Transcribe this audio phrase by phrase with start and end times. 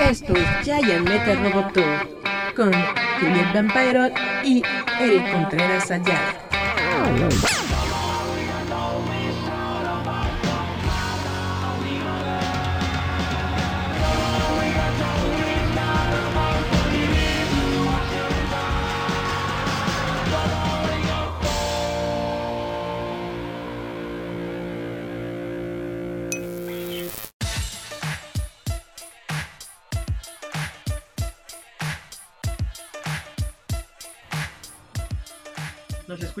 [0.00, 1.72] Esto es Giant Metal Robot
[2.56, 2.72] con
[3.20, 4.08] Juliet Vampiro
[4.44, 4.62] y
[5.00, 6.34] Eric Contreras Ayala.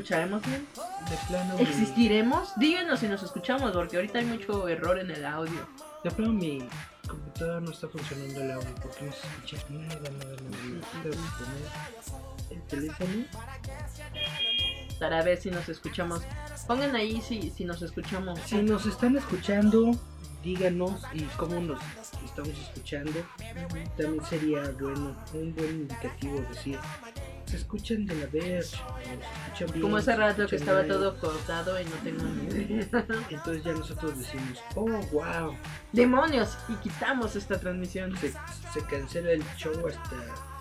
[0.08, 0.66] Escucharemos bien?
[1.10, 2.52] De plano, mi- ¿Existiremos?
[2.56, 5.66] Díganos si nos escuchamos, porque ahorita hay mucho error en el audio.
[6.02, 6.66] de plano mi
[7.06, 11.02] computadora no está funcionando el audio porque no se escucha nada, nada, nada.
[11.02, 13.24] Tengo que poner el teléfono.
[14.98, 16.22] Para ver si nos escuchamos.
[16.66, 18.38] Pongan ahí si, si nos escuchamos.
[18.46, 19.90] Si nos están escuchando,
[20.42, 21.80] díganos y cómo nos
[22.24, 23.12] estamos escuchando.
[23.96, 26.78] También sería bueno, un buen indicativo decir,
[27.48, 28.62] se escuchan de la bien.
[29.80, 30.88] Como hace rato que estaba mal".
[30.88, 32.86] todo cortado y no tengo ni idea.
[33.30, 35.56] Entonces ya nosotros decimos, oh wow,
[35.92, 36.56] ¡Demonios!
[36.68, 38.16] Y quitamos esta transmisión.
[38.18, 38.32] se,
[38.72, 40.16] se cancela el show hasta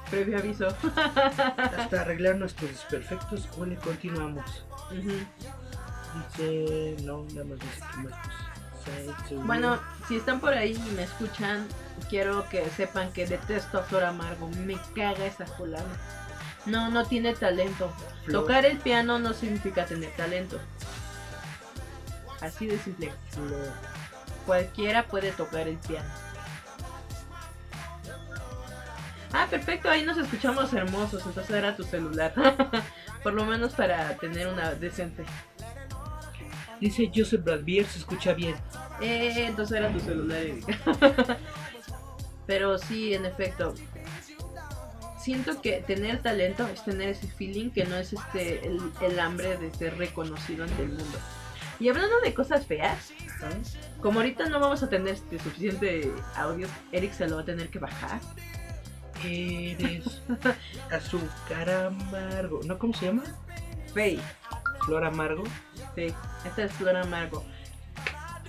[0.09, 0.67] Previo aviso.
[0.67, 4.63] hasta arreglar nuestros desperfectos o le continuamos.
[4.89, 5.27] Dice,
[7.03, 8.01] no, nada más dice que
[9.27, 9.45] subió.
[9.45, 9.77] Bueno,
[10.07, 11.67] si están por ahí y me escuchan,
[12.09, 14.47] quiero que sepan que detesto a Flor Amargo.
[14.65, 15.83] Me caga esa fulana.
[16.67, 17.91] No, no tiene talento.
[18.25, 20.59] Flor, Tocar el piano no significa tener talento.
[22.41, 23.11] Así de simple.
[23.29, 23.71] Flor.
[24.45, 26.09] Cualquiera puede tocar el piano.
[29.33, 31.25] Ah, perfecto, ahí nos escuchamos hermosos.
[31.25, 32.33] Entonces era tu celular.
[33.23, 35.25] Por lo menos para tener una decente.
[36.79, 38.55] Dice Joseph Bradbier, se escucha bien.
[39.01, 40.77] Eh, entonces era tu celular, Erika.
[42.47, 43.73] Pero sí, en efecto.
[45.27, 49.57] Siento que tener talento es tener ese feeling que no es este el, el hambre
[49.57, 51.19] de ser reconocido ante el mundo.
[51.81, 53.77] Y hablando de cosas feas, ¿sabes?
[53.99, 57.67] como ahorita no vamos a tener este suficiente audio, Eric se lo va a tener
[57.67, 58.21] que bajar.
[59.25, 60.21] Eres
[60.91, 62.61] azúcar amargo.
[62.63, 62.79] ¿No?
[62.79, 63.23] ¿Cómo se llama?
[63.93, 64.21] Fey,
[64.85, 65.43] Flor amargo.
[65.93, 66.07] sí,
[66.45, 67.43] esta es Flor Amargo.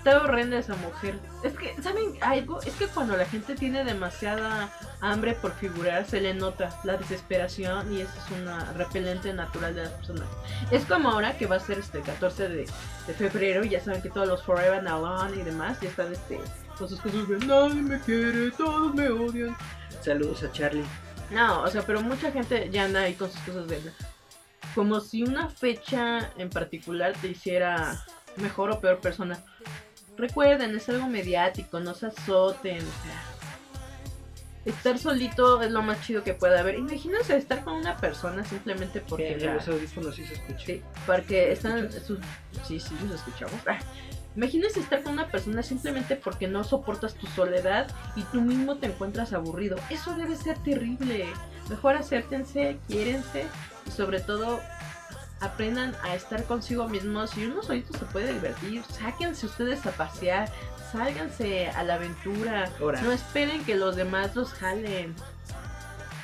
[0.08, 1.18] Está horrenda esa mujer.
[1.42, 2.62] Es que, ¿saben algo?
[2.62, 4.70] Es que cuando la gente tiene demasiada
[5.02, 9.82] hambre por figurar, se le nota la desesperación y eso es una repelente natural de
[9.82, 10.26] las personas.
[10.70, 12.66] Es como ahora que va a ser este 14 de,
[13.06, 16.10] de febrero y ya saben que todos los Forever and Alone y demás ya están
[16.10, 16.40] este,
[16.78, 19.54] con sus cosas de nadie me quiere, todos me odian.
[20.00, 20.86] Saludos a Charlie.
[21.30, 23.78] No, o sea, pero mucha gente ya anda ahí con sus cosas de...
[24.74, 28.02] Como si una fecha en particular te hiciera
[28.38, 29.38] mejor o peor persona.
[30.18, 32.78] Recuerden, es algo mediático, no se azoten.
[32.78, 33.22] o sea,
[34.64, 36.74] estar solito es lo más chido que puede haber.
[36.74, 39.28] Imagínense estar con una persona simplemente porque...
[39.30, 40.66] Porque la- los audífonos sí se escuchan.
[40.66, 41.90] Sí, porque están...
[41.92, 42.18] sus-
[42.66, 43.54] Sí, sí, los escuchamos.
[43.66, 43.78] Ah,
[44.36, 48.86] Imagínense estar con una persona simplemente porque no soportas tu soledad y tú mismo te
[48.86, 49.76] encuentras aburrido.
[49.90, 51.26] Eso debe ser terrible.
[51.68, 53.46] Mejor acéptense, quiérense
[53.86, 54.60] y sobre todo
[55.40, 57.36] aprendan a estar consigo mismos.
[57.36, 58.82] Y uno solito se puede divertir.
[58.84, 60.50] Sáquense ustedes a pasear,
[60.92, 62.70] sálganse a la aventura.
[62.80, 65.14] Ahora, No esperen que los demás los jalen.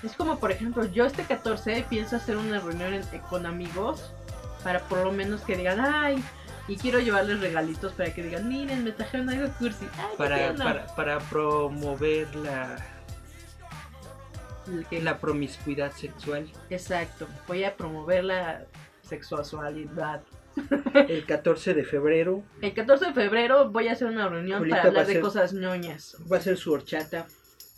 [0.02, 4.10] Es como, por ejemplo, yo este 14 pienso hacer una reunión en- con amigos
[4.62, 6.22] para por lo menos que digan, ay,
[6.68, 9.86] y quiero llevarles regalitos para que digan, miren, me trajeron algo cursi.
[9.98, 10.64] Ay, para, tierno".
[10.64, 12.76] para, para promover la,
[14.90, 16.50] la promiscuidad sexual.
[16.70, 18.62] Exacto, voy a promover la
[19.04, 20.22] sexualidad.
[21.08, 24.88] El 14 de febrero El 14 de febrero voy a hacer una reunión Julita para
[24.88, 26.16] hablar de ser- cosas ñoñas.
[26.30, 27.26] va a ser su horchata.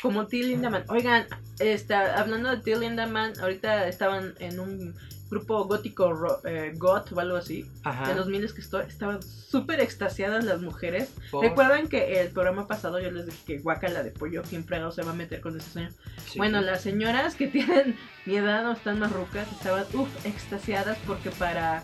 [0.02, 0.84] Como Till Lindemann.
[0.90, 1.24] Oigan,
[1.58, 4.94] está, hablando de Till Lindemann, ahorita estaban en un
[5.30, 7.68] grupo gótico ro- eh, goth o algo así.
[7.84, 8.08] Ajá.
[8.08, 11.10] de los miles que estoy, estaban súper extasiadas las mujeres.
[11.30, 14.90] Por- Recuerdan que el programa pasado yo les dije que guacala de pollo, ¿quién fregado
[14.92, 15.88] se va a meter con ese
[16.28, 16.38] sí.
[16.38, 21.30] Bueno, las señoras que tienen mi edad o están más rucas estaban, uff, extasiadas porque
[21.30, 21.82] para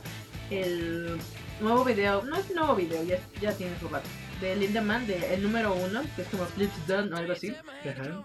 [0.50, 1.18] el
[1.60, 4.08] nuevo video, no es nuevo video, ya, ya tiene su rato,
[4.42, 7.54] de Lindemann, de el número uno, que es como Flips Done o algo así,
[7.88, 8.22] Ajá.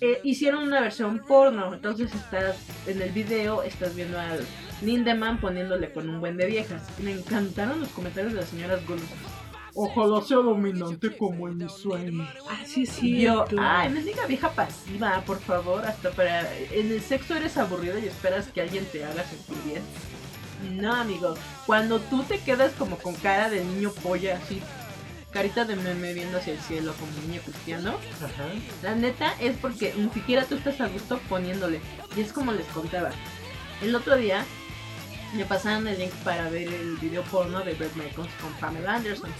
[0.00, 1.74] eh, hicieron una versión porno.
[1.74, 2.56] Entonces estás
[2.86, 4.40] en el video, estás viendo al
[4.82, 6.82] Lindemann poniéndole con un buen de viejas.
[6.98, 9.08] Me encantaron los comentarios de las señoras golosas.
[9.76, 12.28] Ojalá sea dominante como en mi sueño.
[12.48, 13.22] Ah, sí, sí.
[13.22, 15.84] yo, ay, no diga vieja pasiva, por favor.
[15.84, 16.48] Hasta para.
[16.70, 19.82] En el sexo eres aburrido y esperas que alguien te haga sentir bien.
[20.80, 21.34] No, amigo.
[21.66, 24.62] Cuando tú te quedas como con cara de niño polla, así.
[25.34, 27.98] Carita de meme viendo hacia el cielo como niño cristiano.
[28.22, 28.46] Ajá.
[28.82, 31.80] La neta es porque ni siquiera tú estás a gusto poniéndole.
[32.16, 33.10] Y es como les contaba.
[33.82, 34.44] El otro día
[35.34, 39.30] me pasaron el link para ver el video porno de Brett Michaels con Pamela Anderson.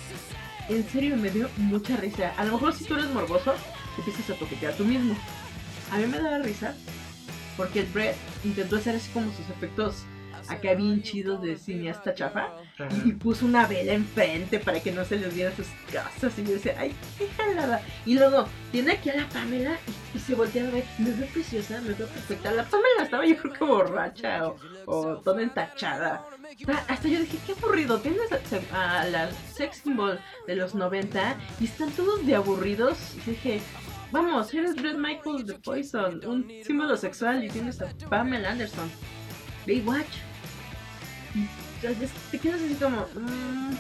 [0.69, 2.35] En serio, me dio mucha risa.
[2.37, 3.55] A lo mejor si tú eres morboso,
[3.95, 5.17] te empiezas a toquetear tú mismo.
[5.93, 6.75] A mí me daba risa
[7.57, 10.05] porque el Brett intentó hacer así como sus efectos
[10.49, 12.89] acá bien chidos de cineasta chafa Ajá.
[13.05, 16.53] y, puso una vela enfrente para que no se les viera sus casas y yo
[16.53, 17.81] decía, ay, qué jalada.
[18.05, 21.29] Y luego tiene aquí a la Pamela y, y se voltea a ver, me veo
[21.29, 22.53] preciosa, me veo perfecta.
[22.53, 24.57] La Pamela estaba yo creo que borracha o,
[24.87, 26.25] o toda entachada.
[26.89, 28.31] Hasta yo dije, qué aburrido, tienes
[28.73, 32.99] a, a la sex symbol de los 90 y están todos de aburridos.
[33.27, 33.61] Y dije,
[34.13, 38.91] vamos, eres Brett Michaels de Poison, un símbolo sexual y tienes a Pamela Anderson.
[39.67, 40.34] Baywatch.
[41.87, 43.07] Entonces te quedas así como...
[43.15, 43.77] mm.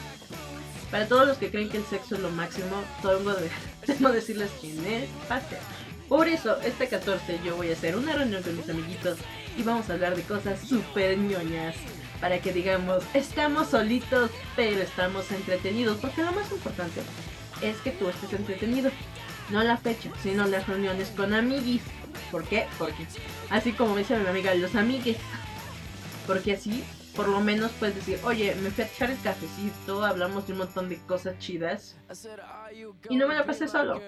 [0.91, 3.51] Para todos los que creen que el sexo es lo máximo, tengo, de,
[3.85, 5.59] tengo que decirles quién es Pastel.
[6.09, 9.19] Por eso, este 14 yo voy a hacer una reunión con mis amiguitos
[9.57, 11.75] y vamos a hablar de cosas súper ñoñas.
[12.21, 15.99] Para que digamos, estamos solitos, pero estamos entretenidos.
[15.99, 17.01] Porque lo más importante
[17.61, 18.91] es que tú estés entretenido.
[19.51, 21.83] No la fecha, sino las reuniones con amiguis.
[22.31, 22.67] ¿Por qué?
[22.79, 23.07] Porque
[23.51, 25.17] así como me dice mi amiga, los amigues.
[26.27, 26.85] Porque así,
[27.17, 30.59] por lo menos puedes decir, oye, me fui a echar el cafecito, hablamos de un
[30.61, 31.97] montón de cosas chidas.
[33.09, 34.01] Y no me la pasé solo.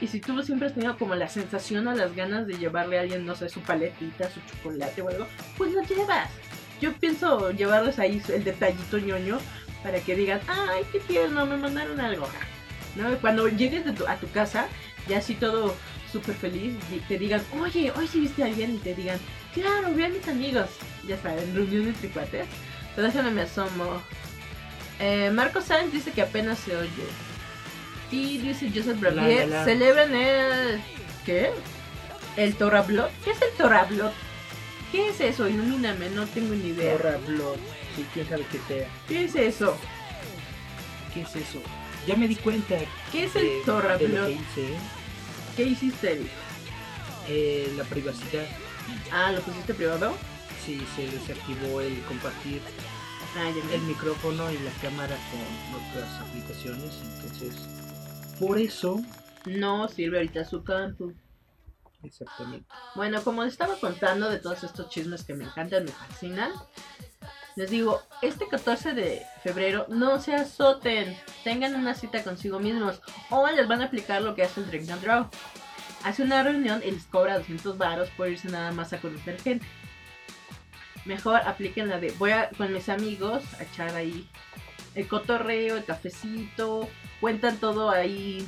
[0.00, 3.02] Y si tú siempre has tenido como la sensación o las ganas de llevarle a
[3.02, 5.26] alguien, no sé, su paletita, su chocolate o algo,
[5.58, 6.30] pues lo llevas.
[6.80, 9.38] Yo pienso llevarles ahí el detallito ñoño
[9.82, 12.26] para que digan, ay, qué tierno, me mandaron algo.
[12.96, 13.14] ¿No?
[13.18, 14.66] Cuando llegues de tu- a tu casa,
[15.08, 15.74] ya así todo
[16.12, 19.18] súper feliz, y te digan, oye, hoy sí viste a alguien y te digan,
[19.54, 20.68] claro, vi a mis amigos.
[21.08, 22.46] Ya saben, reunión entre cuates.
[22.94, 24.02] Pero déjame me asomo.
[25.00, 27.06] Eh, Marco Sáenz dice que apenas se oye.
[28.10, 30.80] Y dice Joseph Bravier, celebran el...
[31.24, 31.50] ¿Qué?
[32.36, 33.10] ¿El Torablot?
[33.24, 34.12] ¿Qué es el Torablot?
[34.92, 35.48] ¿Qué es eso?
[35.48, 36.96] Ilumíname, no tengo ni idea.
[36.98, 37.56] Torra Blood.
[37.96, 38.88] Sí, quién sabe qué sea.
[39.08, 39.76] ¿Qué es eso?
[41.14, 41.62] ¿Qué es eso?
[42.06, 42.76] Ya me di cuenta
[43.10, 44.32] ¿Qué es el Torablot?
[45.56, 46.30] ¿Qué hiciste, Eric?
[47.28, 48.44] Eh, la privacidad.
[49.12, 50.14] Ah, ¿lo pusiste privado?
[50.64, 52.60] Sí, se desactivó el compartir
[53.34, 56.98] Ah, el micrófono y la cámara con otras aplicaciones.
[57.16, 57.54] Entonces,
[58.38, 59.00] por eso,
[59.46, 61.14] No sirve ahorita su campus.
[62.02, 62.66] exactamente.
[62.94, 66.52] Bueno, como les estaba contando de todos estos chismes que me encantan, me fascinan,
[67.56, 73.00] les digo, este 14 de febrero no se azoten, tengan una cita consigo mismos
[73.30, 75.28] o les van a aplicar lo que hace el Drink and Draw.
[76.04, 79.66] Hace una reunión y les cobra 200 varos por irse nada más a conocer gente.
[81.04, 84.28] Mejor apliquen la de voy a, con mis amigos a echar ahí
[84.94, 86.88] el cotorreo, el cafecito,
[87.20, 88.46] cuentan todo ahí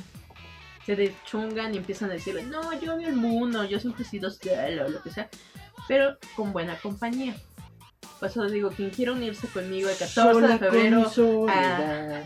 [0.85, 4.29] se deschungan y empiezan a decirle, no, yo vi el mundo, yo siempre he sido
[4.29, 5.29] solo, o lo que sea,
[5.87, 7.35] pero con buena compañía.
[8.25, 12.23] Por eso les digo, quien quiera unirse conmigo el 14 de Sola con febrero soledad,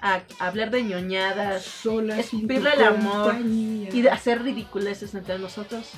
[0.00, 3.90] a, a hablar de ñoñadas sola escupirle el amor compañía.
[3.92, 5.90] y de hacer ridiculeces entre nosotros,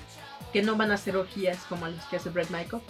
[0.52, 2.82] que no van a ser orgías como las que hace Brett Michael,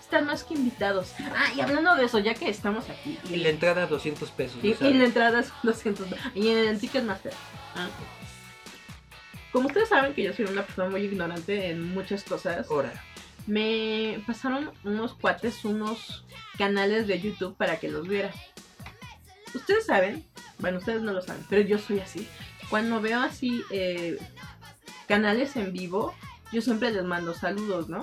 [0.00, 1.12] están más que invitados.
[1.32, 4.58] Ah, y hablando de eso, ya que estamos aquí, Y la entrada 200 pesos.
[4.64, 7.32] y, ¿no y la entrada es 200 y en el Ticketmaster.
[7.76, 7.88] Ah.
[9.52, 12.92] Como ustedes saben que yo soy una persona muy ignorante en muchas cosas, Ahora,
[13.46, 16.24] me pasaron unos cuates, unos
[16.58, 18.32] canales de YouTube para que los viera.
[19.54, 20.24] Ustedes saben,
[20.58, 22.28] bueno, ustedes no lo saben, pero yo soy así.
[22.70, 24.18] Cuando veo así eh,
[25.06, 26.14] canales en vivo,
[26.52, 28.02] yo siempre les mando saludos, ¿no?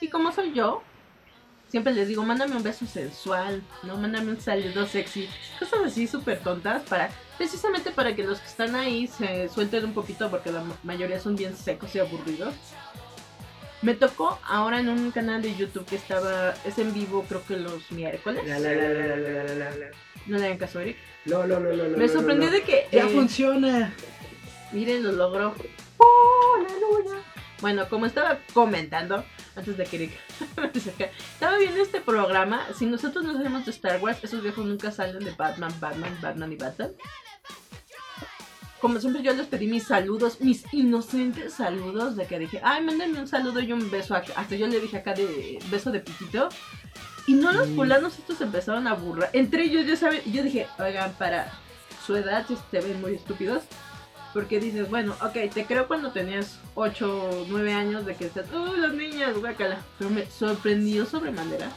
[0.00, 0.82] Y como soy yo,
[1.68, 3.96] siempre les digo, mándame un beso sensual, ¿no?
[3.96, 5.28] Mándame un saludo sexy.
[5.58, 9.94] Cosas así súper tontas para, precisamente para que los que están ahí se suelten un
[9.94, 12.54] poquito porque la ma- mayoría son bien secos y aburridos.
[13.84, 17.58] Me tocó ahora en un canal de YouTube que estaba, es en vivo creo que
[17.58, 18.42] los miércoles.
[18.46, 19.86] la, la, la, la, la, la, la, la.
[20.26, 20.96] No le hagan caso, Eric.
[21.26, 22.88] Lo, lo, lo, lo, Me sorprendió de que...
[22.90, 23.92] Ya eh, funciona.
[24.72, 25.54] Miren, lo logró.
[25.98, 27.22] ¡Oh, aleluya!
[27.60, 29.22] Bueno, como estaba comentando,
[29.54, 30.12] antes de que Eric
[31.34, 32.66] estaba viendo este programa.
[32.78, 36.52] Si nosotros no salimos de Star Wars, esos viejos nunca salen de Batman, Batman, Batman
[36.52, 36.92] y Batman.
[38.84, 43.18] Como siempre, yo les pedí mis saludos, mis inocentes saludos, de que dije, ay, mándenme
[43.18, 44.14] un saludo y un beso.
[44.14, 44.34] acá".
[44.36, 46.50] Hasta yo le dije acá de beso de piquito.
[47.26, 47.76] Y no los Mm.
[47.76, 49.30] fulanos estos empezaron a burlar.
[49.32, 51.50] Entre ellos, ya saben, y yo dije, oigan, para
[52.04, 53.62] su edad, si se ven muy estúpidos.
[54.34, 58.44] Porque dices, bueno, ok, te creo cuando tenías 8 o 9 años de que estás,
[58.52, 59.78] oh, las niñas, guácala.
[59.98, 61.70] Pero me sorprendió sobremanera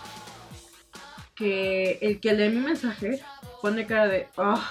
[1.35, 3.21] que el que lee mi mensaje
[3.61, 4.61] pone cara de, oh,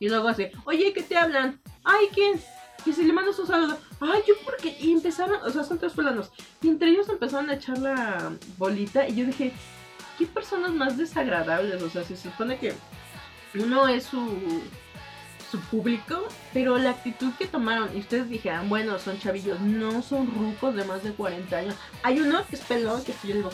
[0.00, 1.60] Y luego así, oye, ¿qué te hablan?
[1.84, 2.40] Ay, ¿quién?
[2.86, 4.76] Y si le mandas un saludo, ay, yo porque.
[4.80, 6.32] Y empezaron, o sea, son tres fulanos.
[6.62, 9.06] Y entre ellos empezaron a echar la bolita.
[9.06, 9.52] Y yo dije,
[10.18, 11.82] ¿qué personas más desagradables?
[11.82, 12.74] O sea, se supone que
[13.54, 14.62] uno es su
[15.50, 20.32] su público, pero la actitud que tomaron, y ustedes dijeron, bueno, son chavillos, no son
[20.32, 21.74] rucos de más de 40 años.
[22.02, 23.50] Hay uno que es pelón, que yo digo,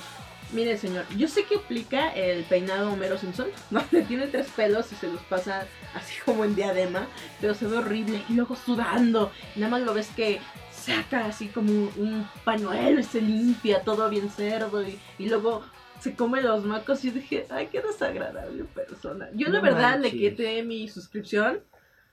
[0.52, 4.94] mire señor, yo sé que aplica el peinado Homero Simpson, donde tiene tres pelos y
[4.96, 7.06] se los pasa así como en diadema,
[7.40, 11.48] pero se ve horrible, y luego sudando, y nada más lo ves que saca así
[11.48, 15.64] como un pañuelo y se limpia todo bien cerdo, y, y luego
[16.00, 19.28] se come los macos y dije, ay, qué desagradable persona.
[19.34, 21.60] Yo la verdad le quité mi suscripción.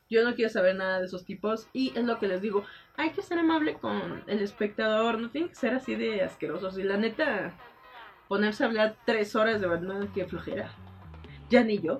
[0.09, 1.67] Yo no quiero saber nada de esos tipos.
[1.73, 2.63] Y es lo que les digo.
[2.97, 5.19] Hay que ser amable con el espectador.
[5.19, 6.77] No tiene que ser así de asquerosos.
[6.77, 7.53] Y la neta,
[8.33, 10.71] ponerse a hablar tres horas de Batman, qué flojera.
[11.51, 11.99] Ya ni yo.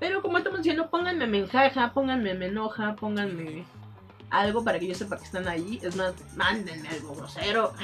[0.00, 3.66] Pero como estamos diciendo, pónganme me enjaja, pónganme me enoja, pónganme
[4.30, 5.78] algo para que yo sepa que están ahí.
[5.82, 7.74] Es más, mándenme algo grosero.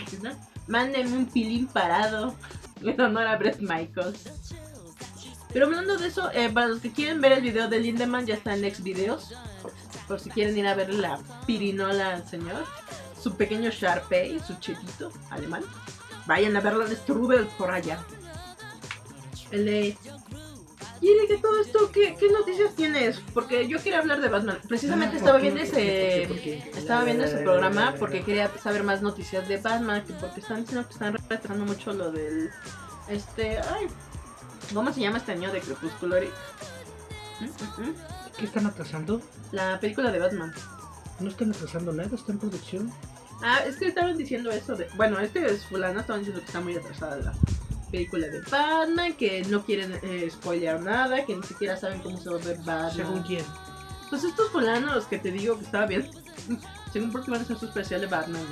[0.66, 2.34] Mándenme un pilín parado.
[2.80, 4.32] En honor a Brett Michaels.
[5.52, 8.34] Pero hablando de eso, eh, para los que quieren ver el video de Lindemann, ya
[8.34, 9.34] está en Next Videos.
[10.08, 12.64] Por si quieren ir a ver la pirinola al señor.
[13.22, 15.62] Su pequeño Sharpei, su chetito alemán.
[16.26, 18.04] Vayan a verlo en Strudel por allá.
[19.50, 19.96] El de...
[21.00, 23.20] Y de que todo esto, ¿qué, ¿qué noticias tienes?
[23.34, 24.58] Porque yo quería hablar de Batman.
[24.68, 26.22] Precisamente Ah, estaba viendo ese...
[26.78, 28.24] Estaba viendo ese La, la, programa la, la, porque la.
[28.24, 32.12] quería saber más noticias de Batman, que porque están diciendo que están retrasando mucho lo
[32.12, 32.50] del
[33.08, 33.88] este, ay,
[34.72, 36.16] ¿cómo se llama este año de Crepúsculo?
[36.16, 36.30] Eric?
[37.40, 37.44] ¿Mm?
[37.82, 37.88] ¿Mm?
[37.88, 37.94] ¿Mm?
[38.38, 39.20] ¿Qué están atrasando?
[39.50, 40.54] La película de Batman.
[41.18, 42.92] No están atrasando nada, está en producción.
[43.42, 46.60] Ah, es que estaban diciendo eso de, bueno, este es fulano, estaban diciendo que está
[46.60, 47.32] muy atrasada la
[47.90, 52.30] película de Batman, que no quieren eh, spoilear nada, que ni siquiera saben cómo se
[52.30, 52.92] va a ver Batman.
[52.92, 53.44] Según quién.
[54.10, 56.08] Pues estos fulanos que te digo que estaba bien,
[56.92, 58.42] según porque van a hacer su especial de Batman.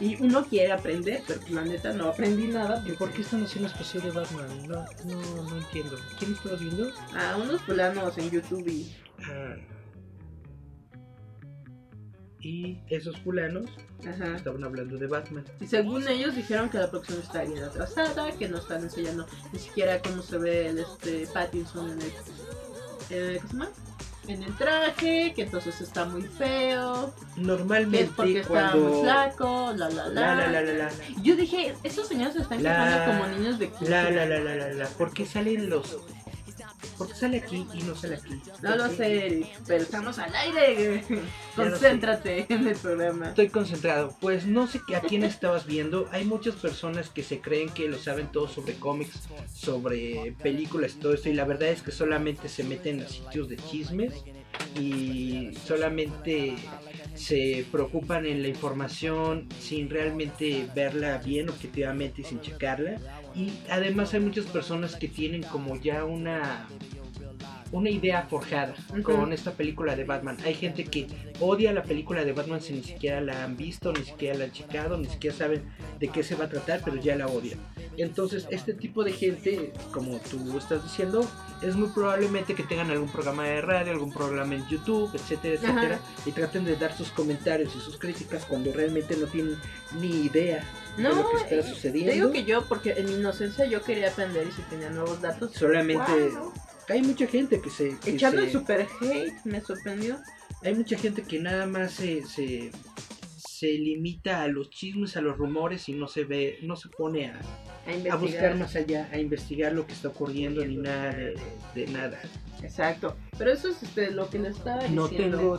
[0.00, 2.82] Y uno quiere aprender, pero la neta no aprendí nada.
[2.86, 4.68] ¿Y por qué están haciendo especial de Batman?
[4.68, 5.98] No, no, no entiendo.
[6.18, 6.92] ¿Quién estabas viendo?
[7.16, 8.94] A unos fulanos en YouTube y...
[9.24, 9.56] Ah.
[12.40, 13.68] Y esos fulanos
[14.06, 14.36] Ajá.
[14.36, 15.44] estaban hablando de Batman.
[15.60, 19.58] Y según ellos dijeron que la producción está bien atrasada, que no están enseñando ni
[19.58, 22.12] siquiera cómo se ve el este Pattinson en el,
[23.10, 23.70] eh, ¿cómo se llama?
[24.28, 29.72] En el traje, que entonces está muy feo, que es Normalmente porque está muy flaco,
[29.74, 30.34] la la la.
[30.34, 30.90] La, la, la,
[31.22, 33.88] Yo dije, esos señores se están quejando como niños de 15.
[33.88, 34.86] La, la, la, la, la, la.
[34.86, 35.96] ¿Por qué salen los...?
[36.98, 38.40] ¿Por qué sale aquí y no sale aquí?
[38.60, 41.04] No lo sé, Eric, pero estamos al aire.
[41.56, 43.28] Concéntrate en el programa.
[43.28, 44.16] Estoy concentrado.
[44.20, 46.08] Pues no sé a quién estabas viendo.
[46.10, 50.98] Hay muchas personas que se creen que lo saben todo sobre cómics, sobre películas y
[50.98, 51.28] todo esto.
[51.28, 54.14] Y la verdad es que solamente se meten a sitios de chismes
[54.78, 56.54] y solamente
[57.14, 62.98] se preocupan en la información sin realmente verla bien objetivamente y sin checarla.
[63.34, 66.68] Y además hay muchas personas que tienen como ya una
[67.72, 70.36] una idea forjada con esta película de Batman.
[70.44, 71.06] Hay gente que
[71.40, 74.52] odia la película de Batman si ni siquiera la han visto, ni siquiera la han
[74.52, 75.62] checado, ni siquiera saben
[75.98, 77.58] de qué se va a tratar, pero ya la odian.
[77.96, 81.28] Entonces, este tipo de gente, como tú estás diciendo,
[81.62, 85.68] es muy probablemente que tengan algún programa de radio, algún programa en YouTube, etcétera, Ajá.
[85.72, 89.56] etcétera, y traten de dar sus comentarios y sus críticas cuando realmente no tienen
[90.00, 90.64] ni idea
[90.96, 92.10] de No, lo que está eh, sucediendo.
[92.10, 95.20] Te digo que yo, porque en mi inocencia yo quería aprender y si tenía nuevos
[95.20, 95.52] datos.
[95.52, 96.52] Solamente Wow.
[96.88, 97.96] Hay mucha gente que se...
[97.98, 100.18] que Echando se- el super hate, me sorprendió.
[100.62, 102.70] hay mucha gente que nada más se, se,
[103.36, 107.26] se limita a los chismes, a los rumores y no se ve, no se pone
[107.26, 107.40] a,
[108.10, 111.34] A a buscar más allá, a investigar lo que está ocurriendo ni nada de,
[111.74, 112.20] de nada.
[112.62, 113.16] Exacto.
[113.38, 115.02] Pero eso es este, lo que le estaba diciendo.
[115.02, 115.08] No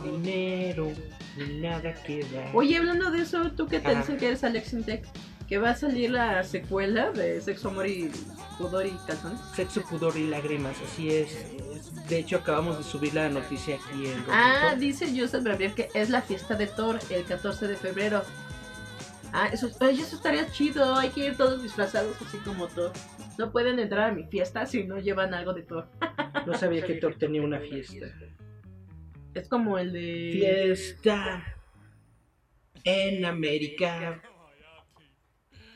[0.00, 0.92] dinero
[1.36, 2.54] ni nada que dar.
[2.54, 5.06] Oye, hablando de eso, tú que te dicen que eres Alex Intec,
[5.50, 8.08] que va a salir la secuela de Sexo, Amor y
[8.56, 9.40] Pudor y Calzones.
[9.56, 11.44] Sexo, pudor y lágrimas, así es.
[12.08, 16.08] De hecho, acabamos de subir la noticia aquí en Ah, dice Joseph Barbier que es
[16.08, 18.22] la fiesta de Thor el 14 de febrero.
[19.32, 20.94] Ah, eso, eso estaría chido.
[20.94, 22.92] Hay que ir todos disfrazados así como Thor.
[23.36, 25.88] No pueden entrar a mi fiesta si no llevan algo de Thor.
[26.46, 28.06] No sabía que Thor tenía una fiesta.
[29.34, 30.30] Es como el de.
[30.32, 31.44] Fiesta
[32.84, 34.22] en América.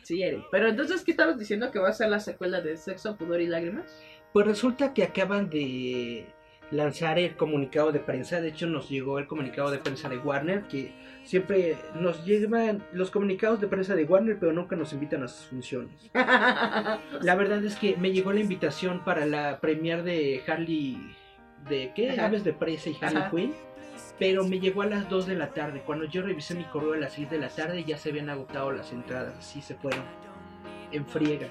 [0.05, 0.45] Sí, Eric.
[0.51, 3.47] Pero entonces, ¿qué estabas diciendo que va a ser la secuela de Sexo, Pudor y
[3.47, 4.01] Lágrimas?
[4.33, 6.27] Pues resulta que acaban de
[6.71, 8.41] lanzar el comunicado de prensa.
[8.41, 10.65] De hecho, nos llegó el comunicado de prensa de Warner.
[10.65, 10.93] Que
[11.25, 15.47] siempre nos llevan los comunicados de prensa de Warner, pero nunca nos invitan a sus
[15.47, 16.11] funciones.
[16.15, 20.99] La verdad es que me llegó la invitación para la premiere de Harley
[21.69, 22.21] de ¿qué?
[22.21, 23.23] Aves de presa y Harley.
[23.31, 23.55] Quinn.
[24.19, 25.83] Pero me llegó a las 2 de la tarde.
[25.85, 28.71] Cuando yo revisé mi correo a las 6 de la tarde ya se habían agotado
[28.73, 29.35] las entradas.
[29.39, 30.03] Así se fueron.
[30.93, 31.49] En friega.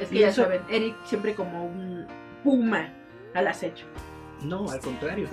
[0.00, 2.06] Es Y que ya eso- saben, Eric siempre como un
[2.42, 2.92] puma
[3.34, 3.86] al acecho.
[4.42, 5.28] No, al contrario.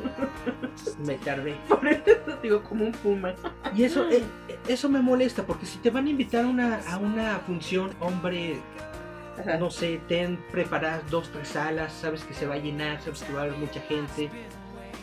[1.06, 1.56] me tardé.
[1.68, 3.34] Por eso digo como un puma.
[3.76, 4.24] Y eso, eh,
[4.68, 8.58] eso me molesta porque si te van a invitar a una, a una función, hombre,
[9.40, 9.58] Ajá.
[9.58, 13.34] no sé, ten preparadas dos, tres salas, sabes que se va a llenar, sabes que
[13.34, 14.30] va a haber mucha gente.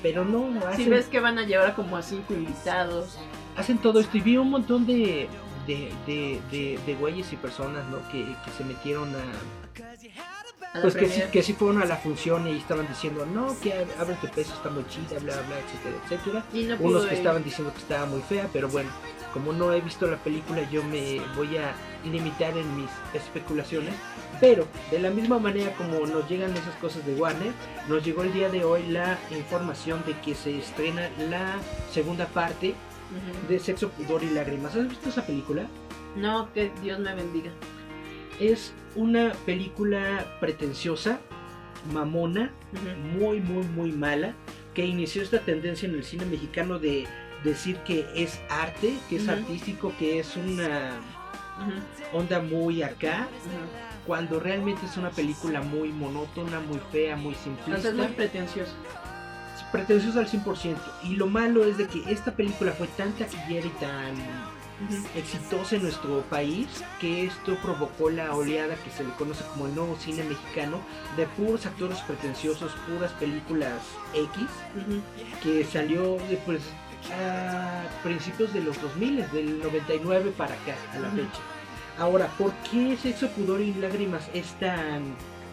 [0.02, 3.19] Pero no, Si hacen, ves que van a llevar como a cinco invitados.
[3.57, 4.16] hacen todo esto.
[4.16, 5.28] Y vi un montón de,
[5.66, 7.99] de, de, de, de güeyes y personas ¿no?
[8.11, 12.57] que, que se metieron a, Pues que sí, que sí fueron a la función y
[12.57, 16.45] estaban diciendo, no, que Abre tu peso está muy chida, bla, bla, etcétera, etcétera.
[16.54, 17.19] Y no pudo Unos que ir.
[17.19, 18.88] estaban diciendo que estaba muy fea, pero bueno,
[19.35, 21.73] como no he visto la película, yo me voy a
[22.04, 23.95] limitar en mis especulaciones.
[24.40, 27.52] Pero de la misma manera como nos llegan esas cosas de Warner,
[27.88, 31.59] nos llegó el día de hoy la información de que se estrena la
[31.92, 32.75] segunda parte
[33.49, 34.75] de Sexo, Pudor y Lágrimas.
[34.76, 35.66] ¿Has visto esa película?
[36.16, 37.50] No, que Dios me bendiga.
[38.38, 41.20] Es una película pretenciosa,
[41.92, 42.50] mamona,
[43.18, 44.35] muy, muy, muy mala,
[44.75, 47.06] que inició esta tendencia en el cine mexicano de
[47.44, 50.92] decir que es arte, que es artístico, que es una
[52.12, 53.89] onda muy acá, Ujú.
[54.07, 58.07] Cuando realmente es una película muy monótona, muy fea, muy O sea, simplista, es muy
[58.09, 58.73] pretencioso.
[59.73, 60.76] pretenciosa al 100%.
[61.04, 64.14] Y lo malo es de que esta película fue tan taquillera y tan
[65.14, 66.66] exitosa en nuestro país
[67.00, 70.78] que esto provocó la oleada que se le conoce como el nuevo cine mexicano
[71.19, 73.83] de puros actores pretenciosos, puras películas
[74.14, 74.47] X
[75.42, 76.62] que salió de, pues
[77.12, 81.40] a principios de los 2000, del 99 para acá, a la fecha.
[81.99, 85.04] Ahora, ¿por qué Sexo, Pudor y Lágrimas es tan...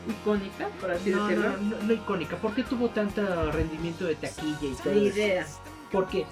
[0.07, 1.51] Icónica, por así no, decirlo.
[1.51, 2.37] no, no, no icónica?
[2.37, 5.45] ¿Por qué tuvo tanto rendimiento de taquilla y todo Ni idea.
[5.91, 6.25] ¿Por qué?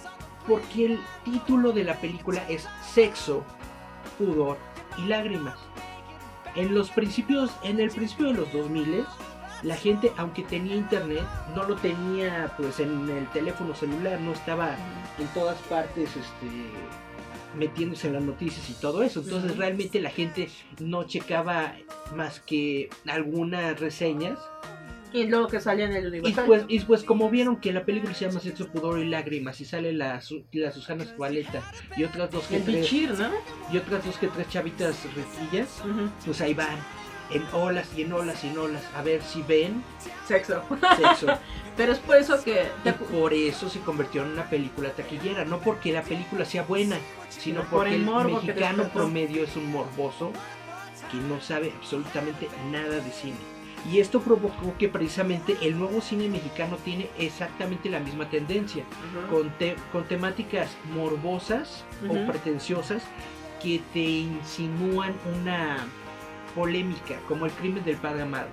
[0.48, 3.44] Porque el título de la película es Sexo,
[4.18, 4.58] Pudor
[4.98, 5.58] y Lágrimas.
[6.56, 9.06] En los principios, en el principio de los 2000
[9.64, 11.24] la gente, aunque tenía internet,
[11.56, 14.76] no lo tenía pues en el teléfono celular, no estaba
[15.18, 16.72] en todas partes este
[17.58, 19.22] metiéndose en las noticias y todo eso.
[19.22, 21.76] Entonces realmente la gente no checaba
[22.16, 24.38] más que algunas reseñas.
[25.14, 26.46] Y luego que salía en el Y Universal.
[26.46, 29.66] pues, y pues como vieron que la película se llama Sexo, Pudor y Lágrimas y
[29.66, 31.62] sale la, la Susana Zabaleta
[31.96, 33.30] y otras dos que el tres, Bichir, ¿no?
[33.72, 36.10] y otras dos que tres chavitas riquillas, Ujú.
[36.26, 36.78] pues ahí van
[37.32, 39.84] en olas y en olas y en olas a ver si ven
[40.28, 40.64] Sexo.
[40.98, 41.28] sexo.
[41.78, 42.68] Pero es por eso que.
[42.86, 46.98] Y por eso se convirtió en una película taquillera, no porque la película sea buena,
[47.30, 50.32] sino Sino por porque el mexicano promedio es un morboso
[51.12, 53.36] que no sabe absolutamente nada de cine.
[53.92, 58.84] Y esto provocó que precisamente el nuevo cine mexicano tiene exactamente la misma tendencia,
[59.30, 63.04] con, te- con temáticas morbosas o pretenciosas
[63.62, 65.86] que te insinúan una
[66.56, 68.48] polémica, como el crimen del padre Amaro.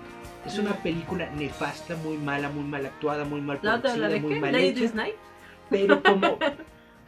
[0.44, 0.82] Es una Ujú.
[0.82, 4.40] película nefasta, muy mala, muy mal actuada, muy mal la producida, de muy qué?
[4.40, 4.92] mal hecha
[5.70, 6.38] pero como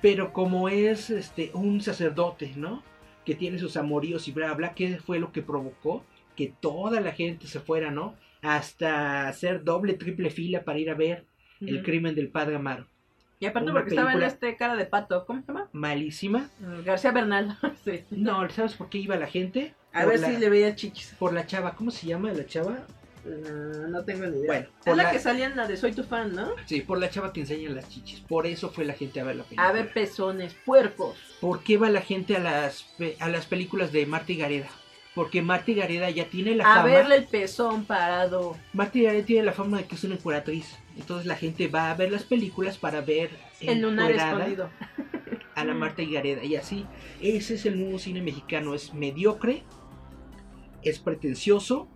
[0.01, 2.83] pero como es este un sacerdote no
[3.27, 6.05] que tiene sus amoríos y bla bla qué fue lo que provocó
[6.37, 10.95] que toda la gente se fuera no hasta hacer doble triple fila para ir a
[10.95, 11.27] ver
[11.61, 12.87] el crimen del padre Amaro
[13.41, 15.25] Y aparte una porque estaba en este cara de pato.
[15.27, 15.69] ¿Cómo se llama?
[15.73, 16.49] malísima
[16.85, 17.57] García Bernal.
[17.85, 18.05] sí.
[18.11, 21.15] no sabes por qué iba la gente A ver la, si le veía chichis.
[21.19, 22.79] por la chava cómo se llama la chava
[23.25, 24.47] No, no tengo ni idea.
[24.47, 26.51] Bueno, es la, la- que salía en la de Soy tu fan, ¿no?
[26.67, 29.37] sí por la chava que enseña las chichis por eso fue la gente a ver
[29.37, 31.17] la película A ver, pezones, puercos.
[31.41, 32.87] ¿Por qué va la gente a las
[33.21, 34.69] a las películas de Marta y Gareda?
[35.15, 38.57] Porque Marta y Gareda ya tiene la A fama verle el pezón parado.
[38.73, 40.77] Marta Gareda tiene la fama de que es una encueratriz.
[40.97, 43.31] Entonces la gente va a ver las películas para ver
[43.61, 44.71] El lunar escondido.
[45.55, 46.43] a la Marta y Gareda.
[46.45, 46.85] Y así,
[47.21, 48.75] ese es el nuevo cine mexicano.
[48.75, 49.63] Es mediocre,
[50.85, 51.89] es pretencioso,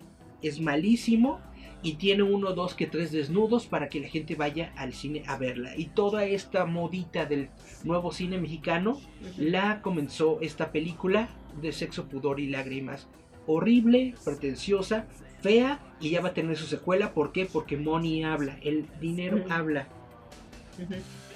[0.42, 1.40] es malísimo
[1.83, 5.37] y tiene uno, dos, que tres desnudos para que la gente vaya al cine a
[5.37, 5.77] verla.
[5.77, 7.51] Y toda esta modita del
[7.85, 9.01] nuevo cine mexicano
[9.37, 11.29] la comenzó esta película
[11.61, 13.07] de sexo, pudor y lágrimas.
[13.46, 15.07] Horrible, pretenciosa,
[15.40, 17.14] fea y ya va a tener su secuela.
[17.14, 17.46] ¿Por qué?
[17.46, 19.88] Porque Money habla, el dinero habla.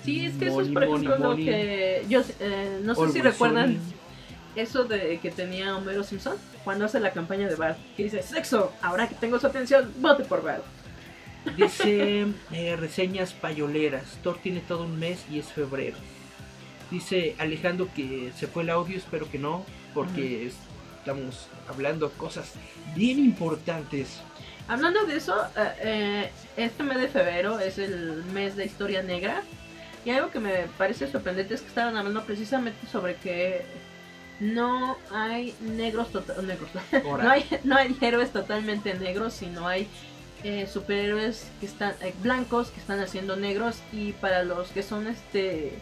[0.05, 1.45] Sí, es que eso es por money, ejemplo lo money.
[1.45, 3.79] que yo eh, no sé si recuerdan.
[4.57, 8.73] Eso de que tenía Homero Simpson cuando hace la campaña de Bart que dice sexo
[8.83, 10.62] ahora que tengo su atención vote por Bart
[11.57, 14.05] Dice eh, reseñas payoleras.
[14.23, 15.97] Thor tiene todo un mes y es febrero.
[16.91, 20.55] Dice Alejandro que se fue el audio, espero que no, porque es-
[20.99, 22.53] estamos hablando cosas
[22.95, 24.21] bien importantes.
[24.69, 29.43] Hablando de eso, eh, eh, este mes de febrero es el mes de historia negra.
[30.05, 33.62] Y algo que me parece sorprendente es que estaban hablando precisamente sobre que
[34.42, 36.68] no hay negros, tota- negros.
[37.22, 39.87] No, hay, no hay héroes totalmente negros, sino hay
[40.42, 45.07] eh, superhéroes que están eh, blancos que están haciendo negros y para los que son
[45.07, 45.78] este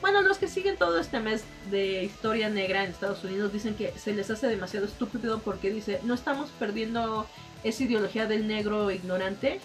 [0.00, 3.92] bueno los que siguen todo este mes de historia negra en Estados Unidos dicen que
[3.96, 7.28] se les hace demasiado estúpido porque dice no estamos perdiendo
[7.62, 9.60] esa ideología del negro ignorante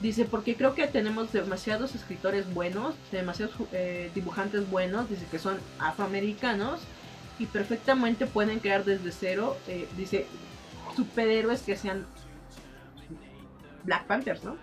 [0.00, 5.58] dice porque creo que tenemos demasiados escritores buenos demasiados eh, dibujantes buenos dice que son
[5.78, 6.80] afroamericanos
[7.38, 10.26] y perfectamente pueden crear desde cero eh, dice
[10.96, 12.06] superhéroes que sean
[13.84, 14.56] Black Panthers, ¿no?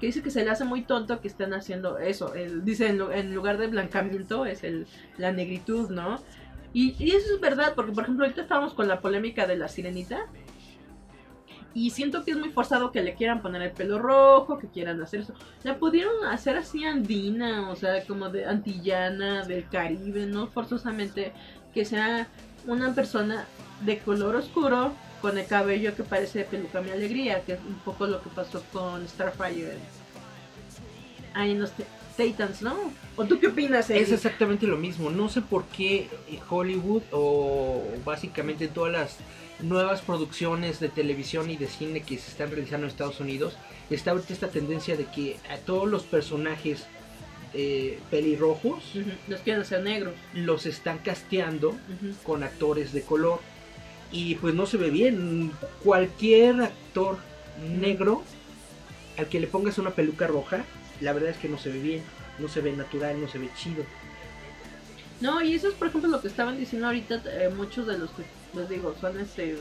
[0.00, 2.32] Que dice que se le hace muy tonto que estén haciendo eso.
[2.62, 4.86] Dice en, en lugar de blancamiento es el,
[5.18, 6.20] la negritud, ¿no?
[6.72, 10.26] Y eso es verdad, porque por ejemplo ahorita estábamos con la polémica de la sirenita.
[11.72, 15.00] Y siento que es muy forzado que le quieran poner el pelo rojo, que quieran
[15.02, 15.34] hacer eso.
[15.62, 21.32] La pudieron hacer así andina, o sea, como de antillana, del Caribe, no forzosamente
[21.76, 22.26] que sea
[22.66, 23.46] una persona
[23.82, 27.74] de color oscuro con el cabello que parece de peluca mi alegría, que es un
[27.84, 29.76] poco lo que pasó con Starfire
[31.34, 31.84] ahí T-
[32.16, 32.74] Titans, ¿no?
[33.16, 33.90] ¿O tú qué opinas?
[33.90, 35.10] Es exactamente lo mismo.
[35.10, 36.08] No sé por qué
[36.48, 39.16] Hollywood o básicamente todas las
[39.60, 43.52] nuevas producciones de televisión y de cine que se están realizando en Estados Unidos
[43.90, 46.86] está ahorita esta tendencia de que a todos los personajes
[47.58, 48.84] eh, pelirrojos
[49.28, 50.14] Los quieren hacer negros.
[50.34, 51.74] los están casteando
[52.22, 53.40] con actores de color
[54.12, 55.50] y pues no se ve bien.
[55.82, 57.18] Cualquier actor
[57.80, 58.22] negro
[59.16, 60.64] al que le pongas una peluca roja,
[61.00, 62.02] la verdad es que no se ve bien,
[62.38, 63.84] no se ve natural, no se ve chido.
[65.22, 68.10] No, y eso es por ejemplo lo que estaban diciendo ahorita eh, muchos de los
[68.10, 69.56] que les digo, son este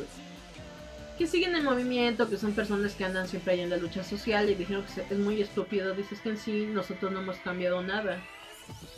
[1.18, 4.50] que siguen el movimiento, que son personas que andan siempre ahí en la lucha social
[4.50, 8.22] y dijeron que es muy estúpido, dices que en sí nosotros no hemos cambiado nada.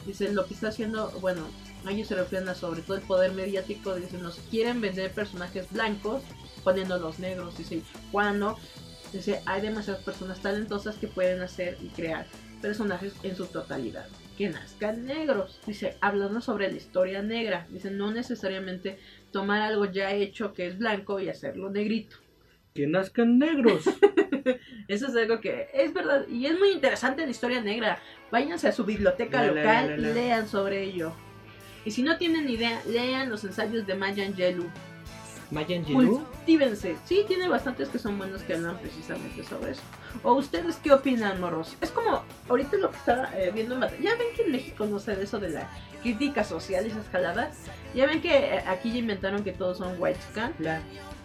[0.05, 1.47] Dice, lo que está haciendo, bueno,
[1.89, 6.23] ellos se refieren a sobre todo el poder mediático, dicen, nos quieren vender personajes blancos
[6.63, 8.57] poniéndolos negros, dice, cuando
[9.11, 12.25] dice, hay demasiadas personas talentosas que pueden hacer y crear
[12.61, 15.59] personajes en su totalidad que nazcan negros.
[15.65, 17.65] Dice, hablando sobre la historia negra.
[17.69, 18.99] Dice, no necesariamente
[19.37, 22.17] tomar algo ya hecho que es blanco y hacerlo negrito.
[22.73, 23.83] Que nazcan negros.
[24.87, 27.99] Eso es algo que es verdad y es muy interesante la historia negra.
[28.31, 30.09] Váyanse a su biblioteca La, local la, la, la.
[30.09, 31.13] y lean sobre ello.
[31.85, 34.69] Y si no tienen idea, lean los ensayos de Maya Angelou.
[35.51, 36.19] Maya Angelou.
[36.19, 36.97] Cultívense.
[37.05, 39.81] Sí, tiene bastantes que son buenos que hablan precisamente sobre eso.
[40.23, 41.77] ¿O ustedes qué opinan, morros?
[41.79, 44.99] Es como ahorita lo que estaba eh, viendo en Ya ven que en México no
[44.99, 45.69] sé de eso de la
[46.01, 47.57] crítica social y esas jaladas.
[47.93, 50.19] Ya ven que eh, aquí ya inventaron que todos son white
[50.59, 50.81] La,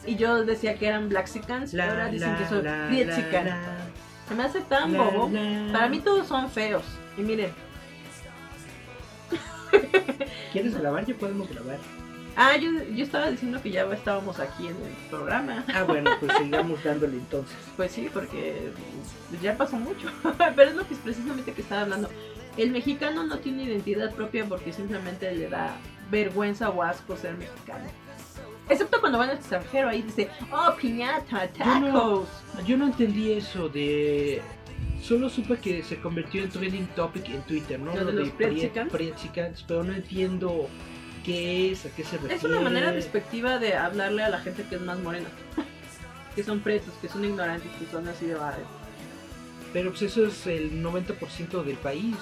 [0.07, 3.47] Y yo decía que eran black y la, ahora dicen la, que son Prietsican.
[3.47, 3.77] la,
[4.29, 5.31] Se me hace tan bobo.
[5.73, 6.85] Para mí todos son feos.
[7.19, 7.51] Y miren.
[10.53, 11.07] ¿Quieres grabar?
[11.07, 11.79] Ya podemos grabar.
[12.37, 15.65] Ah, yo, yo estaba diciendo que ya estábamos aquí en el programa.
[15.75, 17.57] Ah, bueno, pues sigamos dándole entonces.
[17.77, 18.71] Pues sí, porque
[19.43, 20.09] ya pasó mucho.
[20.57, 22.09] Pero es lo que es precisamente que estaba hablando.
[22.57, 25.77] El mexicano no tiene identidad propia porque simplemente le da
[26.11, 27.85] vergüenza o asco ser mexicano.
[28.69, 32.29] Excepto cuando van al extranjero, ahí dice, oh, piñata, Yo no- tacos.
[32.67, 34.41] Yo no entendí eso de.
[35.03, 37.95] Solo supe que se convirtió en trending topic en Twitter, ¿no?
[37.95, 38.31] ¿Lo de los?
[38.31, 40.69] Prietzicans, pero no entiendo
[41.25, 42.35] qué es, a qué se refiere.
[42.35, 45.29] Es una manera despectiva de hablarle a la gente que es más morena.
[46.35, 48.65] que son pretos, que son ignorantes, que son así de barrio.
[49.73, 52.17] Pero pues eso es el 90% del país.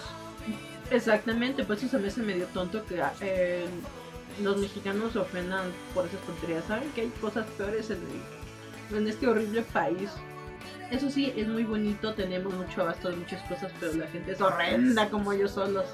[0.90, 3.66] Exactamente, pues eso se me hace medio tonto que eh,
[4.42, 6.64] los mexicanos se ofendan por esas tonterías.
[6.64, 7.98] Saben que hay cosas peores en,
[8.90, 10.10] el- en este horrible país.
[10.90, 14.40] Eso sí, es muy bonito, tenemos mucho abasto de muchas cosas, pero la gente es
[14.40, 15.86] horrenda como ellos solos.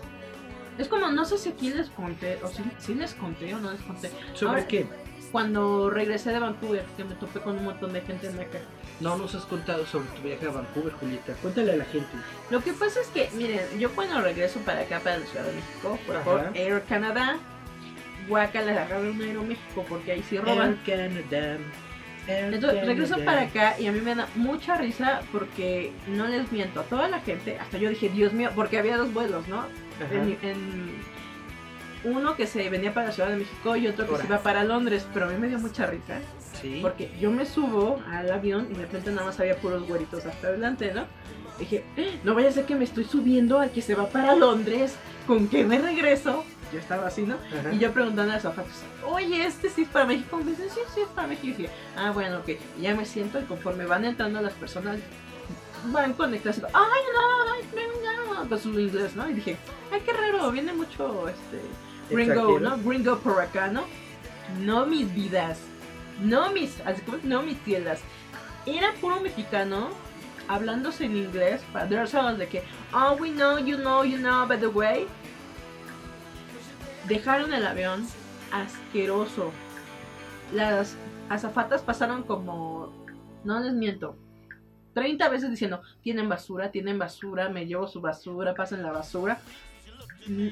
[0.79, 3.71] Es como, no sé si aquí les conté, o si, si les conté o no
[3.73, 4.11] les conté.
[4.35, 4.87] ¿Sobre Ahora- qué?
[5.33, 8.59] Cuando regresé de Vancouver, que me topé con un montón de gente en acá.
[9.01, 11.35] No nos has contado sobre tu viaje a Vancouver, Julieta.
[11.43, 12.09] Cuéntale a la gente.
[12.49, 15.53] Lo que pasa es que, miren, yo cuando regreso para acá, para la Ciudad de
[15.53, 16.57] México, por, por.
[16.57, 17.37] Air Canada,
[18.29, 20.79] Guacala, agarré un Aeroméxico porque ahí sí roban.
[20.87, 21.59] Air Canada.
[22.29, 26.51] Air Entonces regreso para acá y a mí me da mucha risa porque no les
[26.51, 27.59] miento a toda la gente.
[27.59, 29.65] Hasta yo dije, Dios mío, porque había dos vuelos, ¿no?
[30.11, 31.17] En, en-
[32.05, 34.63] uno que se venía para la Ciudad de México y otro que se iba para
[34.65, 36.21] Londres, pero a mí me dio mucha risa
[36.61, 36.79] Sí.
[36.81, 40.49] porque yo me subo al avión y de repente nada más había puros güeritos hasta
[40.49, 41.05] adelante, ¿no?
[41.59, 44.35] Dije, "Eh, no vaya a ser que me estoy subiendo al que se va para
[44.37, 44.95] Londres,
[45.27, 46.45] con que me regreso.
[46.73, 47.35] yo estaba así, ¿no?
[47.37, 47.73] Ajá.
[47.73, 48.73] Y yo preguntando a los zapatos,
[49.07, 50.37] oye, este sí es para México.
[50.39, 51.47] Me dice, sí, sí es para México.
[51.47, 52.49] Y dije, ah, bueno, ok.
[52.79, 54.99] Y ya me siento y conforme van entrando las personas,
[55.93, 56.67] van conectando.
[56.67, 57.96] Ay, no, ay, no.
[58.49, 59.29] Pues su inglés, ¿no?
[59.29, 59.57] Y dije,
[59.93, 61.61] ay, qué raro, viene mucho este
[62.11, 62.61] gringo.
[62.61, 62.79] ¿no?
[62.79, 63.85] Gringo por acá, ¿no?
[64.61, 65.59] No mis vidas,
[66.23, 68.01] no mis, así como, no mis tiendas.
[68.67, 69.89] Era puro mexicano
[70.49, 74.59] hablándose en inglés para darse de que, oh, we know, you know, you know, by
[74.59, 75.07] the way.
[77.09, 78.07] Dejaron el avión
[78.53, 79.53] asqueroso.
[80.53, 80.97] Las
[81.29, 82.93] azafatas pasaron como,
[83.45, 84.17] no les miento,
[84.97, 89.39] 30 veces diciendo, tienen basura, tienen basura, me llevo su basura, pasen la basura.
[90.27, 90.49] Mm,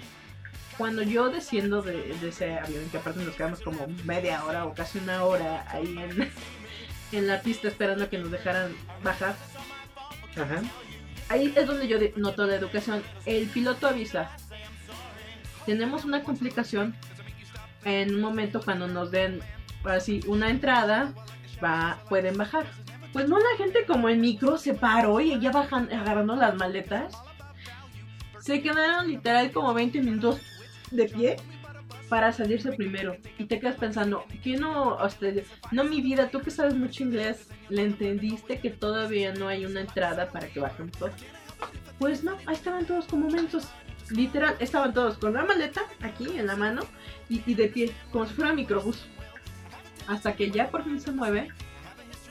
[0.76, 4.74] Cuando yo desciendo de, de ese avión, que aparte nos quedamos como media hora o
[4.74, 6.30] casi una hora ahí en,
[7.18, 8.70] en la pista esperando que nos dejaran
[9.02, 9.34] bajar,
[10.36, 10.60] Ajá.
[11.30, 13.02] ahí es donde yo noto la educación.
[13.24, 14.30] El piloto avisa.
[15.64, 16.94] Tenemos una complicación
[17.86, 19.40] en un momento cuando nos den
[19.84, 21.14] así una entrada,
[21.64, 22.66] va, pueden bajar.
[23.14, 27.14] Pues no la gente como en micro se paró y ya bajan agarrando las maletas.
[28.40, 30.40] Se quedaron literal como 20 minutos
[30.90, 31.36] de pie
[32.08, 33.16] para salirse primero.
[33.38, 37.48] Y te quedas pensando, ¿qué no, usted, no mi vida, tú que sabes mucho inglés,
[37.68, 41.12] le entendiste que todavía no hay una entrada para que bajen todos?
[42.00, 43.68] Pues no, ahí estaban todos como mensos.
[44.10, 46.82] Literal, estaban todos con la maleta aquí en la mano
[47.28, 49.06] y, y de pie, como si fuera microbús.
[50.08, 51.52] Hasta que ya por fin se mueve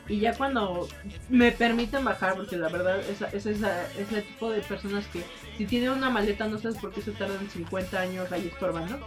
[0.10, 0.88] y ya cuando
[1.30, 5.24] me permiten bajar, porque la verdad es, es, es el tipo de personas que
[5.58, 9.00] si tienen una maleta no sabes por qué se tardan 50 años ahí estorbando.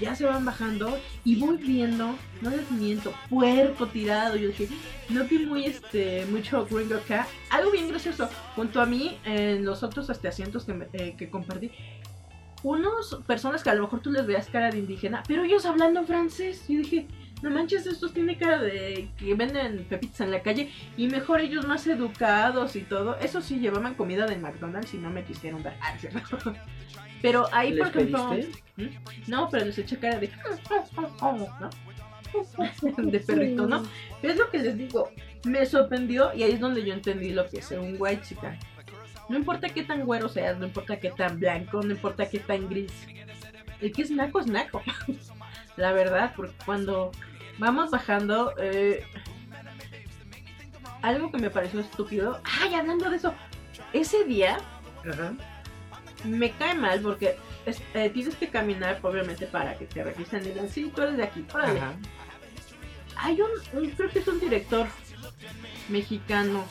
[0.00, 4.34] Ya se van bajando y voy viendo, no les miento, puerco tirado.
[4.36, 4.68] Yo dije,
[5.08, 7.28] no vi muy este mucho gringo acá.
[7.50, 11.30] Algo bien gracioso, junto a mí, en los otros este, asientos que, me- eh, que
[11.30, 11.70] compartí,
[12.62, 16.04] unos personas que a lo mejor tú les veas cara de indígena, pero ellos hablando
[16.04, 16.64] francés.
[16.68, 17.06] Yo dije,
[17.42, 21.66] no manches, estos tienen cara de que venden pepitas en la calle y mejor ellos
[21.66, 23.18] más educados y todo.
[23.18, 25.62] Eso sí, llevaban comida de McDonald's y no me quisieron.
[25.80, 26.38] Ah, ¿cierto?
[27.20, 28.36] Pero ahí, ¿Les por ejemplo?
[28.76, 29.28] ¿Mm?
[29.28, 30.30] no, pero les eché cara de,
[31.22, 31.70] ¿no?
[33.10, 33.82] de perrito, ¿no?
[34.20, 35.10] Pero es lo que les digo,
[35.44, 38.58] me sorprendió y ahí es donde yo entendí lo que es ser un white chica.
[39.28, 42.68] No importa qué tan güero seas, no importa qué tan blanco, no importa qué tan
[42.68, 42.92] gris.
[43.80, 44.82] El que es naco es naco.
[45.76, 47.10] La verdad, porque cuando
[47.58, 49.04] vamos bajando, eh,
[51.02, 52.40] algo que me pareció estúpido.
[52.60, 53.34] Ay, hablando de eso,
[53.92, 54.58] ese día
[55.10, 55.32] Ajá.
[56.24, 60.48] me cae mal porque es- eh, tienes que caminar, obviamente, para que te revisen y
[60.50, 61.80] digan, sí, tú eres de aquí, órale.
[61.80, 61.92] Ajá.
[63.16, 64.86] Hay un, un- creo que es un director
[65.88, 66.64] mexicano.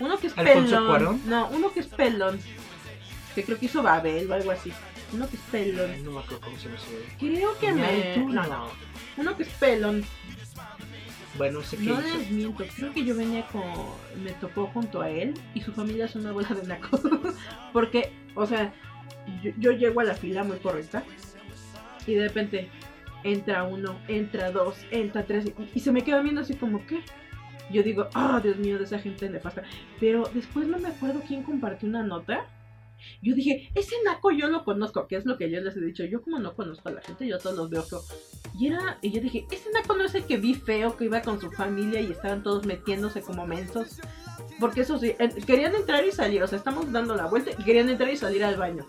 [0.00, 1.22] Uno que es ¿Alfonso pelón.
[1.26, 2.40] No, uno que es pelón.
[3.34, 4.72] Que creo que hizo Babel o algo así.
[5.12, 5.90] Uno que es pelón.
[5.90, 7.16] Ay, No me acuerdo cómo se llama ese.
[7.18, 8.16] Creo que me.
[8.16, 8.68] No, no.
[9.16, 10.04] Uno que es pelón.
[11.38, 12.64] Bueno, sé que No les miento.
[12.76, 13.62] Creo que yo venía con.
[14.22, 17.00] Me tocó junto a él y su familia es una bola de nacos.
[17.72, 18.72] Porque, o sea,
[19.42, 21.02] yo, yo llego a la fila muy correcta
[22.06, 22.68] y de repente
[23.24, 27.02] entra uno, entra dos, entra tres y, y se me queda viendo así como, ¿qué?
[27.70, 29.62] Yo digo, oh, Dios mío, de esa gente nefasta.
[29.98, 32.46] Pero después no me acuerdo quién compartió una nota.
[33.22, 36.04] Yo dije, ese naco yo lo conozco, que es lo que yo les he dicho.
[36.04, 38.02] Yo como no conozco a la gente, yo todos los veo feo.
[38.58, 41.22] Y era, y yo dije, ese naco no es el que vi feo, que iba
[41.22, 44.00] con su familia y estaban todos metiéndose como mensos.
[44.60, 47.64] Porque eso sí, eh, querían entrar y salir, o sea, estamos dando la vuelta y
[47.64, 48.86] querían entrar y salir al baño.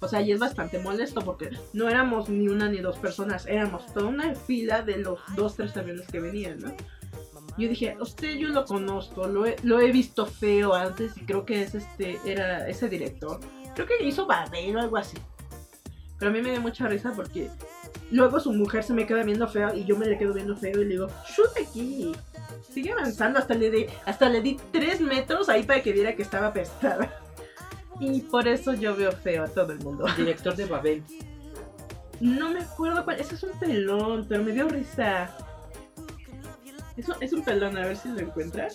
[0.00, 3.86] O sea, y es bastante molesto porque no éramos ni una ni dos personas, éramos
[3.94, 6.74] toda una fila de los dos, tres aviones que venían, ¿no?
[7.58, 11.44] Yo dije, usted yo lo conozco, lo he, lo he visto feo antes y creo
[11.44, 13.40] que es este, era ese director.
[13.74, 15.18] Creo que hizo Babel o algo así.
[16.18, 17.50] Pero a mí me dio mucha risa porque
[18.10, 20.80] luego su mujer se me queda viendo feo y yo me le quedo viendo feo
[20.80, 22.12] y le digo, shoot aquí.
[22.72, 26.22] Sigue avanzando, hasta le di, hasta le di tres metros ahí para que viera que
[26.22, 27.12] estaba apestada.
[28.00, 30.06] Y por eso yo veo feo a todo el mundo.
[30.16, 31.02] Director de Babel.
[32.20, 35.36] No me acuerdo cuál, ese es un pelón, pero me dio risa.
[36.96, 38.74] Es un, es un pelón, a ver si lo encuentras.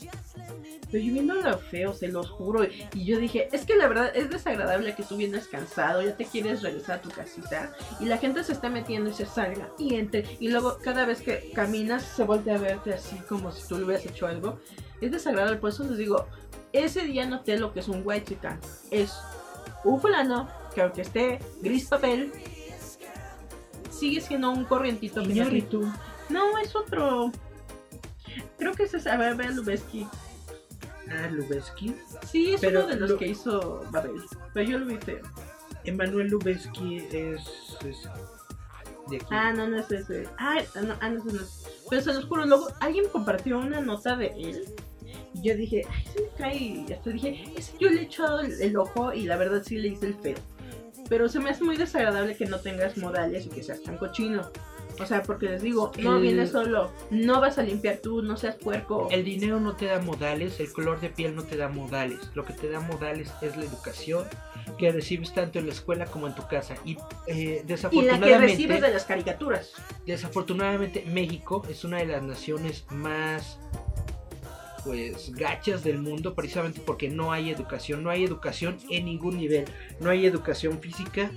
[0.91, 2.65] Pero yo viendo lo feo, se los juro.
[2.93, 6.25] Y yo dije, es que la verdad es desagradable que tú vienes cansado, ya te
[6.25, 7.73] quieres regresar a tu casita.
[7.99, 10.25] Y la gente se está metiendo y se salga y entre.
[10.39, 13.83] Y luego cada vez que caminas se voltea a verte así como si tú le
[13.85, 14.59] hubieras hecho algo.
[15.01, 16.25] Es desagradable, por eso les digo,
[16.73, 18.59] ese día noté lo que es un white chicken.
[18.89, 19.13] Es
[19.83, 22.31] un fulano que aunque esté gris papel,
[23.91, 25.21] sigue siendo un corrientito.
[25.21, 25.85] no- Iñárritu.
[26.29, 27.31] No, es otro.
[28.57, 30.07] Creo que ese es Abel Lubeski.
[31.09, 31.95] Ah, Lubeski.
[32.29, 34.21] Sí, es Pero uno de los lo- que hizo Babel.
[34.53, 35.21] Pero yo lo vi feo.
[35.85, 37.41] Emanuel Lubezki es,
[37.85, 38.03] es
[39.09, 39.25] de aquí.
[39.29, 40.27] Ah, no, no es ese.
[40.37, 41.63] Ah, no, ah, no, no es.
[41.89, 44.65] Pero se los juro, luego alguien compartió una nota de él.
[45.33, 46.57] Y yo dije, ay, se me cae.
[46.57, 49.77] Y hasta dije, ese yo le he echado el, el ojo y la verdad sí
[49.77, 50.35] le hice el feo.
[51.07, 54.51] Pero se me hace muy desagradable que no tengas modales y que seas tan cochino.
[54.99, 58.35] O sea, porque les digo, no El- vienes solo, no vas a limpiar tú, no
[58.37, 59.07] seas puerco.
[59.11, 62.19] El dinero no te da modales, el color de piel no te da modales.
[62.33, 64.25] Lo que te da modales es la educación
[64.77, 66.75] que recibes tanto en la escuela como en tu casa.
[66.83, 69.71] Y eh, y la que desafortunadamente, recibes de las caricaturas.
[70.05, 73.59] desafortunadamente México es una de las naciones más
[74.83, 79.65] pues gachas del mundo precisamente porque no hay educación, no hay educación en ningún nivel,
[79.99, 81.29] no hay educación física,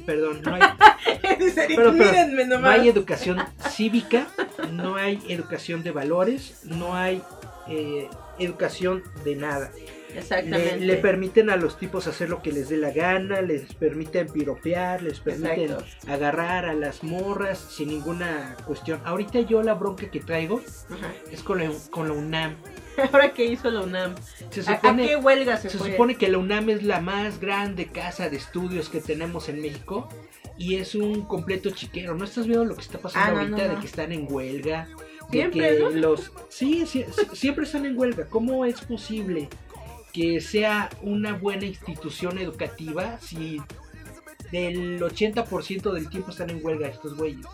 [0.00, 0.60] perdón, no hay,
[1.22, 2.80] Pero, pero, Mírenme no nomás.
[2.80, 3.38] hay educación
[3.70, 4.26] cívica,
[4.72, 7.22] no hay educación de valores, no hay
[7.68, 9.70] eh, educación de nada.
[10.14, 10.78] Exactamente.
[10.78, 15.02] le permiten a los tipos hacer lo que les dé la gana, les permiten piropear,
[15.02, 15.84] les permiten Exacto.
[16.10, 18.98] agarrar a las morras sin ninguna cuestión.
[19.04, 21.12] Ahorita yo la bronca que traigo Ajá.
[21.30, 22.56] es con la, con la UNAM.
[23.12, 24.14] Ahora que hizo la UNAM.
[24.62, 25.90] Se ¿A, a supone, qué huelga se, se fue?
[25.92, 30.08] supone que la UNAM es la más grande casa de estudios que tenemos en México
[30.58, 32.14] y es un completo chiquero.
[32.14, 34.26] ¿No estás viendo lo que está pasando Ah, no, ahorita no, de que están en
[34.30, 34.88] huelga?
[35.30, 36.84] De que los sí,
[37.32, 38.26] siempre están en huelga.
[38.28, 39.48] ¿Cómo es posible
[40.12, 43.60] que sea una buena institución educativa si
[44.52, 47.46] del 80% del tiempo están en huelga estos güeyes?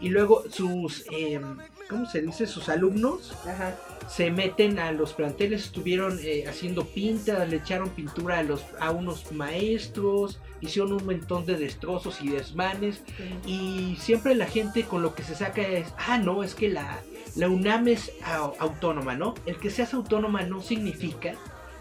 [0.00, 1.56] Y luego sus em,
[1.88, 2.46] ¿cómo se dice?
[2.46, 3.76] sus alumnos Ajá.
[4.08, 8.90] se meten a los planteles, estuvieron eh, haciendo pintas, le echaron pintura a, los, a
[8.90, 13.02] unos maestros, hicieron un montón de destrozos y desmanes.
[13.46, 17.00] Y siempre la gente con lo que se saca es, ah, no, es que la,
[17.36, 19.34] la UNAM es au- autónoma, ¿no?
[19.46, 21.34] El que seas autónoma no significa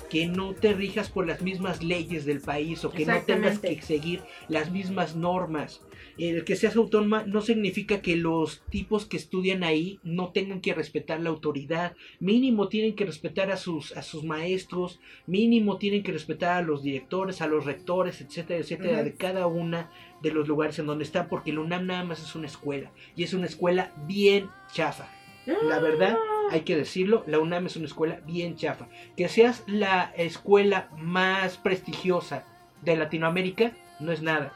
[0.10, 3.82] que no te rijas por las mismas leyes del país o que no tengas que
[3.82, 5.82] seguir las mismas normas.
[6.18, 10.74] El que seas autónoma no significa que los tipos que estudian ahí no tengan que
[10.74, 11.96] respetar la autoridad.
[12.20, 16.84] Mínimo tienen que respetar a sus, a sus maestros, mínimo tienen que respetar a los
[16.84, 19.92] directores, a los rectores, etcétera, etcétera, de cada una
[20.22, 23.24] de los lugares en donde están, porque la UNAM nada más es una escuela y
[23.24, 25.19] es una escuela bien chafa.
[25.46, 26.18] La verdad,
[26.52, 28.88] hay que decirlo, la UNAM es una escuela bien chafa.
[29.18, 32.44] Que seas la escuela más prestigiosa
[32.82, 34.54] de Latinoamérica no es nada,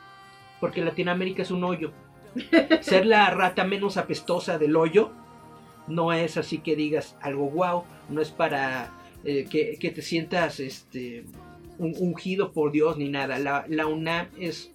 [0.60, 1.91] porque Latinoamérica es un hoyo.
[2.82, 5.12] Ser la rata menos apestosa del hoyo
[5.88, 8.91] no es así que digas algo wow, no es para
[9.26, 11.26] eh, que, que te sientas este
[11.78, 13.38] un- ungido por Dios ni nada.
[13.39, 14.72] La, la UNAM es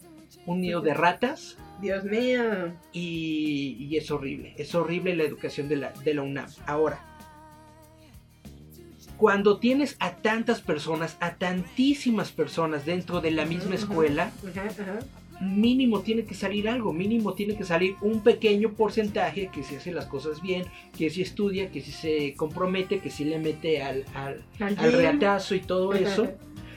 [0.46, 2.74] un nido de ratas Dios mío.
[2.92, 4.54] y, y es horrible.
[4.58, 6.48] Es horrible la educación de la, de la UNAM.
[6.66, 7.04] Ahora,
[9.16, 14.30] cuando tienes a tantas personas, a tantísimas personas dentro de la misma escuela,
[15.40, 19.92] mínimo tiene que salir algo, mínimo tiene que salir un pequeño porcentaje que si hace
[19.92, 20.64] las cosas bien,
[20.96, 25.54] que si estudia, que si se compromete, que si le mete al, al, al reatazo
[25.54, 26.28] y todo eso.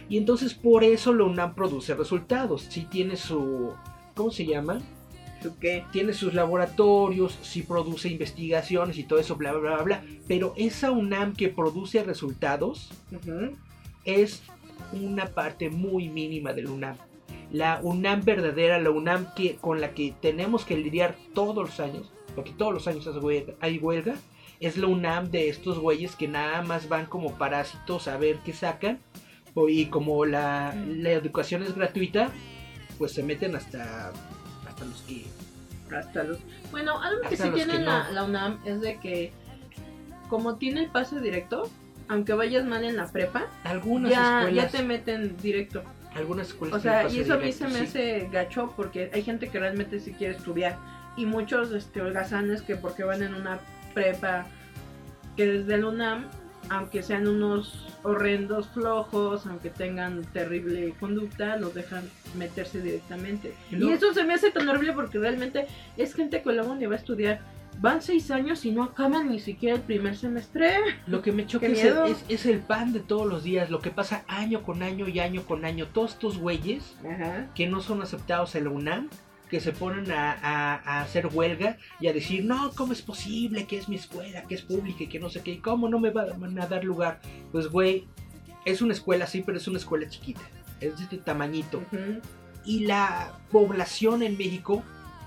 [0.10, 2.64] Y entonces por eso la UNAM produce resultados.
[2.64, 3.74] Si tiene su...
[4.16, 4.82] ¿Cómo se llama?
[5.42, 5.84] ¿Tú qué?
[5.92, 10.04] tiene sus laboratorios, sí produce investigaciones y todo eso, bla, bla, bla, bla.
[10.28, 13.56] Pero esa UNAM que produce resultados Ujú.
[14.06, 14.44] es
[14.94, 16.98] una parte muy mínima del UNAM.
[17.52, 22.12] La UNAM verdadera, la UNAM que, con la que tenemos que lidiar todos los años,
[22.36, 23.10] porque todos los años
[23.60, 24.16] hay huelga,
[24.60, 28.54] es la UNAM de estos güeyes que nada más van como parásitos a ver qué
[28.54, 29.00] sacan.
[29.68, 32.32] Y como la, la educación es gratuita,
[33.02, 34.12] pues se meten hasta,
[34.70, 35.26] hasta los que
[35.92, 36.38] Hasta los...
[36.70, 38.12] Bueno, algo que sí tiene que la, no.
[38.12, 39.34] la UNAM es de que
[40.30, 41.68] como tiene el pase directo,
[42.08, 45.82] aunque vayas mal en la prepa, algunas ya, ya escuelas te meten directo.
[46.14, 47.86] algunas escuelas O sea, y eso a mí se me sí.
[47.86, 50.78] hace gacho porque hay gente que realmente sí quiere estudiar.
[51.18, 53.62] Y muchos este, holgazanes que porque van en una
[53.96, 54.46] prepa
[55.36, 56.30] que desde el UNAM,
[56.72, 63.54] aunque sean unos horrendos flojos, aunque tengan terrible conducta, los dejan meterse directamente.
[63.70, 66.96] Y eso se me hace tan horrible porque realmente es gente que luego ni va
[66.96, 67.42] a estudiar.
[67.80, 70.72] Van seis años y no acaban ni siquiera el primer semestre.
[71.08, 73.92] Lo que me choca es es- es el pan de todos los días, lo que
[73.92, 75.88] pasa año con año y año con año.
[75.88, 77.48] Todos estos güeyes Ajá.
[77.54, 79.10] que no son aceptados en la UNAM,
[79.52, 83.66] que se ponen a, a- a hacer huelga y a decir, no, ¿cómo es posible
[83.68, 85.60] que es mi escuela, que es pública y que no sé qué?
[85.60, 87.20] ¿Cómo no me van a dar lugar?
[87.52, 88.08] Pues, güey,
[88.66, 90.42] es una escuela, sí, pero es una escuela chiquita.
[90.80, 91.84] Es de este tamañito.
[92.66, 94.84] Y la población en México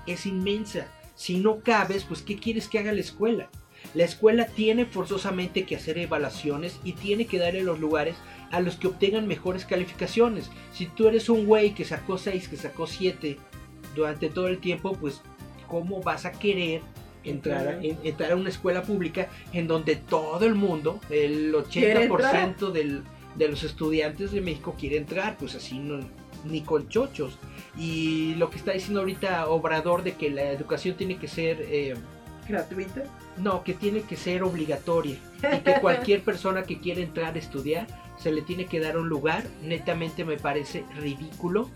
[0.07, 0.87] es inmensa.
[1.13, 3.49] Si no cabes, pues ¿qué quieres que haga la escuela?
[3.93, 8.15] La escuela tiene forzosamente que hacer evaluaciones y tiene que darle los lugares
[8.51, 10.49] a los que obtengan mejores calificaciones.
[10.73, 13.37] Si tú eres un güey que sacó 6, que sacó 7
[13.95, 15.21] durante todo el tiempo, pues
[15.67, 16.81] ¿cómo vas a querer
[17.23, 22.07] entrar, a, en- entrar a una escuela pública en donde todo el mundo, el Quiere
[22.09, 23.01] 80% del,
[23.35, 25.35] de los estudiantes de México quiere entrar?
[25.37, 25.99] Pues así no,
[26.45, 27.37] ni con chochos.
[27.77, 31.57] Y lo que está diciendo ahorita Obrador de que la educación tiene que ser...
[31.67, 31.95] eh,
[32.47, 33.03] ¿Gratuita?
[33.37, 35.17] no, que tiene que ser obligatoria
[35.51, 37.87] y que cualquier persona que quiera entrar a estudiar
[38.17, 41.69] se le tiene que dar un lugar, netamente me parece ridículo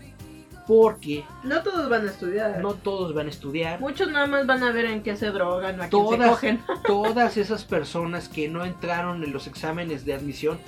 [0.70, 2.60] porque No todos van a estudiar.
[2.62, 3.80] no todos van a estudiar.
[3.80, 6.60] Muchos nada más van a ver en qué se drogan, a quién se Todas, cogen.
[6.86, 10.60] todas esas personas que no entraron en los exámenes de admisión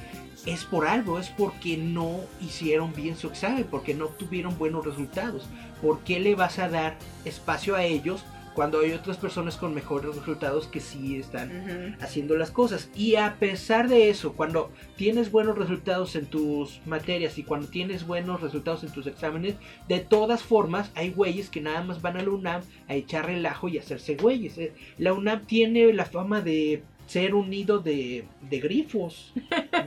[0.45, 5.45] es por algo, es porque no hicieron bien su examen, porque no obtuvieron buenos resultados.
[5.81, 8.25] ¿Por qué le vas a dar espacio a ellos
[8.55, 12.91] cuando hay otras personas con mejores resultados que sí están haciendo las cosas.
[12.95, 18.07] Y a pesar de eso, cuando tienes buenos resultados en tus materias y cuando tienes
[18.07, 19.55] buenos resultados en tus exámenes,
[19.89, 23.69] de todas formas hay güeyes que nada más van a la UNAM a echar relajo
[23.69, 24.59] y hacerse güeyes.
[24.59, 29.33] Eh, La UNAM tiene la fama de ser un nido de, de grifos,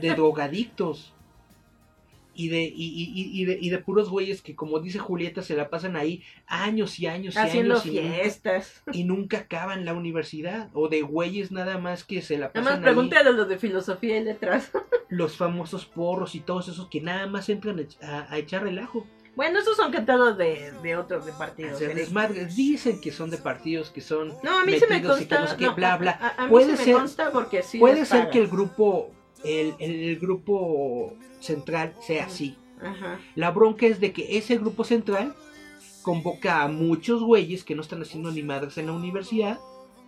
[0.00, 1.12] de drogadictos.
[2.36, 5.56] Y de, y, y- y- de, y de puros güeyes que, como dice Julieta, se
[5.56, 8.82] la pasan ahí años y años y Haciendo años nunca- fiestas.
[8.92, 12.64] y nunca acaban la universidad o de güeyes nada más que se la Nada más
[12.64, 14.70] pasan pregúntale a los de filosofía y letras.
[15.08, 18.62] los famosos porros y todos esos que nada más entran a, ech- a- a echar
[18.64, 19.06] relajo
[19.36, 21.80] Bueno, esos son cantados de, de otros de partidos.
[21.80, 21.94] Eric.
[21.96, 22.46] desmadre.
[22.46, 25.56] dicen que son de partidos que son No, a mí se me y que consta.
[25.58, 26.10] no bla, bla.
[26.10, 27.78] A, a mí Puede se ser- me consta porque sí.
[27.78, 29.12] puede ser que el grupo
[29.44, 33.20] el, grupo central sea así Ajá.
[33.34, 35.34] la bronca es de que ese grupo central
[36.02, 39.58] convoca a muchos güeyes que no están haciendo ni madres en la universidad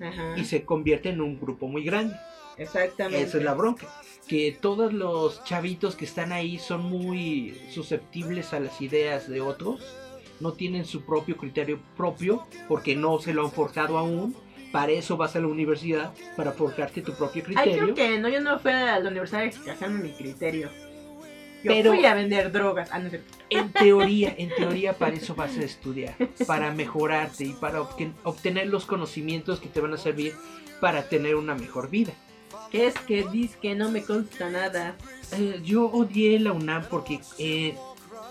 [0.01, 0.39] Ajá.
[0.39, 2.15] y se convierte en un grupo muy grande
[2.59, 3.23] Exactamente.
[3.23, 3.87] Esa es la bronca.
[4.27, 9.81] Que todos los chavitos que están ahí son muy susceptibles a las ideas de otros.
[10.41, 14.35] No tienen su propio criterio propio porque no se lo han forjado aún.
[14.73, 17.83] Para eso vas a la universidad, para forjarte tu propio Ay, criterio.
[17.85, 19.51] creo que no, yo no fui a la universidad
[19.83, 20.69] a mi criterio.
[21.65, 22.89] Yo Pero- fui a vender drogas.
[22.93, 23.11] Ah, no.
[23.51, 26.15] En teoría, en teoría para eso vas a estudiar.
[26.47, 30.35] Para mejorarte y para obten- obtener los conocimientos que te van a servir
[30.81, 32.13] para tener una mejor vida.
[32.71, 34.95] ¿Qué es que dices que no me consta nada?
[35.33, 37.21] Eh, yo odié la UNAM porque...
[37.39, 37.75] eh,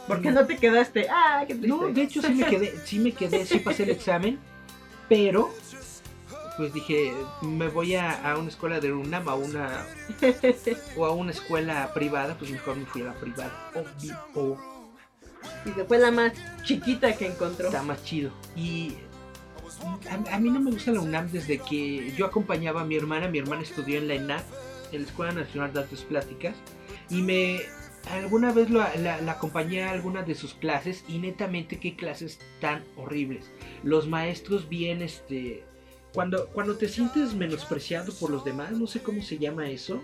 [0.08, 1.08] ¿Por qué no te quedaste?
[1.10, 1.68] Ah, qué triste.
[1.68, 4.40] No, de hecho sí me quedé, sí me quedé, sí pasé el examen,
[5.10, 5.50] pero
[6.58, 9.86] pues dije, me voy a, a una escuela de UNAM, a una
[10.98, 13.72] o a una escuela privada, pues mejor me fui a la privada.
[13.76, 14.58] Obvio,
[15.66, 16.34] y se fue la más
[16.64, 17.68] chiquita que encontró.
[17.68, 18.32] está más chido.
[18.56, 18.96] Y
[20.10, 23.28] a, a mí no me gusta la UNAM desde que yo acompañaba a mi hermana,
[23.28, 24.44] mi hermana estudió en la ENAP,
[24.92, 26.56] en la Escuela Nacional de Artes Plásticas,
[27.10, 27.62] y me
[28.12, 32.40] alguna vez lo- la, la acompañé a alguna de sus clases y netamente qué clases
[32.62, 33.52] tan horribles.
[33.84, 35.64] Los maestros bien este
[36.18, 40.02] cuando cuando te sientes menospreciado por los demás, no sé cómo se llama eso.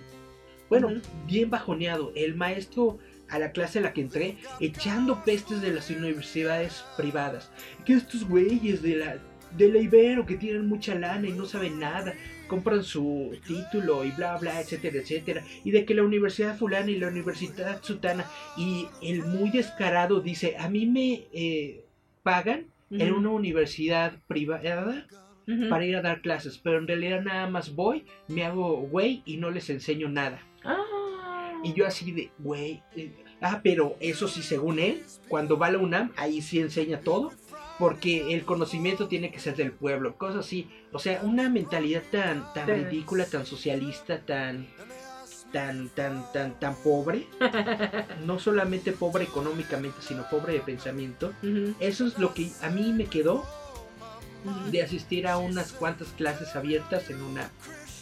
[0.70, 0.90] Bueno,
[1.26, 2.12] bien bajoneado.
[2.14, 3.00] El maestro
[3.30, 7.50] a la clase a la que entré echando pestes de las universidades privadas.
[7.84, 9.18] Que estos güeyes de la
[9.58, 12.14] de la Ibero que tienen mucha lana y no saben nada,
[12.48, 17.00] compran su título y bla bla, etcétera, etcétera, y de que la universidad fulana y
[17.00, 21.86] la universidad sutana y el muy descarado dice, a mí me eh,
[22.22, 25.08] pagan en una universidad privada
[25.70, 29.38] Para ir a dar clases, pero en realidad nada más voy, me hago güey y
[29.38, 30.42] no les enseño nada.
[30.64, 31.60] Ah.
[31.64, 35.72] Y yo así de, güey, eh, ah, pero eso sí, según él, cuando va a
[35.72, 37.32] la UNAM, ahí sí enseña todo,
[37.80, 40.70] porque el conocimiento tiene que ser del pueblo, cosas así.
[40.92, 42.72] O sea, una mentalidad tan, tan Sí.
[42.74, 44.68] ridícula, tan socialista, tan,
[45.52, 47.26] tan, tan, tan, tan pobre.
[48.26, 51.34] No solamente pobre económicamente, sino pobre de pensamiento.
[51.80, 53.46] Eso es lo que a mí me quedó.
[54.72, 57.50] De asistir a unas cuantas clases abiertas en una.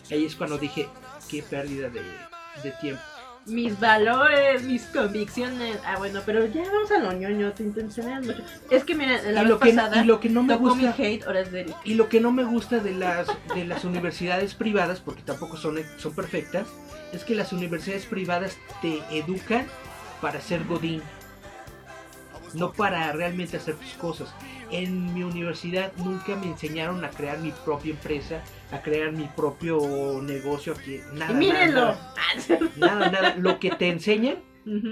[0.10, 0.90] Ahí es cuando dije,
[1.30, 2.02] qué pérdida de,
[2.64, 3.02] de tiempo.
[3.48, 5.80] Mis valores, mis convicciones.
[5.84, 8.44] Ah, bueno, pero ya vamos a lo ñoño, te intencionas mucho.
[8.70, 10.86] Es que mira, la y, vez lo que, pasada y lo que no me mi
[10.86, 14.54] hate, ahora es de y lo que no me gusta de las de las universidades
[14.54, 16.68] privadas porque tampoco son son perfectas
[17.14, 19.66] es que las universidades privadas te educan
[20.22, 21.02] para ser godín
[22.54, 24.30] no para realmente hacer tus cosas
[24.72, 28.42] en mi universidad nunca me enseñaron a crear mi propia empresa
[28.72, 31.00] a crear mi propio negocio aquí.
[31.14, 31.82] Nada y mírenlo.
[31.82, 32.00] nada,
[32.78, 33.10] nada.
[33.12, 34.38] Nada lo que te enseñan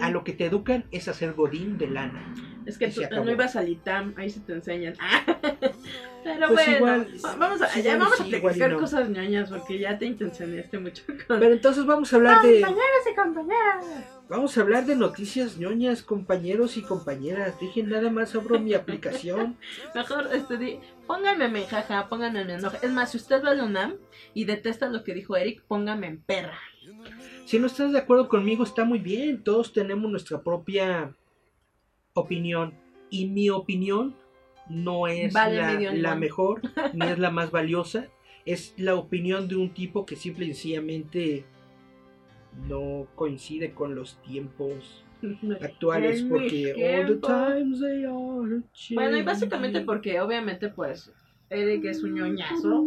[0.01, 2.33] A lo que te educan es a ser godín de lana
[2.65, 4.93] Es que tú no ibas al ITAM, ahí se te enseñan.
[6.23, 7.07] Pero Pues bueno, igual,
[7.39, 8.79] vamos a, sí, ya vamos sí, a platicar no.
[8.79, 13.03] cosas ñoñas porque ya te intencionaste mucho con Pero entonces vamos a hablar de compañeros
[13.11, 13.85] y compañeras.
[14.27, 17.57] vamos a hablar de noticias ñoñas, compañeros y compañeras.
[17.61, 19.57] Dejen nada más abro mi aplicación.
[19.95, 22.75] Mejor, este, di, pónganme en jaja, pónganme en enojo.
[22.81, 23.95] Es más, si usted va a la UNAM
[24.33, 26.59] y detesta lo que dijo Eric, póngame en perra.
[27.45, 29.43] Si no estás de acuerdo conmigo, está muy bien.
[29.43, 31.15] Todos tenemos nuestra propia
[32.13, 32.73] opinión.
[33.09, 34.15] Y mi opinión
[34.69, 36.61] no es Vale la, mejor,
[36.93, 38.07] ni es la más valiosa.
[38.45, 41.45] Es la opinión de un tipo que simple y sencillamente
[42.67, 45.03] no coincide con los tiempos
[45.61, 46.21] actuales.
[46.21, 47.29] En Porque mis all the tiempos.
[47.29, 48.61] times they are
[48.95, 51.11] Bueno, y básicamente porque obviamente pues
[51.49, 52.85] Eric es un ñoñazo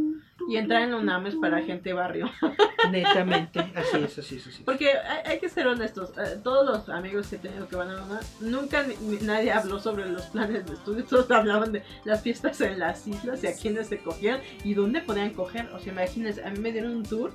[0.49, 2.30] y entrar en UNAM es para gente barrio.
[2.91, 4.64] Netamente, así es, así es, así es.
[4.64, 7.91] Porque hay, hay que ser honestos, eh, todos los amigos que he tenido que van
[7.91, 11.83] a UNAM, nunca ni- ni- nadie habló sobre los planes de estudio, todos hablaban de
[12.05, 15.66] las fiestas en las islas y a quiénes se cogían y dónde podían coger.
[15.74, 17.33] O sea, imagínense, a mí me dieron un tour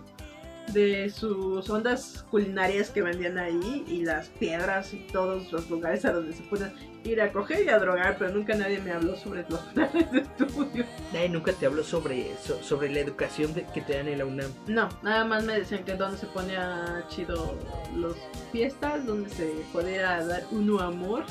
[0.73, 6.11] de sus ondas culinarias que vendían ahí y las piedras y todos los lugares a
[6.11, 6.71] donde se pueden
[7.03, 10.19] ir a coger y a drogar, pero nunca nadie me habló sobre los planes de
[10.19, 10.85] estudio.
[11.13, 14.25] Nadie nunca te habló sobre eso, sobre la educación de- que te dan en la
[14.25, 14.51] UNAM.
[14.67, 17.55] No, nada más me decían que donde se ponía chido
[17.95, 18.17] los
[18.51, 21.23] fiestas, donde se podía dar uno amor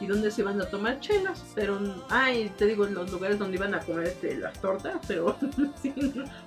[0.00, 1.78] y donde se iban a tomar chelas, pero
[2.08, 5.36] ay, te digo los lugares donde iban a comer este, las tortas, pero
[5.80, 5.94] sí,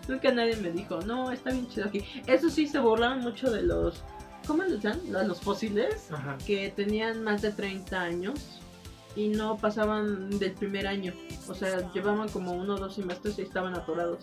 [0.08, 2.04] nunca nadie me dijo, no, está bien chido aquí.
[2.26, 4.04] Eso sí se burlaban mucho de los
[4.46, 5.00] ¿cómo les dan?
[5.12, 6.38] Los los fósiles Ajá.
[6.46, 8.62] que tenían más de 30 años
[9.18, 11.12] y no pasaban del primer año.
[11.50, 14.20] O sea, llevaban como uno o dos semestres y estaban atorados.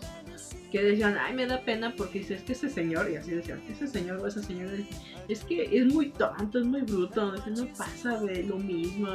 [0.71, 3.61] Que decían, ay, me da pena porque dice, es que ese señor, y así decían,
[3.69, 4.71] ese señor o esa señora,
[5.27, 9.09] es que es muy tonto, es muy bruto, dice, no pasa de lo mismo.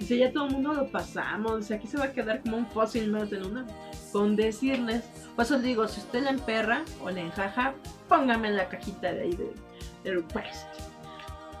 [0.00, 2.66] Dice, ya todo el mundo lo pasamos, dice, aquí se va a quedar como un
[2.66, 3.66] fósil más de luna.
[4.10, 5.04] Con decirles,
[5.36, 7.74] pues os digo, si usted la emperra o la enjaja,
[8.08, 9.52] póngame en la cajita de ahí de,
[10.02, 10.93] de request.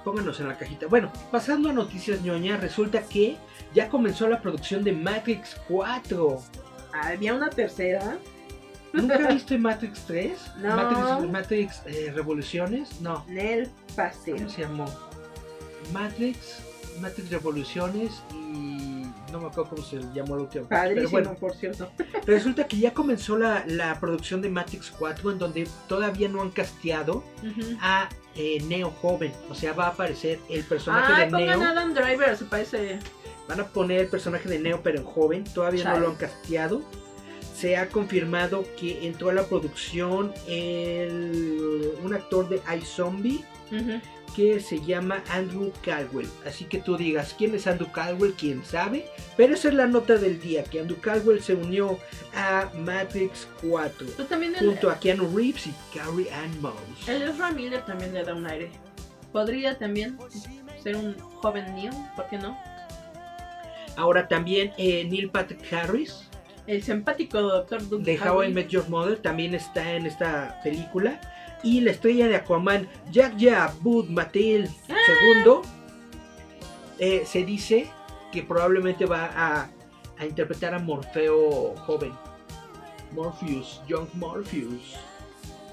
[0.04, 0.86] Pónganos en la cajita.
[0.86, 3.36] Bueno, pasando a noticias ñoñas, resulta que
[3.74, 6.42] ya comenzó la producción de Matrix 4.
[6.92, 8.18] Había una tercera.
[8.92, 10.38] ¿Nunca viste Matrix 3?
[10.58, 10.76] No.
[10.76, 13.00] Matrix, Matrix eh, Revoluciones?
[13.00, 13.24] No.
[13.28, 14.36] Nel pastel.
[14.36, 14.84] ¿Cómo se llamó?
[15.92, 16.60] Matrix,
[17.00, 20.68] Matrix Revoluciones y no me acuerdo cómo se llamó la última.
[20.68, 21.90] parte, Pero Padrísimo, bueno, por cierto.
[22.26, 26.50] resulta que ya comenzó la, la producción de Matrix 4 en donde todavía no han
[26.50, 27.24] casteado
[27.80, 29.32] a eh, Neo joven.
[29.50, 31.68] O sea, va a aparecer el personaje Ay, de pongan Neo.
[31.68, 32.98] a Adam Driver, se parece.
[33.48, 36.82] Van a poner el personaje de Neo pero en joven, todavía no lo han casteado.
[37.54, 44.00] Se ha confirmado que entró a la producción el, un actor de iZombie Ujú.
[44.34, 46.28] Que se llama Andrew Caldwell.
[46.44, 48.34] Así que tú digas, ¿quién es Andrew Caldwell?
[48.34, 49.06] ¿Quién sabe?
[49.36, 51.98] Pero esa es la nota del día, que Andrew Caldwell se unió
[52.34, 57.08] a Matrix 4 Pues también el, junto a Keanu Reeves y Carrie Ann Moss.
[57.08, 58.70] el Ezra Miller también le da un aire.
[59.32, 60.18] Podría también
[60.82, 62.56] ser un joven Neo, ¿por qué no?
[63.96, 66.28] Ahora también eh, Neil Patrick Harris
[66.66, 68.52] El simpático doctor Doug de How I.
[68.52, 71.20] Met Your Mother también está en esta película.
[71.64, 74.68] Y la estrella de Aquaman, Jack Abud Matel
[75.06, 75.62] segundo,
[76.98, 77.90] eh, se dice
[78.30, 79.68] que probablemente va a,
[80.24, 82.12] interpretar a Morfeo joven.
[83.12, 84.96] Morpheus, Young Morpheus.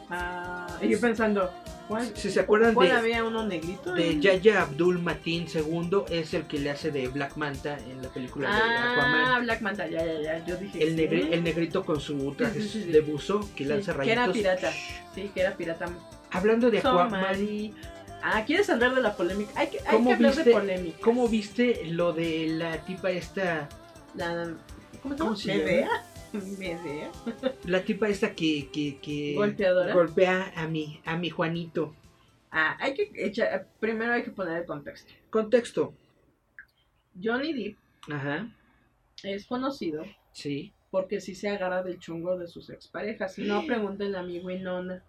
[0.09, 0.67] Ah,
[0.99, 1.49] pensando,
[1.91, 3.93] ¿cuál, Si se acuerdan cuál de, había uno negrito?
[3.93, 8.09] de Yaya Abdul Mateen II, es el que le hace de Black Manta en la
[8.09, 9.43] película de Ah, Aquaman.
[9.43, 10.45] Black Manta, ya, ya, ya.
[10.45, 10.83] Yo dije.
[10.83, 12.91] El, negri- el negrito con su traje Sí, sí, sí.
[12.91, 14.23] de buzo que lanza que rayitos.
[14.23, 14.71] era pirata.
[15.13, 15.85] Sí, que era pirata.
[16.31, 17.35] Hablando de Aquaman.
[18.23, 19.51] Ah, ¿quieres hablar de la polémica?
[19.55, 20.97] Hay que, hay ¿Cómo que hablar viste- de polémica.
[21.01, 23.67] ¿cómo viste lo de la tipa esta?
[24.15, 24.53] La,
[25.01, 26.03] ¿Cómo se ¿Cómo llama?
[27.65, 29.93] La tipa esta que, que, que ¿Golpeadora?
[29.93, 31.95] golpea a mi, a mi Juanito.
[32.51, 35.11] Ah, hay que echar, primero hay que poner el contexto.
[35.29, 35.93] Contexto.
[37.21, 37.77] Johnny Depp
[38.11, 38.49] Ajá,
[39.23, 40.73] es conocido sí.
[40.89, 43.33] porque sí se agarra del chungo de sus exparejas.
[43.35, 45.03] Si no, pregúntenle a mi Winona.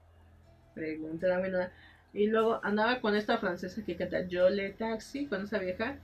[0.74, 1.72] Pregúntenle a Winona.
[2.12, 5.98] Y luego andaba con esta francesa que canta Yo le taxi, con esa vieja.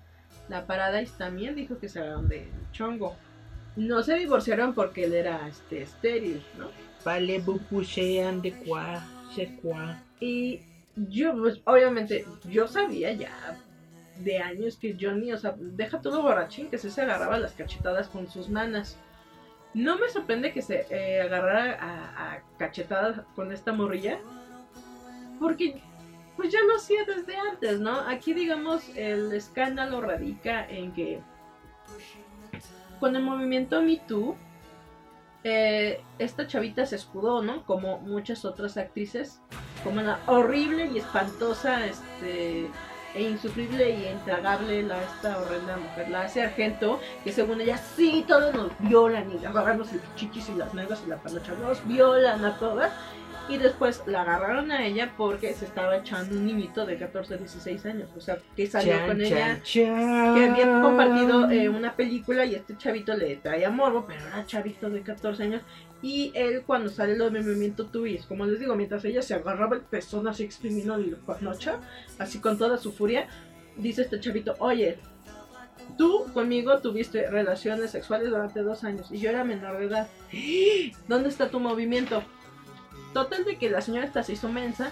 [0.49, 3.17] La Paradise también dijo que se agarraron del chongo.
[3.79, 6.69] No se divorciaron porque él era este, estéril, ¿no?
[7.05, 10.03] Vale, bupuchean de cuá, se cuá.
[10.19, 10.63] Y
[10.97, 13.57] yo, pues, obviamente, yo sabía ya
[14.17, 18.09] de años que Johnny, o sea, deja todo borrachín, que sí se agarraba las cachetadas
[18.09, 18.99] con sus manas.
[19.75, 24.19] No me sorprende que se eh, agarrara a, a cachetadas con esta morrilla,
[25.39, 25.81] porque
[26.37, 28.01] pues ya lo hacía desde antes, ¿no?
[28.09, 31.21] Aquí, digamos, el escándalo radica en que
[32.99, 34.37] con el movimiento Me Too,
[35.45, 37.65] eh, esta chavita se escudó, ¿no?
[37.65, 39.41] Como muchas otras actrices,
[39.85, 42.69] como la horrible y espantosa, este,
[43.15, 48.25] e insufrible y intragable la esta horrenda mujer, la hace Argento, que según ella sí
[48.27, 52.45] todos nos violan y agarramos el chichis y las negras y la panocha, nos violan
[52.45, 52.93] a todas.
[53.49, 57.87] Y después la agarraron a ella porque se estaba echando un niñito de 14, 16
[57.87, 58.11] años.
[58.17, 60.35] O sea, que salió Chan, con ella, chan, chan.
[60.35, 64.91] que había compartido eh, una película y este chavito le traía morbo, pero era chavito
[64.91, 65.63] de 14 años.
[66.03, 69.77] Y él cuando sale lo de movimiento Twist, como les digo, mientras ella se agarraba
[69.77, 71.81] el pezón así exprimiendo la panocha,
[72.19, 73.27] así con toda su furia,
[73.77, 74.99] dice este chavito, oye,
[75.97, 80.09] tú conmigo tuviste relaciones sexuales durante dos años y yo era menor de edad.
[81.09, 82.23] ¿Dónde está tu movimiento?
[83.13, 84.91] Total de que la señora esta se hizo mensa.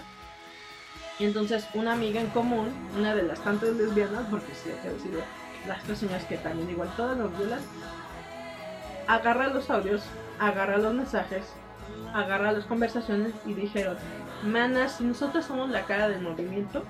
[1.19, 4.89] Y entonces una amiga en común, una de las tantas lesbianas, porque sí hay que
[4.89, 5.21] decirlo,
[5.67, 7.59] las tres señoras que también igual todas nos violan,
[9.07, 10.03] agarra los audios,
[10.39, 11.45] agarra los mensajes,
[12.13, 13.97] agarra las conversaciones y dijeron,
[14.43, 16.83] mana, si nosotros somos la cara del movimiento,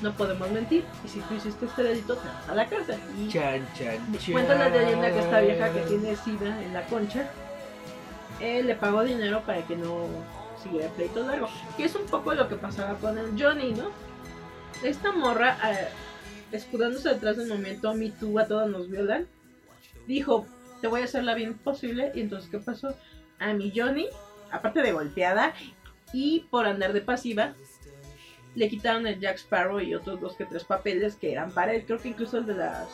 [0.00, 0.84] no podemos mentir.
[1.04, 2.98] Y si tú hiciste este delito, te vas a la cárcel.
[3.18, 4.32] Y Chan, chan, chan.
[4.32, 7.28] Cuenta la leyenda que esta vieja que tiene sida en la concha
[8.40, 10.06] eh, le pagó dinero para que no
[10.62, 11.48] siguiera el pleito largo.
[11.76, 13.90] Que es un poco lo que pasaba con el Johnny, ¿no?
[14.82, 15.88] Esta morra, eh,
[16.52, 19.26] escudándose detrás del momento Me Too, a todos nos violan,
[20.06, 20.46] dijo,
[20.80, 22.12] te voy a hacer la bien posible.
[22.14, 22.94] Y entonces, ¿qué pasó?
[23.38, 24.06] A mi Johnny,
[24.50, 25.54] aparte de golpeada
[26.12, 27.54] y por andar de pasiva,
[28.54, 31.84] le quitaron el Jack Sparrow y otros dos que tres papeles que eran para él.
[31.86, 32.88] Creo que incluso el de las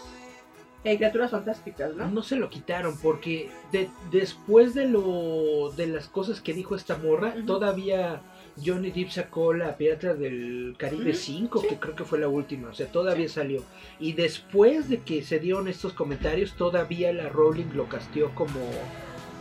[0.84, 2.08] eh, criaturas fantásticas, ¿no?
[2.10, 6.96] No se lo quitaron porque de- después de lo de las cosas que dijo esta
[6.98, 8.20] morra, todavía
[8.64, 11.66] Johnny Depp sacó la Piratas del Caribe Ujú, 5, sí.
[11.68, 13.62] que creo que fue la última, o sea, todavía salió.
[13.98, 18.60] Y después de que se dieron estos comentarios, todavía la Rowling lo casteó como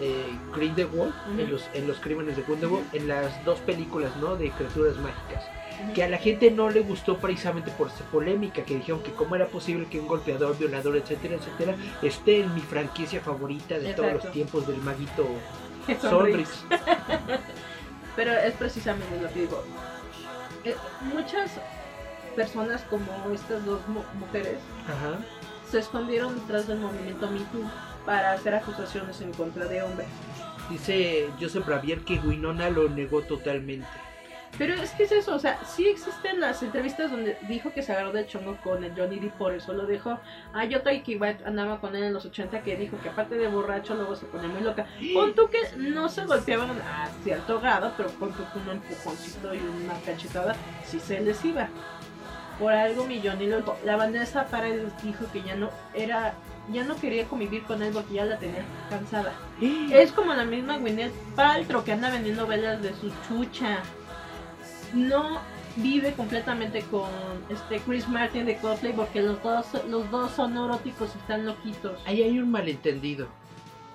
[0.02, 0.26] eh,
[0.56, 4.36] Grindelwald en, los, en los crímenes de Grindelwald, en las dos películas, ¿no?
[4.36, 5.44] De criaturas mágicas.
[5.94, 9.36] Que a la gente no le gustó precisamente por esa polémica, que dijeron que cómo
[9.36, 14.14] era posible que un golpeador, violador, etcétera, etcétera, esté en mi franquicia favorita de todos
[14.14, 15.26] los tiempos del maguito
[16.02, 16.64] Sonrix.
[18.16, 19.64] Pero es precisamente lo que digo.
[20.64, 20.76] Eh,
[21.14, 21.52] muchas
[22.36, 24.58] personas como estas dos mu- mujeres
[24.88, 25.20] Ajá.
[25.70, 27.70] se escondieron detrás del movimiento Me Too
[28.06, 30.08] para hacer acusaciones en contra de hombres.
[30.70, 33.88] Dice Joseph Ravier que Winona lo negó totalmente.
[34.58, 37.92] Pero es que es eso, o sea, sí existen las entrevistas donde dijo que se
[37.92, 40.20] agarró de chongo con el Johnny Depp, por eso lo dejó.
[40.54, 43.96] Ah, yo que andaba con él en los 80 que dijo que aparte de borracho
[43.96, 44.86] luego se ponía muy loca.
[45.14, 49.54] Pon tú que no se golpeaban a cierto grado, pero pon tú que un empujoncito
[49.56, 51.70] y una cachetada sí se les iba.
[52.60, 53.78] Por algo mi Johnny lo dijo.
[53.84, 56.36] La Vanessa Paredes dijo que ya no era,
[56.72, 59.34] ya no quería convivir con él porque ya la tenía cansada.
[59.92, 63.80] Es como la misma Gwyneth Paltrow que anda vendiendo velas de su chucha.
[64.94, 65.40] No
[65.76, 67.10] vive completamente con
[67.50, 72.00] este Chris Martin de Coldplay porque los dos, los dos son neuróticos y están loquitos.
[72.06, 73.28] Ahí hay un malentendido.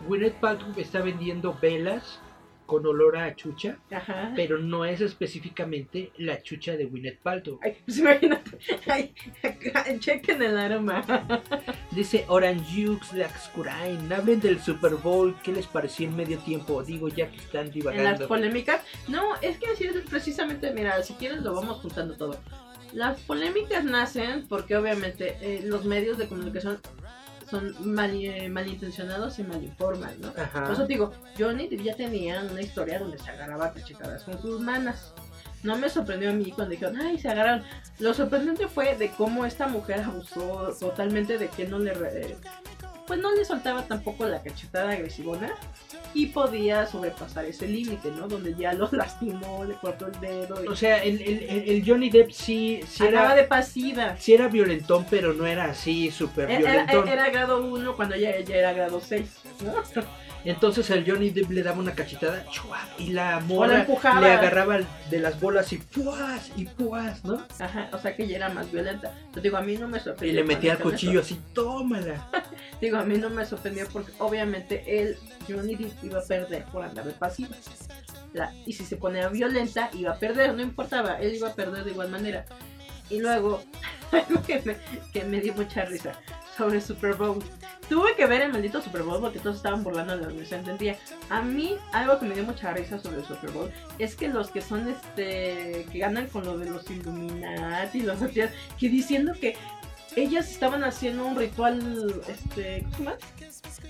[0.06, 2.20] Gwyneth Paltrow está vendiendo velas
[2.68, 4.34] con olor a chucha, Ajá.
[4.36, 7.58] pero no es específicamente la chucha de Gwyneth Paltrow.
[7.62, 8.58] Ay, pues imagínate.
[8.86, 9.14] Ay,
[10.00, 11.02] chequen el aroma.
[11.92, 16.82] Dice Orange Jukes Laxcurain, hablen del Super Bowl, ¿qué les pareció en medio tiempo?
[16.82, 18.28] Digo, ya que están En las divagando.
[18.28, 18.82] polémicas.
[19.08, 22.38] No, es que así es precisamente, mira, si quieres lo vamos juntando todo.
[22.92, 26.78] Las polémicas nacen porque obviamente eh, los medios de comunicación
[27.50, 30.28] son mal, eh, malintencionados y malinforman, ¿no?
[30.36, 30.64] Ajá.
[30.64, 34.60] Por eso digo, Johnny ya tenía una historia donde se agarraba a cachetadas con sus
[34.60, 35.12] manas.
[35.62, 37.64] No me sorprendió a mí cuando dijeron, ay, se agarraron.
[37.98, 41.92] Lo sorprendente fue de cómo esta mujer abusó totalmente de que no le...
[43.08, 45.54] pues no le soltaba tampoco la cachetada agresivona
[46.14, 48.28] y podía sobrepasar ese límite, ¿no?
[48.28, 52.10] Donde ya lo lastimó, le cortó el dedo y O sea, el, el- el- Johnny
[52.10, 54.16] Depp sí, sí era, de pasiva.
[54.18, 57.08] sí era violentón, pero no era así súper Era, era- violentón.
[57.08, 59.26] era grado 1 cuando ya, ya era grado 6,
[59.64, 59.72] ¿no?
[60.44, 62.78] Entonces el Johnny Depp le daba una cachetada ¡chua!
[62.98, 64.20] y la la morra empujaba.
[64.20, 64.78] le agarraba
[65.10, 66.50] de las bolas y ¡puas!
[66.56, 67.24] y ¡puas!
[67.24, 67.44] ¿no?
[67.58, 69.12] Ajá, o sea que ya era más violenta.
[69.34, 70.40] Te digo, a mí no me Y sorprendió.
[70.40, 72.28] le metía el cuchillo así, tómala.
[72.80, 75.16] Digo, a mí no me sorprendió porque obviamente él,
[75.48, 77.54] Johnny Depp, iba a perder por andar de pasiva.
[78.32, 81.84] La- y si se ponía violenta, iba a perder, no importaba, él iba a perder
[81.84, 82.44] de igual manera.
[83.10, 83.62] Y luego,
[84.12, 84.76] algo que me,
[85.12, 86.12] que me dio mucha risa
[86.58, 87.38] sobre Super Bowl.
[87.88, 90.60] tuve que ver el maldito Super Bowl porque todos estaban burlando de la universidad.
[90.60, 90.98] Entendía.
[91.30, 94.50] A mí, algo que me dio mucha risa sobre el Super Bowl es que los
[94.50, 95.86] que son este.
[95.90, 99.56] que ganan con lo de los Illuminati, los asociados, que diciendo que
[100.16, 103.16] ellas estaban haciendo un ritual, este, ¿cómo llama?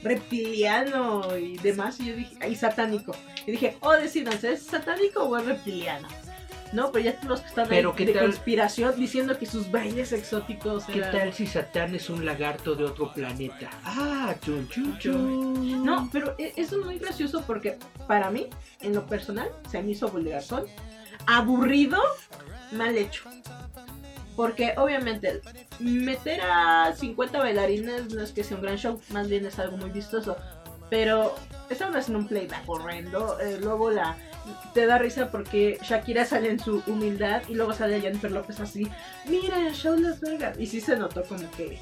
[0.02, 1.98] Reptiliano y demás.
[2.00, 3.16] Y yo dije, y satánico.
[3.46, 6.06] Y dije, oh, decídanse, ¿es satánico o es reptiliano?
[6.72, 8.24] No, pero ya los que están Pero ahí ¿qué de tal?
[8.26, 12.84] conspiración diciendo que sus bailes exóticos ¿Qué eran- tal si Satán es un lagarto de
[12.84, 13.70] otro planeta?
[13.84, 15.84] Ah, chun chun chun.
[15.84, 18.48] No, pero e- eso es muy gracioso porque para mí,
[18.80, 20.64] en lo personal, se me hizo vulgarzón,
[21.26, 22.00] aburrido,
[22.72, 23.22] mal hecho.
[24.36, 25.40] Porque obviamente
[25.80, 29.76] meter a 50 bailarines no es que sea un gran show, más bien es algo
[29.78, 30.36] muy vistoso.
[30.90, 31.34] Pero
[31.68, 33.38] estaban haciendo un playback horrendo.
[33.40, 34.16] eh, luego la
[34.74, 38.86] te da risa porque Shakira sale en su humildad y luego sale Jennifer López así.
[39.26, 40.58] Mira, el show Las Vegas.
[40.58, 41.78] Y sí se notó como que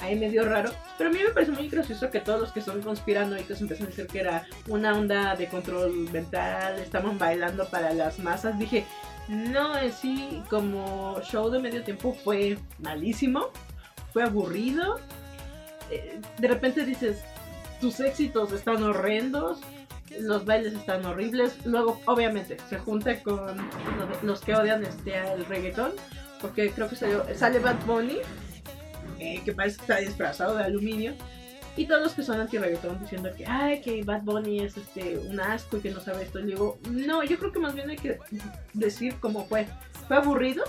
[0.00, 0.72] ahí medio raro.
[0.98, 3.90] Pero a mí me parece muy gracioso que todos los que son conspiranoicos empiezan a
[3.90, 8.58] decir que era una onda de control mental, estaban bailando para las masas.
[8.58, 8.84] Dije,
[9.28, 13.50] no, en sí, como show de medio tiempo fue malísimo,
[14.12, 14.98] fue aburrido.
[15.90, 17.22] Eh, De repente dices,
[17.80, 19.60] tus éxitos están horrendos,
[20.20, 21.54] los bailes están horribles.
[21.64, 23.56] Luego, obviamente, se junta con
[24.22, 25.92] los- que odian este el reggaetón,
[26.40, 28.18] porque creo que salió- sale Bad Bunny,
[29.18, 31.14] eh, que parece que está disfrazado de aluminio.
[31.74, 35.40] Y todos los que son anti-reggaetón diciendo que, ay, que Bad Bunny es este, un
[35.40, 36.38] asco y que no sabe esto.
[36.40, 38.18] Y digo, no, yo creo que más bien hay que
[38.74, 39.66] decir cómo fue.
[40.06, 40.64] Fue aburrido.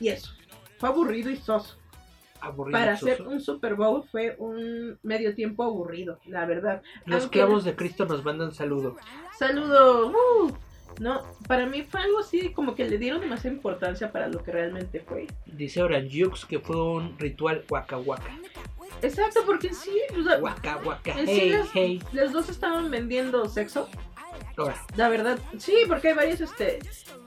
[0.00, 0.32] Y eso.
[0.78, 1.76] Fue aburrido y soso.
[2.40, 6.82] Aburrido, Para hacer un Super Bowl fue un medio tiempo aburrido, la verdad.
[7.06, 8.96] Los Aunque- clavos de Cristo nos mandan saludo.
[9.38, 10.12] Saludos.
[10.14, 10.52] ¡uh!
[10.98, 14.50] No, para mí fue algo así como que le dieron demasiada importancia para lo que
[14.52, 15.26] realmente fue.
[15.46, 18.36] Dice Oranjux que fue un ritual waka waka.
[19.02, 21.12] Exacto, porque sí, o sea, Waka waka.
[21.18, 22.02] en sí Hey, las, hey.
[22.12, 23.88] las dos estaban vendiendo sexo.
[24.96, 26.78] La verdad, sí, porque hay varios este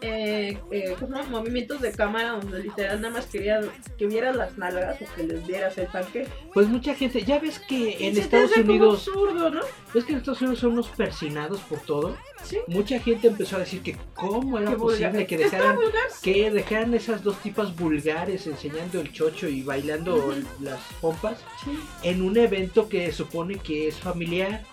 [0.02, 0.96] eh, eh,
[1.30, 5.48] movimientos de cámara donde literal nada más querían que vieras las nalgas o que les
[5.48, 6.28] dieras el panque.
[6.54, 9.62] pues mucha gente, ya ves que en Estados Unidos, absurdo, ¿no?
[9.94, 12.18] ves que en Estados Unidos son unos persinados por todo.
[12.44, 12.58] Sí.
[12.68, 15.12] Mucha gente empezó a decir que cómo era vulgar.
[15.12, 15.80] posible que dejaran
[16.22, 21.72] que dejaran esas dos tipas vulgares enseñando el chocho y bailando las pompas sí.
[22.04, 24.66] en un evento que supone que es familiar.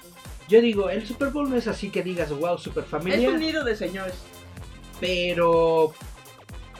[0.51, 3.39] Yo digo, el Super Bowl no es así que digas, wow, super Es familiar, un
[3.39, 4.15] nido de señores.
[4.99, 5.95] pero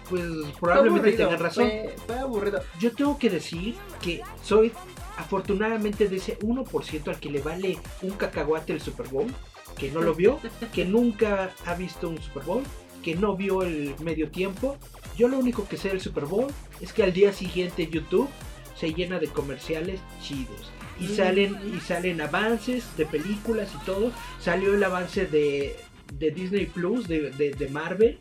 [0.09, 0.23] pues
[0.59, 1.71] probablemente tengan razón.
[1.71, 2.61] Fue, fue aburrido.
[2.81, 4.73] Yo tengo que decir que soy
[5.17, 9.33] afortunadamente de ese 1% al que le vale un cacahuate el Super Bowl,
[9.79, 10.41] que no lo vio,
[10.75, 12.65] que nunca ha visto un Super Bowl,
[13.05, 14.79] que no vio el medio tiempo.
[15.17, 16.49] Yo lo único que sé del Super Bowl
[16.81, 18.29] es que al día siguiente YouTube
[18.75, 20.73] se llena de comerciales chidos.
[21.01, 24.13] Y salen, y salen avances de películas y todo.
[24.41, 25.77] Salió el avance de,
[26.19, 28.19] de Disney Plus, de, de- de Marvel.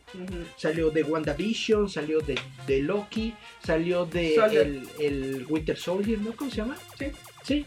[0.57, 3.33] Salió de WandaVision, salió de, de Loki,
[3.65, 6.31] salió de el, el Winter Soldier, ¿no?
[6.35, 6.77] ¿Cómo se llama?
[6.97, 7.05] Sí.
[7.43, 7.65] Sí.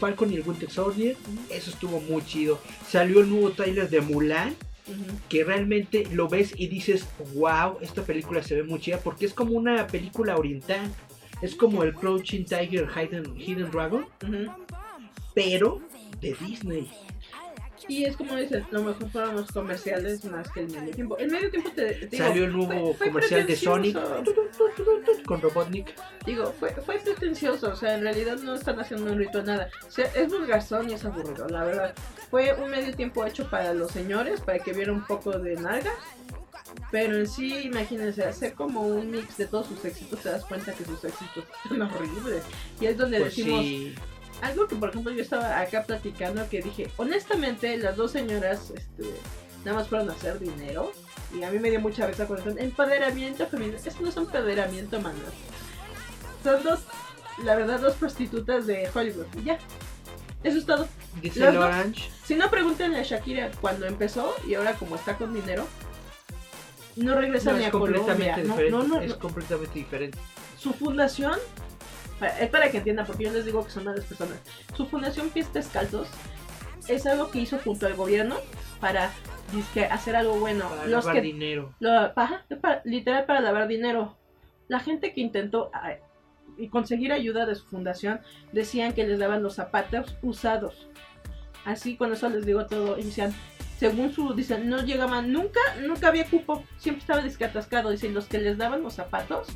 [0.00, 1.16] Falcon y el Winter Soldier.
[1.50, 2.60] Eso estuvo muy chido.
[2.88, 4.54] Salió el nuevo trailer de Mulan,
[5.28, 9.32] que realmente lo ves y dices, wow, esta película se ve muy chida, porque es
[9.32, 10.92] como una película oriental.
[11.44, 14.06] Es como el Crouching Tiger, Hidden, Hidden Dragon,
[15.34, 15.80] pero
[16.20, 16.90] de Disney.
[17.86, 21.18] Y es como dices, lo mejor fueron los comerciales más que el medio tiempo.
[21.18, 23.98] El medio tiempo te, te digo, Salió el nuevo fue- fue comercial de Sonic
[25.26, 25.94] con Robotnik.
[26.24, 29.68] Digo, fue, fue pretencioso, o sea, en realidad no están haciendo un ritual nada.
[29.86, 31.94] O sea, es vulgarzón y es aburrido, la verdad.
[32.30, 35.92] Fue un medio tiempo hecho para los señores, para que viera un poco de nalgas.
[36.90, 40.72] Pero en sí, imagínense, hacer como un mix de todos sus éxitos, te das cuenta
[40.72, 42.42] que sus éxitos son horribles.
[42.80, 43.94] Y es donde Pues decimos, sí.
[44.42, 49.04] algo que por ejemplo yo estaba acá platicando que dije, honestamente las dos señoras este,
[49.64, 50.92] nada más fueron a hacer dinero
[51.36, 53.76] y a mí me dio mucha risa cuando dicen empoderamiento femenino.
[53.76, 55.18] Esto no es empoderamiento, mano.
[56.42, 56.80] Son dos,
[57.42, 59.26] la verdad, dos prostitutas de Hollywood.
[59.38, 59.58] Y ya.
[60.42, 60.86] Eso es todo.
[61.22, 62.10] Dice Orange.
[62.24, 65.66] Si no, pregúntenle a Shakira cuando empezó y ahora como está con dinero.
[66.96, 68.00] No regresa No, ni a Colombia.
[68.02, 70.18] completamente No, no, no, es completamente diferente.
[70.58, 71.34] Su fundación,
[72.18, 74.38] para- es para que entiendan, porque yo les digo que son malas personas.
[74.76, 76.08] Su fundación Pies Descalzos
[76.88, 78.36] es algo que hizo junto al gobierno
[78.80, 79.10] para
[79.52, 80.68] dizque, hacer algo bueno.
[80.68, 81.74] Para Los lavar que, dinero.
[81.80, 82.44] lo- para-
[82.84, 84.16] literal para lavar dinero.
[84.68, 85.70] La gente que intentó
[86.56, 88.20] y conseguir ayuda de su fundación
[88.52, 90.88] decían que les daban los zapatos usados.
[91.64, 92.98] Así con eso les digo todo.
[92.98, 93.34] Y decían,
[93.78, 96.62] según su, dicen, no llegaban nunca, nunca había cupo.
[96.78, 97.90] Siempre estaba disque atascado.
[97.90, 99.48] Dicen, los que les daban los zapatos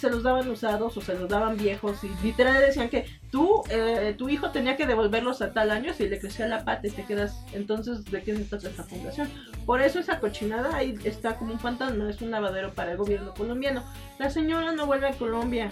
[0.00, 4.14] se los daban usados o se los daban viejos y literal decían que tú, eh,
[4.16, 7.04] tu hijo tenía que devolverlos a tal año si le crecía la pata y te
[7.04, 9.28] quedas, entonces, ¿de qué se trata esta fundación?
[9.66, 13.34] Por eso esa cochinada ahí está como un fantasma, es un lavadero para el gobierno
[13.34, 13.84] colombiano.
[14.18, 15.70] La señora no vuelve a Colombia.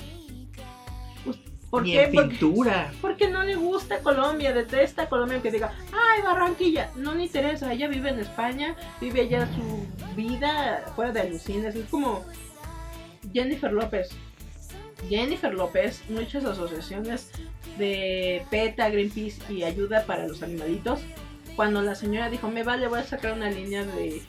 [1.70, 2.04] ¿Por Ni qué?
[2.04, 2.92] en Porque- pintura.
[3.00, 7.88] porque no le gusta Colombia, detesta Colombia, que diga, ay, Barranquilla, no le interesa, ella
[7.88, 12.24] vive en España, vive allá su vida fuera de alucines, es como
[13.32, 14.08] Jennifer López.
[15.08, 17.30] Jennifer López, muchas asociaciones
[17.76, 21.00] de PETA, Greenpeace y ayuda para los animalitos,
[21.54, 24.22] cuando la señora dijo, me vale, voy a sacar una línea de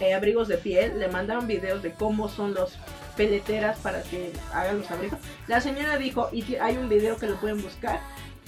[0.00, 2.76] eh, abrigos de piel, le mandaron videos de cómo son los
[3.16, 5.18] peleteras para que hagan los abrigos.
[5.46, 8.00] La señora dijo, y hay un video que lo pueden buscar,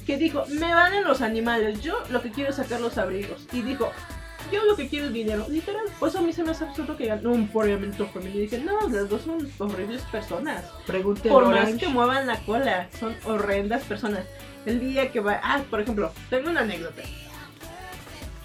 [0.06, 3.46] que dijo, me valen los animales, yo lo que quiero es sacar los abrigos.
[3.52, 3.90] Y dijo,
[4.52, 5.84] yo lo que quiero es dinero, literal.
[5.98, 8.38] Pues a mí se me hace absurdo que no, un empoderamiento femenino.
[8.38, 10.64] Y dije, no, las dos son horribles personas.
[10.86, 14.24] Pregúntale Por más que muevan la cola, son horrendas personas.
[14.66, 17.02] El día que va, ah, por ejemplo, tengo una anécdota.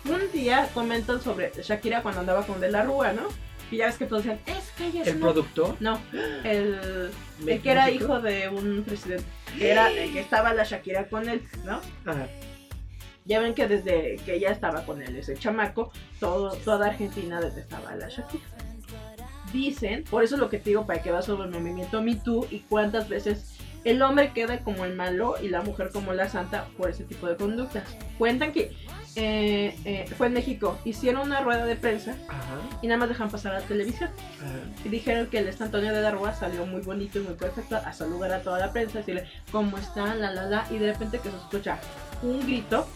[0.06, 3.28] Un día comentan sobre Shakira cuando andaba con De la Rúa, ¿no?
[3.72, 5.76] Y ya ves que todos decían, es que ella es El una productor.
[5.80, 6.00] no,
[6.44, 7.12] el,
[7.48, 9.26] el que era hijo de un presidente.
[9.58, 11.82] Que era el que estaba la Shakira con él, ¿no?
[12.06, 12.28] Ajá.
[13.26, 17.92] Ya ven que desde que ella estaba con él, ese chamaco, todo, toda Argentina detestaba
[17.92, 18.44] a la Shakira.
[19.54, 22.48] Dicen, por eso lo que te digo para que va sobre el movimiento Me Too
[22.50, 26.68] y cuántas veces el hombre queda como el malo y la mujer como la santa
[26.78, 27.84] por ese tipo de conductas.
[28.18, 28.72] Cuentan que
[29.16, 32.60] eh, eh, fue en México, hicieron una rueda de prensa Ajá.
[32.82, 34.10] y nada más dejan pasar a la televisión.
[34.38, 34.60] Ajá.
[34.86, 37.78] Y dijeron que el este Antonio de la Rúa salió muy bonito y muy perfecto
[37.78, 41.20] a saludar a toda la prensa, decirle cómo están, la la la, y de repente
[41.20, 41.80] que se escucha
[42.22, 42.88] un grito,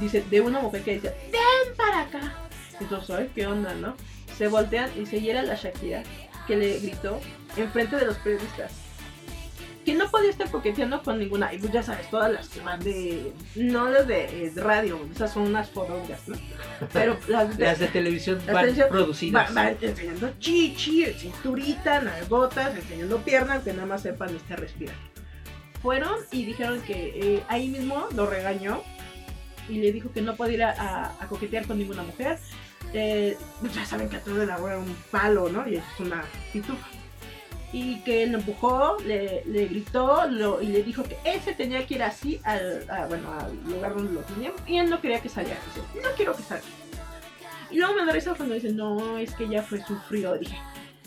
[0.00, 2.34] dice, de una mujer que dice, ven para acá.
[2.80, 3.96] Entonces, ay, ¿qué onda, no?
[4.36, 6.02] Se voltean y se hiera la Shakira,
[6.46, 7.18] que le gritó
[7.56, 8.85] enfrente de los periodistas.
[9.86, 12.80] Que no podía estar coqueteando con ninguna, y pues ya sabes, todas las que van
[12.80, 16.36] de, no las de eh, radio, esas son unas fodongas, ¿no?
[16.92, 19.48] Pero las de, Las de televisión Las van televisión- producidas.
[19.50, 24.96] Va- van enseñando chichi, cinturita, nalgotas, enseñando piernas, que nada más sepan este respirar.
[25.82, 28.82] Fueron y dijeron que eh, ahí mismo lo regañó
[29.68, 32.38] y le dijo que no podía ir a, a- a coquetear con ninguna mujer.
[32.92, 35.66] Eh, pues ya saben que a todo le un palo, ¿no?
[35.68, 36.88] Y es una pitufa.
[37.78, 40.22] Y que lo empujó, le, gritó
[40.62, 44.14] y le dijo que él se tenía que ir así al, bueno, al lugar donde
[44.14, 45.60] lo tenían y él no quería que saliera.
[45.66, 46.64] Dice, no quiero que salga.
[47.70, 50.38] Y luego me da risa cuando dicen, no, es que ya fue sufrido.
[50.38, 50.56] Dije,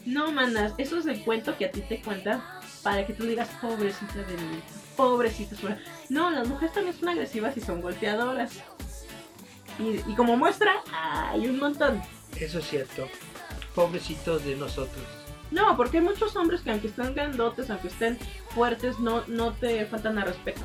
[0.05, 2.43] no, manas, eso es el cuento que a ti te cuentan
[2.83, 4.61] para que tú digas, pobrecita de mí,
[4.95, 5.81] pobrecita suya.
[6.09, 8.51] No, las mujeres también son agresivas y son golpeadoras.
[9.79, 11.99] Y, y como muestra, hay un montón.
[12.39, 13.07] Eso es cierto.
[13.73, 15.18] Pobrecitos de nosotros.
[15.51, 18.17] No, porque hay muchos hombres que aunque estén grandotes, aunque estén
[18.49, 20.61] fuertes, no, no te faltan a respeto.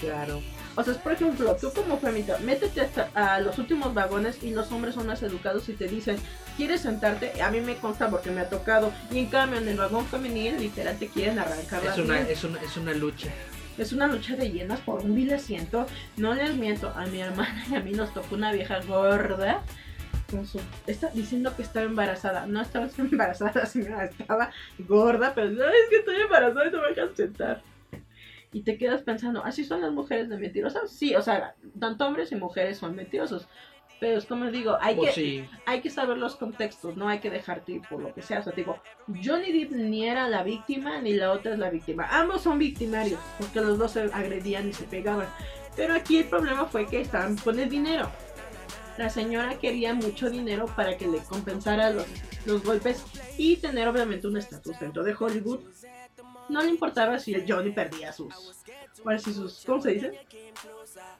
[0.00, 0.42] Claro.
[0.76, 4.50] O sea, es por ejemplo, tú como femita, métete hasta a los últimos vagones y
[4.50, 6.16] los hombres son más educados y te dicen,
[6.56, 7.40] ¿quieres sentarte?
[7.40, 8.92] A mí me consta porque me ha tocado.
[9.10, 12.44] Y en cambio, en el vagón femenil, literal, te quieren arrancar Es la una, es,
[12.44, 13.28] una, es una lucha.
[13.78, 15.86] Es una lucha de llenas por un vil asiento.
[16.16, 19.62] No les miento, a mi hermana y a mí nos tocó una vieja gorda.
[20.34, 22.46] Con su, está diciendo que estaba embarazada.
[22.46, 26.88] No estaba embarazada, señora estaba gorda, pero no, es que estoy embarazada y no me
[26.88, 27.62] dejan sentar.
[28.52, 30.90] Y te quedas pensando, ¿así son las mujeres de mentirosas?
[30.90, 33.46] Sí, o sea, tanto hombres y mujeres son mentirosos.
[34.00, 35.48] Pero es como digo, hay Pues que, sí.
[35.66, 38.40] hay que saber los contextos, no hay que dejarte ir por lo que sea.
[38.40, 38.80] O sea, digo,
[39.24, 42.08] Johnny Depp ni era la víctima ni la otra es la víctima.
[42.10, 45.28] Ambos son victimarios, porque los dos se agredían y se pegaban.
[45.76, 48.10] Pero aquí el problema fue que estaban con el dinero.
[48.96, 52.06] La señora quería mucho dinero para que le compensara los,
[52.46, 53.04] los golpes
[53.36, 55.60] y tener obviamente un estatus dentro de Hollywood.
[56.48, 58.34] No le importaba si el Johnny perdía sus,
[59.22, 60.20] sus, ¿cómo se dice?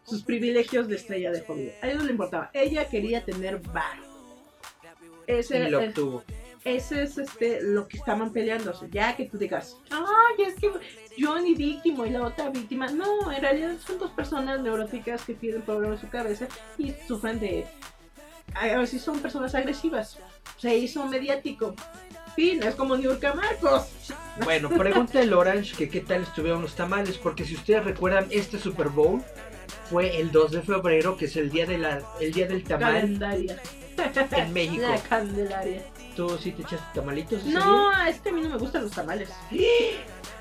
[0.04, 1.72] Sus privilegios de estrella de Hollywood.
[1.82, 2.50] A ella no le importaba.
[2.52, 3.98] Ella quería tener bar.
[5.26, 6.24] Ese, Y lo obtuvo.
[6.64, 10.70] Ese es este lo que estaban sea, ya que tú digas, ay, es que
[11.18, 12.88] Johnny víctima y la otra víctima.
[12.90, 16.46] No, en realidad son dos personas neuróticas que tienen problemas en su cabeza
[16.78, 17.66] y sufren de.
[18.54, 20.18] A ver si son personas agresivas.
[20.58, 21.74] Se hizo mediático.
[22.34, 23.88] Fin, es como Niurka Marcos.
[24.42, 28.58] Bueno, pregúntale a Orange que qué tal estuvieron los tamales, porque si ustedes recuerdan, este
[28.58, 29.22] Super Bowl
[29.90, 32.94] fue el 2 de febrero, que es el día de la, el día del tamal
[32.94, 33.60] Calendaria.
[34.36, 34.82] en México.
[34.82, 35.82] La Candelaria.
[36.16, 39.30] ¿Tú sí te echaste tamalitos No, es que a mí no me gustan los tamales.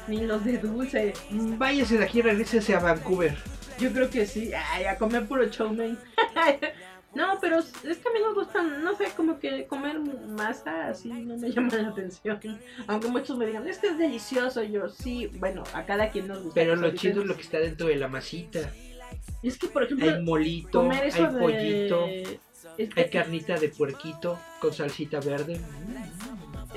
[0.08, 1.14] Ni los de dulce.
[1.30, 1.56] día?
[1.58, 3.36] Váyase de aquí, regrésese a Vancouver.
[3.80, 4.52] Yo creo que sí.
[4.72, 5.98] Ay, a comer puro chow mein.
[7.16, 11.10] No, pero es que a mí me gusta, no sé, como que comer masa así
[11.10, 12.40] no me llama la atención.
[12.88, 14.64] Aunque muchos me digan, es que es delicioso.
[14.64, 16.56] Yo sí, bueno, a cada quien nos gusta.
[16.56, 18.72] Pero lo chido es lo que está dentro de la masita.
[19.42, 21.40] Es que, por ejemplo, Hay molito, comer hay de...
[21.40, 22.08] pollito,
[22.78, 25.60] es que- hay carnita de puerquito con salsita verde.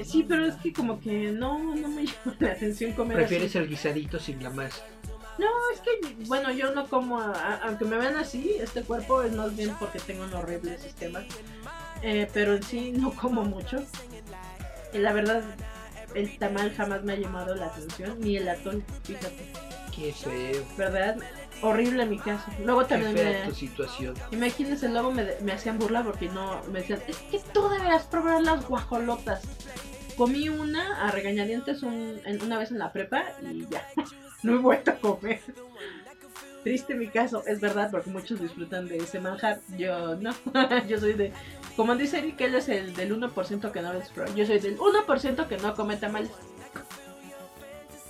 [0.04, 3.58] Sí, pero es que como que no, no me llama la atención comer Prefieres así.
[3.58, 4.82] el guisadito sin la masa.
[5.38, 9.22] No, es que, bueno, yo no como, a- a- aunque me vean así, este cuerpo
[9.22, 11.20] es más bien porque tengo un horrible sistema.
[12.02, 13.82] Eh, pero en sí no como mucho.
[14.92, 15.42] Y la verdad,
[16.14, 19.46] el tamal jamás me ha llamado la atención, ni el atol, fíjate.
[19.94, 20.62] Qué feo.
[20.76, 21.16] ¿Verdad?
[21.62, 22.44] Horrible en mi caso.
[22.64, 23.48] Luego Qué también fea me...
[23.48, 24.14] tu situación.
[24.30, 28.42] Imagínense, luego me, me hacían burla porque no me decían, es que tú deberías probar
[28.42, 29.42] las guajolotas.
[30.16, 33.86] Comí una a regañadientes un- en- una vez en la prepa y ya,
[34.42, 35.40] no he vuelto a comer.
[36.62, 39.60] Triste mi caso, es verdad, porque muchos disfrutan de ese manjar.
[39.78, 40.34] Yo no,
[40.88, 41.32] yo soy de,
[41.76, 44.34] como dice Eric, él es el del 1% que no les prueba.
[44.34, 46.30] Yo soy del 1% que no come tamales.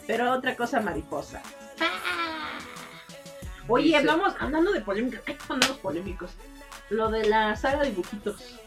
[0.06, 1.42] Pero otra cosa mariposa.
[3.68, 6.30] Oye, Dice- hablamos, hablando de polémica, hay que ponernos polémicos.
[6.90, 8.58] Lo de la saga de dibujitos,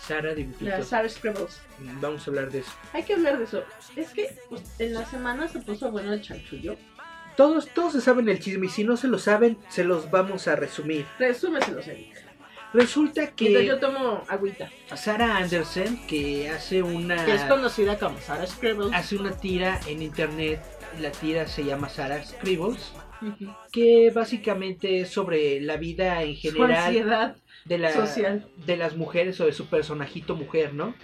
[0.00, 0.86] Sara la dibujitos.
[0.86, 1.60] Saga Scribbles.
[2.00, 2.70] Vamos a hablar de eso.
[2.92, 3.64] Hay que hablar de eso.
[3.96, 6.76] Es que pues, en la semana se puso bueno el chanchullo.
[7.36, 10.46] Todos, todos se saben el chisme y si no se lo saben, se los vamos
[10.46, 11.06] a resumir.
[11.18, 12.14] Resúmeselo, Eric.
[12.74, 14.68] Resulta que yo tomo agüita.
[14.96, 18.92] Sara Anderson, que hace una Que es conocida como Sarah Scribbles.
[18.92, 20.60] hace una tira en internet,
[21.00, 22.92] la tira se llama Sara Scribbles,
[23.72, 26.92] Que básicamente es sobre la vida en general
[27.64, 28.46] de, la, social.
[28.66, 30.94] de las mujeres o de su personajito mujer, ¿no?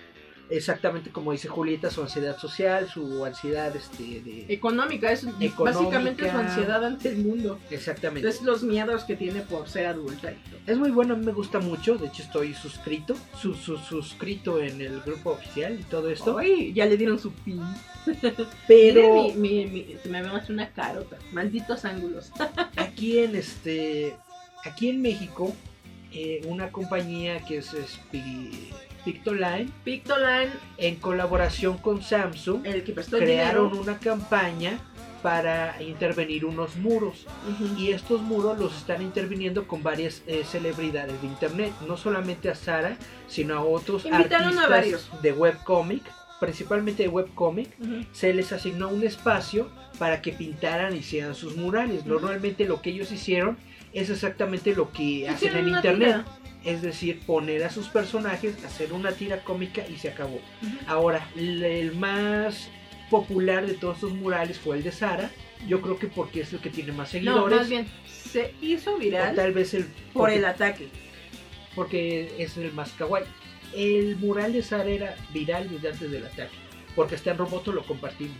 [0.51, 5.63] Exactamente como dice Julieta, su ansiedad social, su ansiedad este de Económica, es Económica.
[5.63, 7.59] básicamente su ansiedad ante el mundo.
[7.71, 8.29] exactamente.
[8.29, 10.61] Es los miedos que tiene por ser adulta y todo.
[10.67, 14.61] Es muy bueno, a mí me gusta mucho, de hecho estoy suscrito, su, su- suscrito
[14.61, 17.63] en el grupo oficial y todo esto, Ay, ya le dieron su pin.
[18.67, 21.17] pero mi, mi, mi- se me ve más una carota.
[21.33, 22.31] Malditos ángulos.
[22.77, 24.15] aquí en este
[24.65, 25.55] aquí en México
[26.13, 28.71] eh, una compañía que es, es Pi-
[29.05, 33.83] Pictoline Pictoline, en colaboración con Samsung el que crearon dinero.
[33.83, 34.79] una campaña
[35.23, 37.27] para intervenir unos muros
[37.77, 42.55] y estos muros los están interviniendo con varias eh, celebridades de internet, no solamente a
[42.55, 42.97] Sara,
[43.29, 44.71] sino a otros Invitaron a artistas
[45.11, 45.23] varios.
[45.23, 46.03] de webcomic,
[46.41, 47.69] principalmente de webcomic,
[48.13, 52.07] se les asignó un espacio para que pintaran y hicieran sus murales.
[52.07, 53.59] Normalmente lo que ellos hicieron
[53.93, 56.25] es exactamente lo que hacen en internet, tira.
[56.65, 60.41] Es decir, poner a sus personajes, hacer una tira cómica y se acabó.
[60.87, 62.69] Ahora, el más
[63.09, 65.31] popular de todos estos murales fue el de Sara.
[65.67, 67.59] Yo creo que porque es el que tiene más No, seguidores.
[67.59, 70.89] más bien, se hizo o viral tal vez el por porque, el ataque.
[71.75, 73.25] porque es el más kawaii.
[73.75, 76.55] El mural de Sara era viral desde antes del ataque.
[76.97, 78.37] Porque está en Roboto lo compartimos.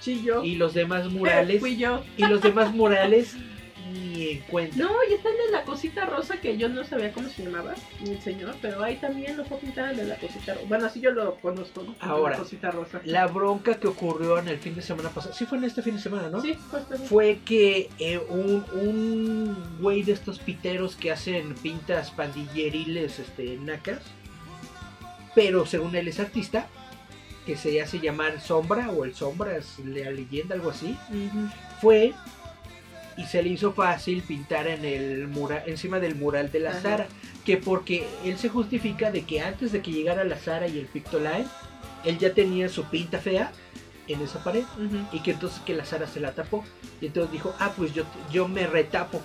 [0.00, 0.44] Sí, yo.
[0.44, 1.60] Y los demás murales.
[1.60, 2.04] Fui yo.
[2.16, 3.36] y los demás murales
[3.94, 4.78] en.
[4.78, 7.74] No, y está el de la cosita rosa que yo no sabía cómo se llamaba,
[8.00, 10.66] ni el señor, pero ahí también lo fue pintar el de la cosita rosa.
[10.68, 11.94] Bueno, así yo lo conozco, ¿no?
[12.00, 13.00] Ahora, La cosita rosa.
[13.04, 15.96] La bronca que ocurrió en el fin de semana pasado, sí fue en este fin
[15.96, 16.40] de semana, ¿no?
[16.40, 22.10] Sí, pues, pues, Fue que eh, un, un güey de estos piteros que hacen pintas
[22.10, 24.00] pandilleriles, este, nacas,
[25.34, 26.68] pero según él es artista,
[27.44, 30.96] que se hace llamar Sombra o el Sombra, es la leyenda, algo así,
[31.80, 32.14] fue
[33.16, 36.80] y se le hizo fácil pintar en el mural, encima del mural de la Ajá.
[36.80, 37.06] Sara,
[37.44, 40.86] que porque él se justifica de que antes de que llegara la Sara y el
[40.86, 41.46] Pictoline,
[42.04, 43.52] él ya tenía su pinta fea
[44.08, 44.64] en esa pared
[45.12, 46.64] y que entonces que la Sara se la tapó
[47.00, 49.22] y entonces dijo, ah, pues yo, yo me retapo,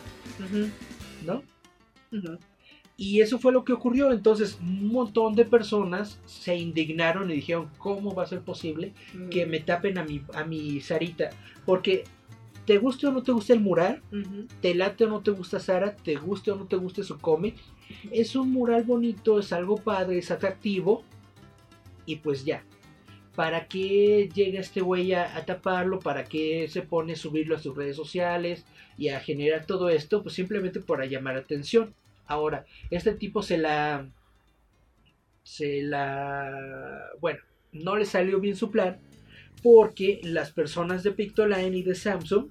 [1.26, 1.44] ¿no?
[2.96, 7.70] Y eso fue lo que ocurrió, entonces un montón de personas se indignaron y dijeron,
[7.78, 8.94] ¿cómo va a ser posible
[9.32, 11.30] que me tapen a mi, a mi Sarita?
[11.66, 12.04] Porque
[12.70, 14.00] te guste o no te guste el mural,
[14.62, 17.56] te late o no te gusta Sara, te guste o no te guste su cómic,
[18.12, 21.04] es un mural bonito, es algo padre, es atractivo
[22.06, 22.64] y pues ya.
[23.36, 25.98] ¿Para qué llega este güey a, a taparlo?
[25.98, 28.66] ¿Para qué se pone a subirlo a sus redes sociales
[29.00, 30.22] y a generar todo esto?
[30.22, 31.96] Pues simplemente para llamar atención.
[32.28, 34.08] Ahora, este tipo se la...
[35.42, 37.02] Se la...
[37.20, 37.40] Bueno,
[37.72, 39.00] no le salió bien su plan
[39.64, 42.50] porque las personas de Pictoline y de Samsung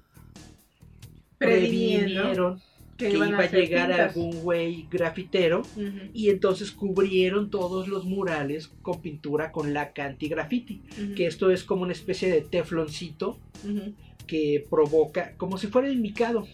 [1.39, 2.61] previnieron
[2.97, 4.15] que iba a llegar pintas.
[4.15, 5.61] algún güey grafitero
[6.13, 10.81] y entonces cubrieron todos los murales con pintura con laca anti-graffiti.
[10.91, 13.37] ujú, Que esto es como una especie de tefloncito
[14.27, 16.45] que provoca, como si fuera el micado,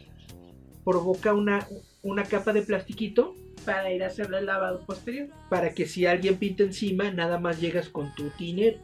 [0.86, 1.68] provoca una,
[2.04, 5.30] una capa de plastiquito para ir a hacerle el lavado posterior.
[5.50, 8.80] Para que si alguien pinta encima, nada más llegas con tu tiner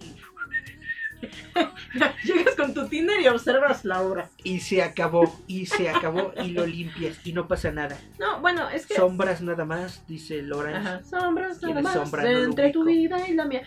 [2.24, 4.30] Llegas con tu Tinder y observas la obra.
[4.44, 7.98] y se acabó, y se acabó, y lo limpias, y no pasa nada.
[8.20, 8.96] No, bueno, es que.
[8.96, 10.78] Sombras nada más, dice Lorenz.
[10.78, 12.24] Ajá, sombras ¿Quién nada más sombra?
[12.24, 13.64] No lo entre tu vida y la mía.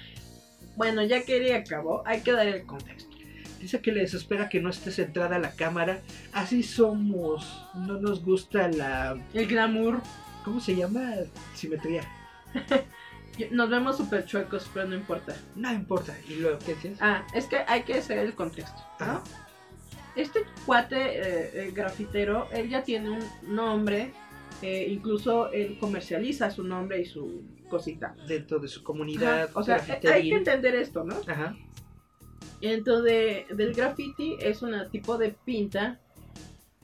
[0.77, 3.15] Bueno, ya que ella acabó, hay que dar el contexto.
[3.61, 6.01] Dice que le desespera que no esté centrada la cámara.
[6.33, 7.67] Así somos.
[7.75, 9.17] No nos gusta la.
[9.33, 10.03] El glamour.
[10.45, 11.15] ¿Cómo se llama?
[11.55, 12.03] Simetría.
[13.51, 15.35] Nos vemos súper chuecos, pero no importa.
[15.57, 16.15] No importa.
[16.29, 16.99] ¿Y luego qué dices?
[17.01, 18.81] Ah, es que hay que hacer el contexto.
[19.01, 19.07] ¿no?
[19.07, 19.23] Ajá.
[20.17, 23.25] Este cuate eh, eh, grafitero, él ya tiene un
[23.55, 24.13] nombre.
[24.63, 28.15] eh, incluso él comercializa su nombre y su cosita.
[28.29, 29.51] Dentro de su Ajá, comunidad.
[29.55, 31.17] O sea, hay que entender esto, ¿no?
[31.27, 31.57] Ajá.
[32.61, 35.99] Dentro de, del graffiti es un tipo de pinta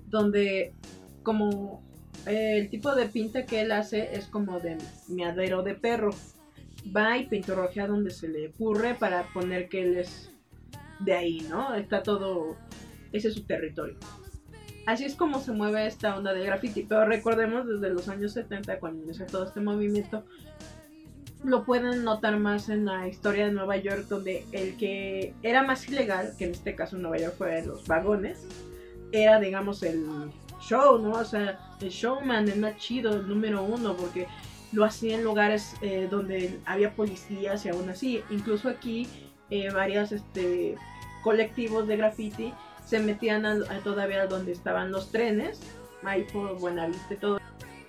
[0.09, 0.75] donde
[1.23, 1.83] como
[2.27, 4.77] eh, el tipo de pinta que él hace es como de
[5.09, 6.11] miadero de perro.
[6.97, 10.33] Va y pintorrojea donde se le ocurre para poner que él es
[11.01, 11.75] de ahí, ¿no?
[11.75, 12.57] Está todo,
[13.13, 13.97] ese es su territorio.
[14.87, 18.81] Así es como se mueve esta onda del graffiti, pero recordemos desde los años 70
[18.81, 20.25] cuando inició todo este movimiento,
[21.45, 25.89] lo pueden notar más en la historia de Nueva York, donde el que era más
[25.89, 28.47] ilegal, que en este caso en Nueva York fue los vagones,
[29.13, 30.05] era, digamos, el
[30.61, 31.13] show, ¿no?
[31.13, 34.27] O sea, el showman, el más chido, el número uno, porque
[34.73, 38.23] lo hacía en lugares eh, donde había policías y aún así.
[38.31, 39.09] Incluso aquí,
[39.51, 40.77] eh, varios este,
[41.23, 42.55] colectivos de graffiti
[42.85, 45.61] se metían a, todavía donde estaban los trenes,
[46.03, 47.41] ahí por Buenavista y todo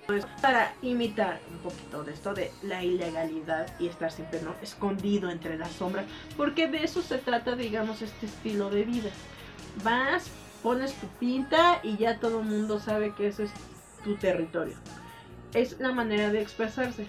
[0.08, 4.54] eso, para imitar un poquito de esto de la ilegalidad y estar siempre ¿no?
[4.62, 6.04] escondido entre las sombras,
[6.36, 9.10] porque de eso se trata, digamos, este estilo de vida.
[9.82, 10.30] Vas,
[10.62, 13.52] pones tu pinta y ya todo el mundo sabe que ese es
[14.04, 14.76] tu territorio.
[15.54, 17.06] Es la manera de expresarse.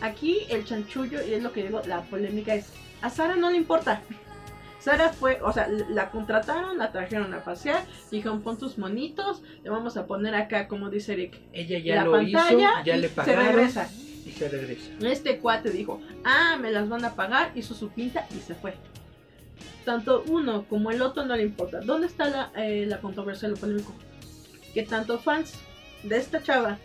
[0.00, 2.72] Aquí el chanchullo, y es lo que digo, la polémica es,
[3.02, 4.02] a Sara no le importa.
[4.80, 9.70] Sara fue, o sea, la contrataron, la trajeron a pasear, dijeron pon tus monitos, le
[9.70, 13.00] vamos a poner acá, como dice Eric, Ella ya la lo pantalla hizo, ya y
[13.00, 13.88] le se pagaron regresa.
[14.24, 14.90] y se regresa.
[15.02, 18.74] Este cuate dijo, ah, me las van a pagar, hizo su pinta y se fue.
[19.84, 21.80] Tanto uno como el otro no le importa.
[21.80, 23.92] ¿Dónde está la, eh, la controversia, lo polémico?
[24.74, 25.54] Que tanto fans
[26.04, 26.78] de esta chava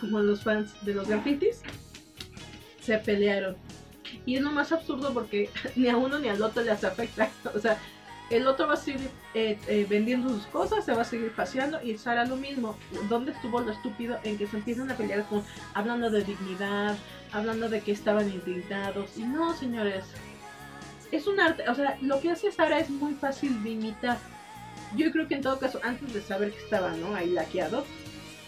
[0.00, 1.62] como los fans de los grafitis
[2.80, 3.56] se pelearon.
[4.26, 7.30] Y es lo más absurdo porque ni a uno ni al otro les afecta.
[7.54, 7.78] O sea,
[8.30, 11.82] el otro va a seguir eh, eh, vendiendo sus cosas, se va a seguir paseando
[11.82, 12.76] y Sara lo mismo.
[13.08, 15.42] ¿Dónde estuvo lo estúpido en que se empiezan a pelear con
[15.74, 16.96] hablando de dignidad,
[17.32, 19.18] hablando de que estaban indignados?
[19.18, 20.04] Y no, señores,
[21.10, 24.18] es un arte, o sea, lo que hace Sara es muy fácil de imitar.
[24.96, 27.14] Yo creo que en todo caso, antes de saber que estaba, ¿no?
[27.14, 27.84] Ahí laqueado,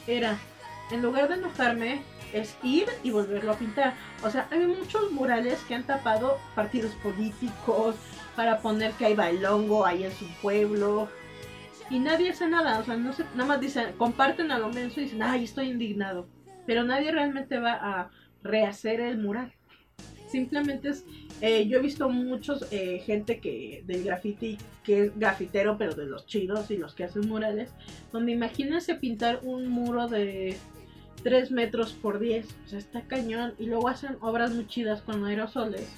[0.06, 0.38] era,
[0.90, 3.94] en lugar de enojarme, es ir y volverlo a pintar.
[4.22, 7.94] O sea, hay muchos murales que han tapado partidos políticos
[8.34, 11.08] para poner que hay bailongo ahí en su pueblo.
[11.90, 14.96] Y nadie hace nada, o sea, no se, nada más dicen, comparten a lo menos
[14.98, 16.26] y dicen, ay, estoy indignado.
[16.66, 18.10] Pero nadie realmente va a
[18.42, 19.52] rehacer el mural.
[20.28, 21.04] Simplemente es,
[21.40, 26.06] eh, yo he visto muchos, eh, gente que del graffiti, que es grafitero, pero de
[26.06, 27.70] los chidos y los que hacen murales,
[28.10, 30.56] donde imagínense pintar un muro de
[31.24, 35.24] 3 metros por 10, o sea, está cañón, y luego hacen obras muy chidas con
[35.24, 35.88] aerosoles.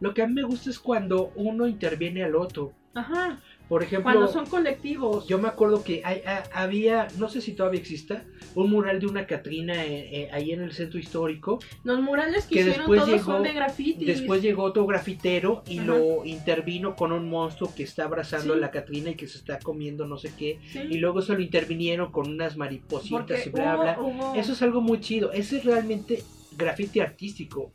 [0.00, 2.72] Lo que a mí me gusta es cuando uno interviene al otro.
[2.94, 5.26] Ajá, Por ejemplo, cuando son colectivos.
[5.26, 9.06] yo me acuerdo que hay- ha- había, no sé si todavía exista, un mural de
[9.06, 11.58] una Catrina eh, eh, ahí en el centro histórico.
[11.82, 14.04] Los murales que, que hicieron después todos llegó- son de graffiti.
[14.04, 15.86] Después llegó otro grafitero y Ajá.
[15.88, 18.58] lo intervino con un monstruo que está abrazando Sí.
[18.58, 20.60] a la Catrina y que se está comiendo no sé qué.
[20.70, 23.98] Sí, Y luego se lo intervinieron con unas maripositas porque y bla bla.
[24.36, 25.32] Eso es algo muy chido.
[25.32, 26.22] Ese es realmente
[26.56, 27.72] grafiti artístico.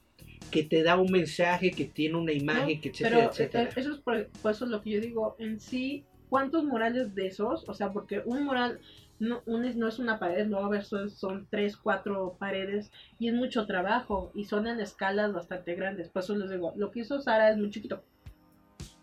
[0.49, 3.63] Que te da un mensaje, que tiene una imagen, No, que etcétera, Pero etcétera.
[3.63, 7.27] eh, eso es por, por eso lo que yo digo, en sí, ¿cuántos murales de
[7.27, 7.67] esos?
[7.69, 8.79] O sea, porque un mural
[9.21, 12.91] no, un es, no es una pared, luego a ver, son, son tres, cuatro paredes
[13.19, 16.09] y es mucho trabajo y son en escalas bastante grandes.
[16.09, 18.03] Por eso les digo, lo que hizo Sara es muy chiquito.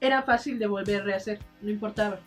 [0.01, 2.19] Era fácil de volver a rehacer, no importaba.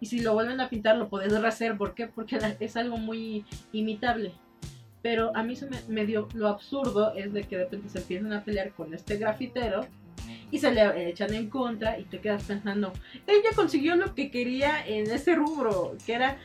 [0.00, 1.76] Y si lo vuelven a pintar, lo puedes rehacer.
[1.76, 2.08] ¿Por qué?
[2.08, 4.32] Porque es algo muy imitable.
[5.02, 7.98] Pero a mí se me, me dio lo absurdo es de que de repente se
[7.98, 9.86] empiezan a pelear con este grafitero
[10.50, 12.92] y se le echan en contra y te quedas pensando,
[13.26, 16.38] ella consiguió lo que quería en ese rubro, que era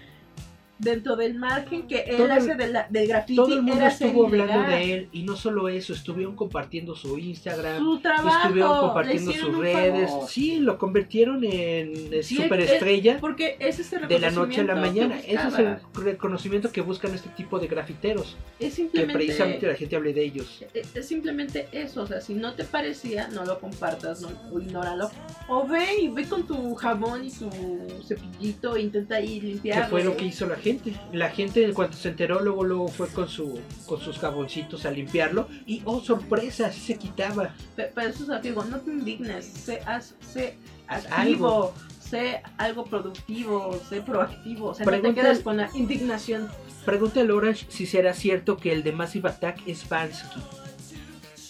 [0.78, 3.88] dentro del margen que él Todo hace de la- del graffiti Todo el mundo era
[3.88, 8.38] estuvo hablando de él y no solo eso, estuvieron compartiendo su Instagram, Su trabajo.
[8.44, 10.10] estuvieron compartiendo sus redes.
[10.10, 10.28] favor.
[10.30, 14.76] Sí, lo convirtieron en Sí, superestrella Porque ese es el de la noche a la
[14.76, 15.18] mañana.
[15.20, 19.96] Ese es el reconocimiento que buscan este tipo de grafiteros, Es que precisamente la gente
[19.96, 20.64] hable de ellos.
[20.74, 22.02] es, es simplemente eso.
[22.02, 25.10] O sea, si no te parecía, no lo compartas, no, o ignóralo.
[25.48, 27.50] O ve y ve con tu jabón y tu
[28.06, 29.84] cepillito e intenta ahí limpiar.
[29.84, 30.65] Que fue lo que hizo la gente.
[31.14, 34.92] La gente en cuanto se enteró, luego, luego fue con su con sus jaboncitos a
[34.92, 35.48] limpiarlo.
[35.66, 37.54] Y oh sorpresa, así se quitaba.
[37.76, 42.86] Pe- Pero eso es digo, no te indignes, sé, haz- sé Haz activo, sé algo
[42.86, 46.50] productivo, sé proactivo, o sea, no te Pregunta- quedas con la indignación.
[46.86, 50.40] Pregúntale a Orange si será cierto que el de Massive Attack es Bansky.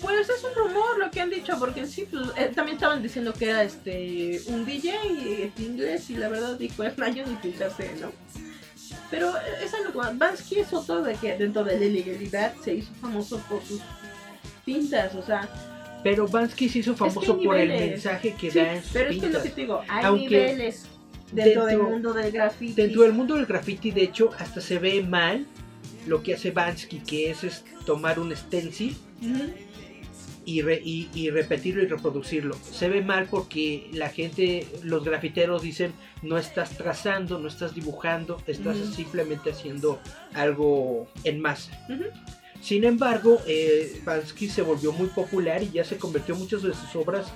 [0.01, 3.33] Pues es un rumor lo que han dicho, porque sí, pues, eh, también estaban diciendo
[3.33, 8.11] que era este un DJ inglés y la verdad dijo, es año ni pintarse, ¿no?
[9.11, 9.31] Pero
[9.63, 13.63] es algo, Bansky es otro de que dentro de la ilegalidad se hizo famoso por
[13.63, 13.81] sus
[14.65, 15.47] pintas, o sea,
[16.03, 19.19] Pero Bansky se hizo famoso por el mensaje que sí, da en sus pero es
[19.19, 19.43] que es lo pintas.
[19.43, 20.85] que te digo, hay Aunque niveles
[21.31, 22.73] dentro, del dentro- mundo del graffiti.
[22.73, 25.45] Dentro del mundo del graffiti, de hecho, hasta se ve mal
[26.07, 29.43] lo que hace Bansky, que es, es tomar un stencil Ujú.
[30.45, 32.55] Y, re- y- y repetirlo y reproducirlo.
[32.71, 38.41] Se ve mal porque la gente, los grafiteros dicen, no estás trazando, no estás dibujando,
[38.47, 39.99] estás simplemente haciendo
[40.33, 41.71] algo en masa.
[42.61, 46.95] Sin embargo, eh, Bansky se volvió muy popular y ya se convirtió muchas de sus
[46.95, 47.27] obras,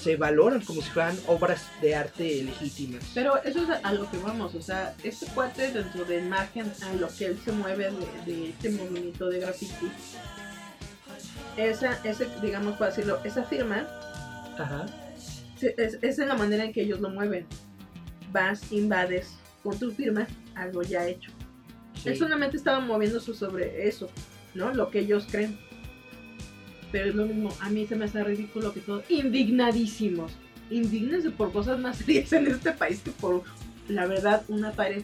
[0.00, 3.04] se valoran como si fueran obras de arte legítimas.
[3.14, 6.94] Pero eso es a lo que vamos, o sea, este cuate dentro del margen a
[6.94, 7.90] lo que él se mueve
[8.24, 9.86] de, de este movimiento de graffiti,
[11.68, 13.86] esa, ese, digamos, por decirlo, esa firma,
[14.58, 14.86] Ajá.
[15.60, 17.46] es, es en la manera en que ellos lo mueven.
[18.32, 21.30] Vas, invades con tu firma algo ya hecho.
[21.94, 22.10] sí.
[22.10, 24.08] Él solamente estaba moviéndose sobre eso,
[24.54, 24.72] ¿no?
[24.72, 25.58] Lo que ellos creen.
[26.92, 30.32] Pero es lo mismo, a mí se me hace ridículo que todos, indignadísimos.
[30.70, 33.42] Indignense por cosas más serias en este país que por,
[33.88, 35.02] la verdad, una pared.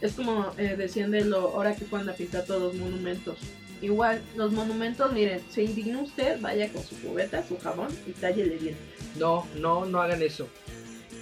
[0.00, 3.38] Es como eh, decían de lo, ahora que cuando pintar todos los monumentos.
[3.80, 8.56] Igual, los monumentos, miren, se indigna usted, vaya con su cubeta, su jabón y tállele
[8.56, 8.76] bien.
[9.16, 10.48] No, no, no hagan eso.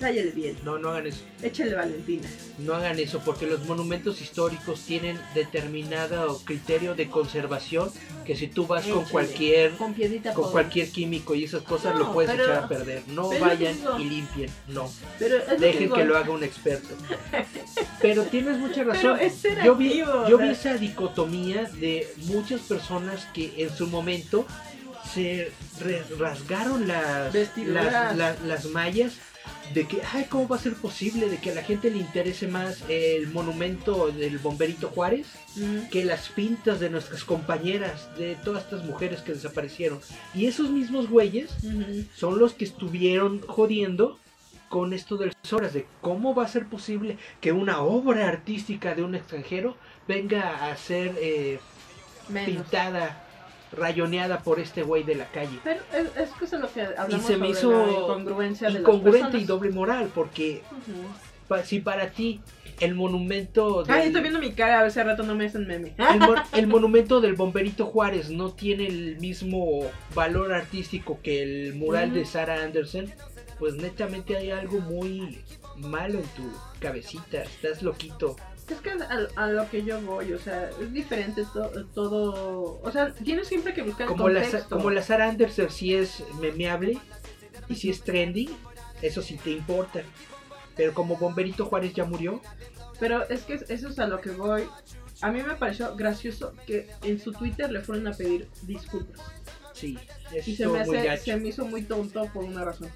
[0.00, 1.22] Tállele bien, No, no hagan eso.
[1.42, 2.28] échele Valentina.
[2.58, 7.90] No hagan eso porque los monumentos históricos tienen determinado criterio de conservación
[8.26, 12.00] que si tú vas con cualquier Con piedrita con cualquier químico y esas cosas No,
[12.00, 13.02] lo puedes pero- echar a perder.
[13.08, 14.90] No vayan y limpien, no.
[15.18, 16.88] Pero Dejen que lo haga un experto.
[18.00, 19.18] Pero tienes mucha razón.
[19.64, 24.46] Yo vi, yo vi esa dicotomía de muchas personas que en su momento
[25.14, 25.50] se
[26.18, 29.14] rasgaron las, las, las- las mallas
[29.72, 32.48] de que, ay, ¿cómo va a ser posible de que a la gente le interese
[32.48, 35.88] más el monumento del bomberito Juárez Mm.
[35.90, 40.00] que las pintas de nuestras compañeras, de todas estas mujeres que desaparecieron?
[40.34, 42.04] Y esos mismos güeyes Ujú.
[42.14, 44.18] son los que estuvieron jodiendo
[44.68, 48.94] con esto de las obras, de cómo va a ser posible que una obra artística
[48.94, 49.76] de un extranjero
[50.06, 51.58] venga a ser eh,
[52.44, 53.24] pintada,
[53.72, 55.58] rayoneada por este güey de la calle.
[55.64, 58.74] Pero es, es que eso es lo que hablamos se me sobre hizo incongruencia de
[58.74, 60.62] las Incongruente y doble moral, porque
[61.64, 62.40] si para ti
[62.80, 65.46] el monumento Ay, del, estoy viendo mi cara, a ver si al rato no me
[65.46, 65.94] hacen meme.
[65.98, 66.20] el,
[66.58, 72.26] el monumento del bomberito Juárez no tiene el mismo valor artístico que el mural de.
[72.26, 73.06] Sarah Anderson,
[73.58, 75.42] pues netamente hay algo muy
[75.76, 76.50] malo en tu
[76.80, 78.36] cabecita, estás loquito.
[78.68, 82.80] Es que a, a lo que yo voy, o sea, es diferente to- todo.
[82.82, 84.76] O sea, tienes siempre que buscar Como el la, contexto.
[84.76, 86.98] como la Sarah Anderson si es memeable
[87.68, 88.50] y si es trendy,
[89.02, 90.02] eso sí te importa.
[90.74, 92.40] Pero como Bomberito Juárez ya murió,
[92.98, 94.64] Pero es que eso es a lo que voy.
[95.22, 99.20] A mí me pareció gracioso que en su Twitter le fueron a pedir disculpas.
[99.72, 99.96] sí,
[100.32, 102.90] eso Y se me, hace, se me hizo muy tonto por una razón.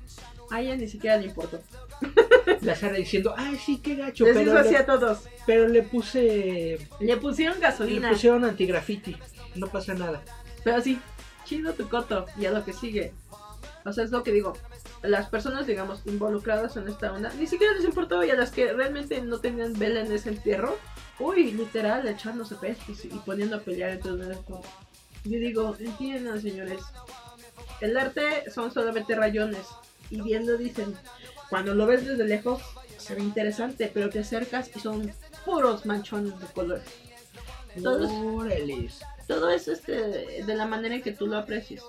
[0.51, 1.61] A ella ni siquiera le importó.
[2.63, 5.19] La Sara diciendo, ay sí, qué gacho, Les hizo pero así le, a todos.
[5.47, 8.11] pero le puse, Le pusieron le gasolina.
[8.11, 9.17] pusieron antigrafiti,
[9.55, 10.23] no pasa nada.
[10.65, 10.99] Pero así,
[11.45, 13.13] chido tu coto y a lo que sigue.
[13.85, 14.53] O sea, es lo que digo.
[15.03, 18.71] Las personas, digamos, involucradas en esta onda, ni siquiera les importó y a las que
[18.73, 20.77] realmente no tenían vela en ese entierro,
[21.19, 24.39] uy, literal, echándose pestes y poniendo a pelear entre ustedes.
[25.25, 26.81] Yo digo, entiendan, señores,
[27.81, 29.67] el arte son solamente rayones
[30.11, 30.95] y bien lo dicen.
[31.49, 32.63] Cuando lo ves desde lejos,
[32.99, 35.13] se ve interesante, pero te acercas y son
[35.45, 36.81] puros manchones de color.
[37.83, 39.01] Todos- Órales.
[39.27, 41.83] Todo es este, de la manera en que tú lo aprecias.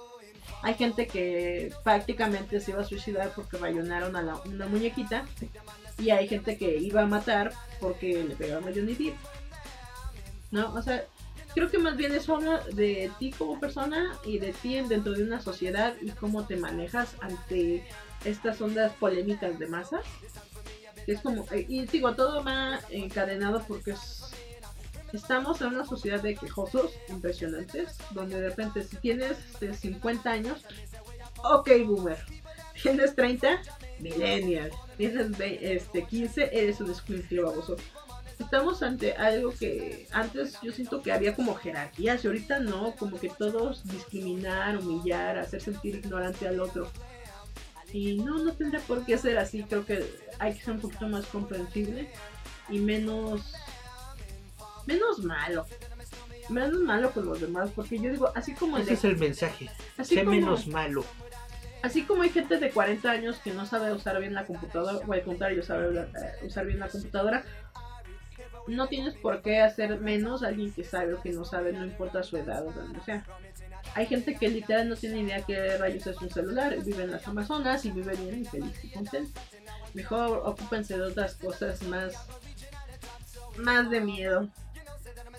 [0.64, 5.26] Hay gente que prácticamente se iba a suicidar porque rayonaron a la, una muñequita.
[5.98, 9.16] Y hay gente que iba a matar porque le pegaron a Johnny Depp.
[10.52, 10.74] ¿No?
[10.74, 11.04] O sea,
[11.56, 15.24] creo que más bien eso habla de ti como persona y de ti dentro de
[15.24, 17.84] una sociedad y cómo te manejas ante
[18.26, 20.06] estas ondas polémicas de masas.
[21.08, 24.32] Es como, eh, y digo, todo va encadenado porque es-
[25.14, 30.64] estamos en una sociedad de quejosos impresionantes, donde de repente si tienes este, 50 años,
[31.44, 32.18] ok boomer,
[32.82, 33.62] tienes 30,
[34.00, 35.28] millennial, tienes
[35.62, 37.76] este, 15, eres un escuincle baboso.
[38.40, 43.20] Estamos ante algo que antes yo siento que había como jerarquías y ahorita no, como
[43.20, 46.90] que todos discriminar, humillar, hacer sentir ignorante al otro.
[47.94, 50.06] Y no, no tendría por qué ser así, creo que
[50.40, 52.10] hay que ser un poquito más comprensible
[52.70, 53.54] y menos
[54.86, 55.66] menos malo.
[56.50, 59.70] Menos malo con los demás, porque yo digo, así como Ese de- es el mensaje.
[59.98, 61.06] así Sé como- menos malo.
[61.84, 65.14] Así como hay gente de 40 años que no sabe usar bien la computadora, o
[65.14, 67.44] al contrario, sabe eh, usar bien la computadora,
[68.68, 71.84] no tienes por qué hacer menos a alguien que sabe o que no sabe, no
[71.86, 73.26] importa su edad o donde sea.
[73.94, 77.28] Hay gente que literal no tiene idea qué rayos es un celular, vive en las
[77.28, 79.40] Amazonas y vive bien y feliz y contento.
[79.94, 82.14] Mejor ocúpense de otras cosas más,
[83.58, 84.48] más de miedo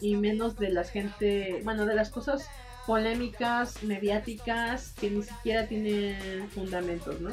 [0.00, 2.46] y menos de la gente, bueno, de las cosas
[2.86, 7.30] polémicas, mediáticas, que ni siquiera tienen fundamentos, ¿no?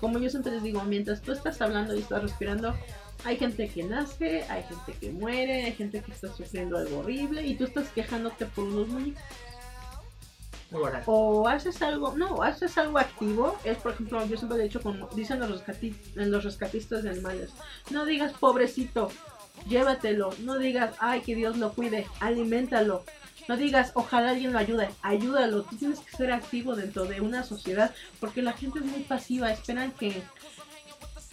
[0.00, 2.76] Como yo siempre les digo, mientras tú estás hablando y estás respirando,
[3.24, 7.46] hay gente que nace, hay gente que muere, hay gente que está sufriendo algo horrible
[7.46, 9.22] y tú estás quejándote por unos muñecos.
[11.06, 13.56] O haces algo, no, haces algo activo.
[13.64, 17.10] Es, por ejemplo, yo siempre he dicho, como dicen los, rescati- en los rescatistas de
[17.10, 17.50] animales,
[17.90, 19.10] no digas pobrecito,
[19.68, 20.30] llévatelo.
[20.40, 23.04] No digas, ay, que Dios lo cuide, aliméntalo.
[23.48, 25.64] No digas, ojalá alguien lo ayude, ayúdalo.
[25.64, 29.52] Tú tienes que ser activo dentro de una sociedad porque la gente es muy pasiva,
[29.52, 30.22] esperan que...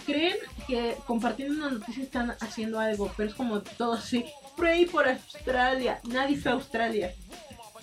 [0.06, 4.26] Creen que compartiendo una noticia están haciendo algo, pero es como todo así.
[4.58, 6.00] Pray por Australia.
[6.06, 7.14] Nadie fue a Australia.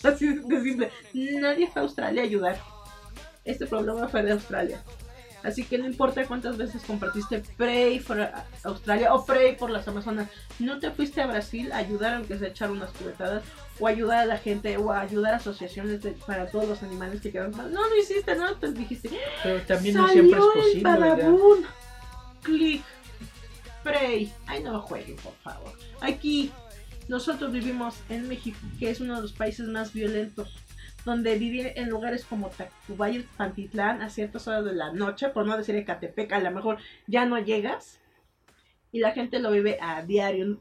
[0.03, 0.91] Así de simple.
[1.15, 2.59] Nadie fue a Australia a ayudar.
[3.45, 4.83] Este problema fue de Australia.
[5.43, 8.19] Así que no importa cuántas veces compartiste Pray for
[8.65, 10.29] Australia o Pray por las Amazonas.
[10.59, 13.45] No te fuiste a Brasil a ayudar aunque sea echar unas cubetadas
[13.79, 17.21] o ayudar a la gente o a ayudar a asociaciones de- para todos los animales
[17.21, 17.73] que quedan mal.
[17.73, 19.09] No, no hiciste nada, pues dijiste.
[19.45, 21.17] pero también no siempre es el posible, ¿verdad?
[21.17, 21.67] Badabun.
[22.43, 22.83] Clic.
[23.85, 24.33] Pray.
[24.47, 25.73] Ay, no jueguen, por favor.
[26.01, 26.51] Aquí,
[27.09, 30.55] nosotros vivimos en México, que es uno de los países más violentos.
[31.05, 35.57] Donde vivir en lugares como Tacubaya Pantitlán a ciertas horas de la noche, por no
[35.57, 38.01] decir Ecatepec, a lo mejor ya no llegas.
[38.91, 40.61] Y la gente lo vive a diario.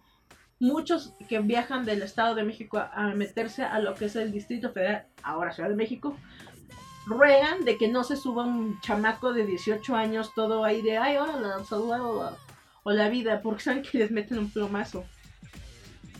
[0.59, 4.71] Muchos que viajan del Estado de México a, meterse a lo que es el Distrito
[4.71, 6.15] Federal, ahora Ciudad de México,
[7.07, 11.17] ruegan de que no se suba un chamaco de 18 años todo ahí de, ay,
[11.17, 12.37] o la,
[12.83, 15.05] o la vida, porque saben que les meten un plomazo.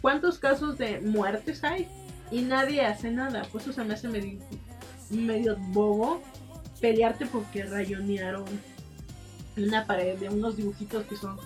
[0.06, 1.88] ¿Cuántos casos de muertes hay?
[2.30, 4.38] Y nadie hace nada, pues eso se me hace medio,
[5.10, 6.22] medio bobo
[6.80, 8.46] pelearte porque rayonearon
[9.58, 11.40] una pared de unos dibujitos que son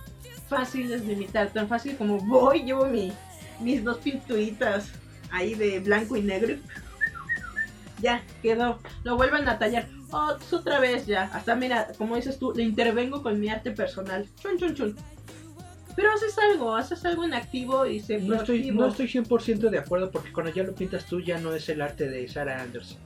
[0.50, 3.14] fáciles de imitar, tan fácil como voy, llevo mi,
[3.62, 4.90] mis dos pintuitas
[5.32, 6.58] ahí de blanco y negro.
[8.02, 8.80] Ya, quedó.
[9.04, 9.88] Lo vuelven a tallar.
[10.12, 11.30] Oh, es otra vez ya.
[11.34, 14.26] Hasta mira, como dices tú, le intervengo con mi arte personal.
[14.42, 14.96] Chun, chun, chun.
[16.00, 19.80] Pero haces algo, haces algo en activo y se No estoy, no estoy 100% de
[19.80, 22.98] acuerdo porque cuando ya lo pintas tú ya no es el arte de Sarah Anderson.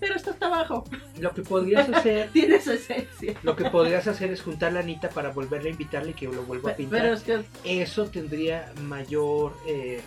[0.00, 0.82] Pero está hasta abajo.
[1.20, 3.36] Lo que podrías hacer, Tiene su esencia.
[3.44, 6.42] lo que podrías hacer es juntar la Anita para volverle a invitarle y que lo
[6.42, 7.00] vuelva a pintar.
[7.00, 7.44] Pero es que.
[7.62, 10.00] Eso tendría mayor eh,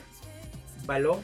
[0.85, 1.19] valor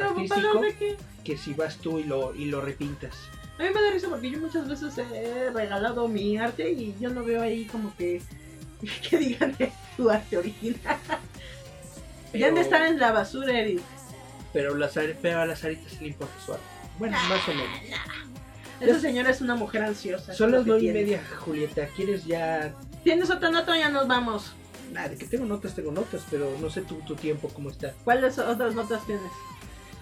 [0.00, 0.96] artístico ¿para de qué?
[1.24, 3.16] que si vas tú y lo, y lo repintas.
[3.58, 7.10] A mí me da risa porque yo muchas veces he regalado mi arte y yo
[7.10, 8.22] no veo ahí como que.
[9.08, 10.98] que digan de tu arte original.
[12.32, 13.80] Ya han de estar en la basura, Eric.
[14.52, 16.64] Pero, las, pero a las aritas sí le importa su arte.
[16.98, 17.78] Bueno, más o menos.
[18.80, 20.32] Esa señora es una mujer ansiosa.
[20.34, 21.86] Son las nueve y media, Julieta.
[21.96, 22.74] ¿Quieres ya...?
[23.02, 24.52] ¿Tienes otra nota o ya nos vamos?
[24.92, 27.92] Nada, de que tengo notas, tengo notas, pero no sé tu, tu tiempo cómo está.
[28.04, 29.30] ¿Cuáles otras notas tienes?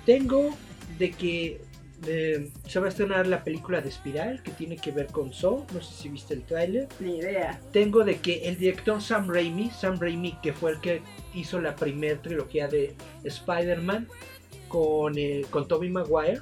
[0.05, 0.51] Tengo
[0.99, 1.61] de que
[2.07, 5.67] eh, se va a estrenar la película de Espiral, que tiene que ver con Saw.
[5.73, 6.89] No sé si viste el tráiler.
[7.01, 7.61] Ni idea.
[7.73, 11.03] Tengo de que el director Sam Raimi, Sam Raimi, que fue el que
[11.35, 12.95] hizo la primera trilogía de
[13.25, 14.09] Spider-Man
[14.69, 16.41] con, eh, con Tobey Maguire,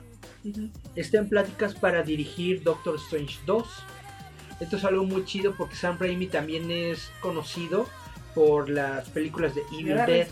[0.95, 3.67] está en pláticas para dirigir Doctor Strange 2.
[4.61, 7.87] Esto es algo muy chido porque Sam Raimi también es conocido
[8.35, 10.09] por las películas de Evil Dead.
[10.11, 10.29] Es,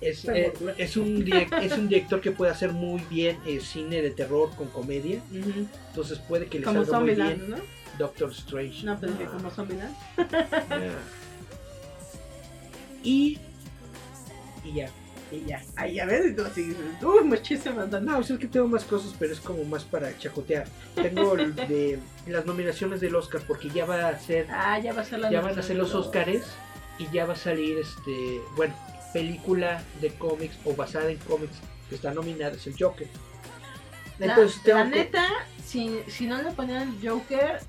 [0.00, 4.00] esta eh, es, un direc- es un director que puede hacer muy bien eh, cine
[4.00, 5.20] de terror con comedia.
[5.32, 7.56] Entonces puede que le Como salga muy bien ¿no?
[7.98, 8.84] Doctor Strange.
[8.86, 9.94] No, pero que como Zombieland.
[10.16, 10.96] Ah.
[13.04, 13.38] Y.
[14.64, 14.90] Y ya.
[15.30, 15.62] Y ya.
[15.76, 19.14] Ay, ya ves, tú así, uy, muchísimas No, o sea, es que tengo más cosas,
[19.18, 20.66] pero es como más para chacotear.
[20.94, 25.02] Tengo el de las nominaciones del Oscar porque ya va a ser, Ah, ya va
[25.02, 25.94] a ser la ya van a ser los.
[25.94, 26.44] Oscars
[26.98, 28.74] y ya va a salir este, bueno,
[29.12, 31.56] película de cómics o basada en cómics
[31.88, 33.06] que está nominada es el Joker.
[34.18, 35.26] La, Entonces la que- neta,
[35.64, 37.60] si, si no le ponían Joker,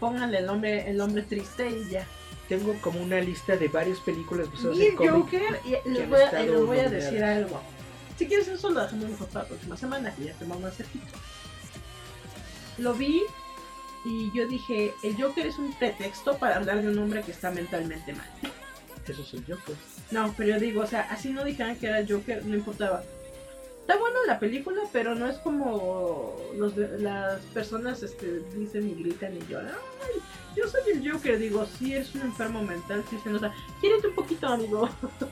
[0.00, 2.06] pónganle el nombre, el nombre triste y ya.
[2.48, 5.14] Tengo como una lista de varias películas basadas en cómics.
[5.14, 7.60] Joker, y han les voy, a, les voy decir algo.
[8.16, 10.68] Si quieres eso lo dejamos mejor para la próxima semana, que ya te vamos a
[10.68, 10.86] hacer
[12.78, 13.22] Lo vi
[14.04, 17.50] y yo dije, el Joker es un pretexto para hablar de un hombre que está
[17.50, 18.28] mentalmente mal.
[19.08, 19.74] Eso es el Joker.
[20.10, 23.02] No, pero yo digo, o sea, así no dijeran que era el Joker, no importaba.
[23.86, 28.94] Está buena la película, pero no es como los de- las personas este, dicen y
[29.02, 29.72] gritan y lloran.
[30.02, 30.20] Ay,
[30.56, 33.52] yo soy el Joker, digo, sí, eres un enfermo mental, sí se nota.
[33.80, 34.88] Quiérete un poquito, amigo.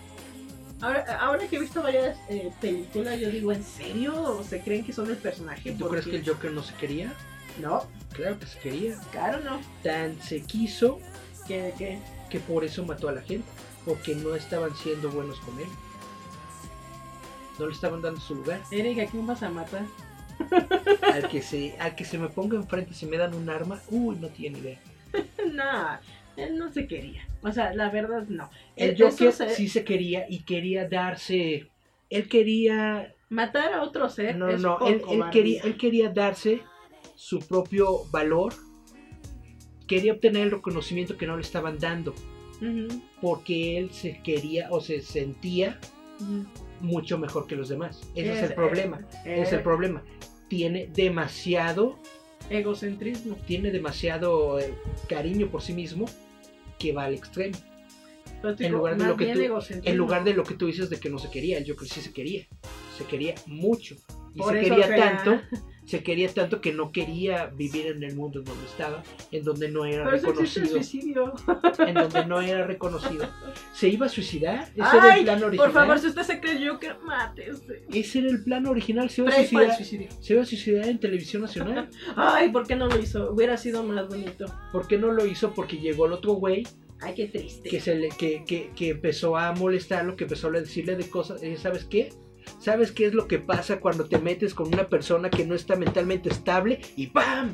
[0.82, 4.42] Ahora, ahora que he visto varias eh, películas, yo digo, ¿en serio?
[4.48, 5.70] ¿Se creen que son el personaje?
[5.70, 7.14] ¿Y tú crees que el Joker no se quería?
[7.60, 8.98] No, Claro que se quería.
[9.12, 9.60] claro, no.
[9.84, 10.98] Tan se quiso
[11.46, 12.00] ¿Qué, qué?
[12.30, 13.46] que por eso mató a la gente,
[13.84, 15.68] porque no estaban siendo buenos con él.
[17.62, 18.60] No le estaban dando su lugar.
[18.72, 19.84] Eric, ¿a quién vas a matar?
[21.12, 24.16] Al que se, al que se me ponga enfrente si me dan un arma, uy,
[24.16, 24.80] no tiene idea.
[25.52, 25.98] no,
[26.36, 27.22] él no se quería.
[27.42, 28.50] O sea, la verdad, no.
[28.74, 31.70] El Joker se- sí se quería y quería darse.
[32.10, 33.14] Él quería.
[33.28, 36.62] Matar a otro ser No, no, Él, él quería, él quería darse
[37.14, 38.52] su propio valor.
[39.86, 42.12] Quería obtener el reconocimiento que no le estaban dando.
[43.20, 45.78] Porque él se quería o se sentía.
[46.82, 48.00] Mucho mejor que los demás.
[48.14, 48.98] Ese es, el eh, problema.
[49.24, 50.02] eh, es el problema.
[50.48, 51.98] Tiene demasiado,
[52.50, 53.36] Egocentrismo.
[53.46, 54.74] tiene demasiado eh,
[55.08, 56.04] cariño por sí mismo
[56.78, 57.56] que va al extremo.
[58.42, 59.58] Pero En lugar de lo que tú-.
[59.84, 62.00] En lugar de lo que tú dices de que no se quería, el Joker sí
[62.00, 62.46] se quería.
[62.98, 63.96] Se quería mucho.
[64.34, 65.40] Y Por se quería- tanto,
[65.84, 69.68] se quería tanto que no quería vivir en el mundo en donde estaba, en donde
[69.68, 71.34] no era Pero eso reconocido, suicidio.
[71.86, 73.28] en donde no era reconocido.
[73.72, 74.62] ¿Se iba a suiciar?
[74.70, 75.66] Ese era Ay, el plan original.
[75.66, 77.84] Por favor, si usted se cree Joker, mátese.
[77.92, 79.10] Ese era el plan original.
[79.10, 79.76] Se iba a suicidar,
[80.20, 81.88] se iba a suicidar en televisión nacional.
[82.16, 83.32] Ay, ¿por qué no lo hizo?
[83.32, 84.46] Hubiera sido más bonito.
[84.70, 85.52] ¿Por qué no lo hizo?
[85.52, 86.66] Porque llegó el otro güey
[87.00, 87.68] Ay, qué triste.
[87.68, 91.40] que, se le, que, que, que empezó a molestarlo, que empezó a decirle de cosas.
[91.60, 92.10] ¿Sabes qué?
[92.58, 95.76] ¿Sabes qué es lo que pasa cuando te metes con una persona que no está
[95.76, 96.80] mentalmente estable?
[96.96, 97.52] Y ¡pam!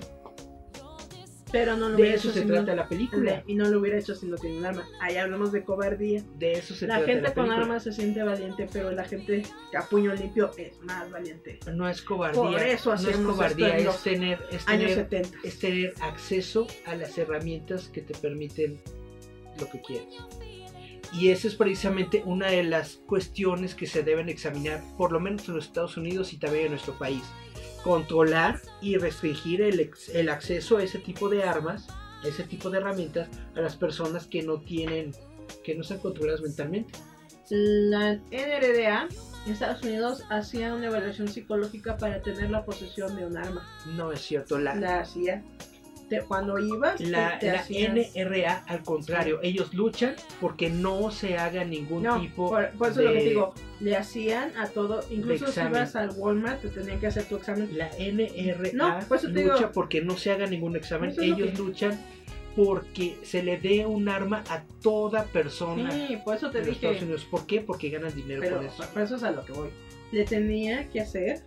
[1.51, 3.43] Pero no lo De eso se trata no- la película.
[3.47, 4.87] Y no lo hubiera hecho si no tiene un arma.
[5.01, 6.23] Ahí hablamos de cobardía.
[6.37, 7.65] De eso se La trata gente la con película.
[7.65, 9.45] armas se siente valiente, pero la gente
[9.75, 11.59] a puño limpio es más valiente.
[11.75, 12.43] No es cobardía.
[12.43, 14.95] Por eso no es hacemos cobardía, esto es tener, es Años tener,
[15.25, 15.39] 70.
[15.43, 18.79] es tener acceso a las herramientas que te permiten
[19.59, 20.15] lo que quieres.
[21.13, 25.49] Y esa es precisamente una de las cuestiones que se deben examinar, por lo menos
[25.49, 27.23] en los Estados Unidos y también en nuestro país.
[27.83, 31.87] Controlar y restringir el, el acceso a ese tipo de armas,
[32.23, 35.13] a ese tipo de herramientas, a las personas que no tienen,
[35.65, 36.93] que no están controladas mentalmente.
[37.51, 39.09] La NRDA
[39.47, 43.67] en Estados Unidos hacía una evaluación psicológica para tener la posesión de un arma.
[43.87, 45.43] No es cierto, la, La hacía.
[46.09, 51.11] Te- cuando ibas, La, te, te la hacían- NRA, al contrario, ellos luchan porque no
[51.11, 53.05] se haga ningún No, tipo por, por eso de...
[53.07, 57.09] lo que digo, le hacían a todo, incluso si ibas al Walmart te tenían que
[57.09, 57.69] hacer tu examen.
[57.77, 61.11] La NRA No, por eso te lucha digo- porque no se haga ningún examen.
[61.11, 62.01] Eso Ellos que- luchan
[62.57, 67.03] porque se le dé un arma a toda persona Sí, por eso te en Estados
[67.03, 67.25] Unidos.
[67.31, 67.61] ¿Por qué?
[67.61, 68.85] Porque ganan dinero pero con eso.
[68.93, 69.69] por eso es a lo que voy.
[70.11, 71.43] Le tenía que hacer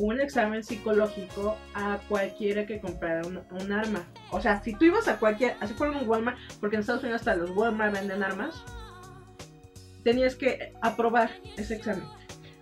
[0.00, 4.04] un examen psicológico a cualquiera que comprara un, un arma.
[4.30, 7.20] O sea, si tú ibas a cualquier, así fuera un Walmart, porque en Estados Unidos
[7.20, 8.64] hasta los Walmart venden armas,
[10.02, 12.04] tenías que aprobar ese examen.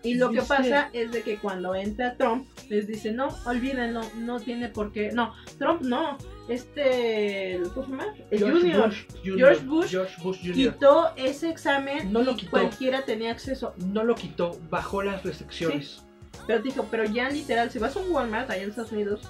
[0.02, 4.38] Y lo que pasa es de que cuando entra Trump, les dice, no, olvídenlo, no
[4.38, 5.10] tiene por qué.
[5.12, 6.16] No, Trump no,
[6.48, 8.06] este, ¿cómo se llama?
[8.30, 12.50] El George Junior Bush George Bush George Bush quitó ese examen No lo y quitó.
[12.52, 13.74] cualquiera tenía acceso.
[13.92, 16.04] no lo quitó, bajó las restricciones.
[16.48, 19.20] Pero dijo, pero ya literal, si vas a un Walmart allá en Estados Unidos,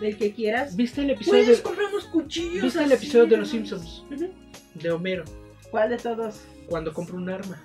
[0.00, 2.64] del que quieras, ¿Viste el episodio puedes de, comprar unos cuchillos.
[2.64, 3.48] ¿viste el episodio de Los.
[3.48, 4.02] Simpsons?
[4.74, 5.24] De Homero?
[5.70, 6.40] ¿Cuál de todos?
[6.68, 7.62] Cuando compra un arma.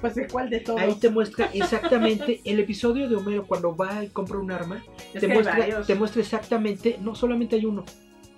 [0.00, 0.80] Pues de cuál de todos.
[0.80, 4.84] Ahí te muestra exactamente el episodio de Homero cuando va y compra un arma.
[5.14, 7.84] Es te, muestra, te muestra exactamente, no solamente hay uno,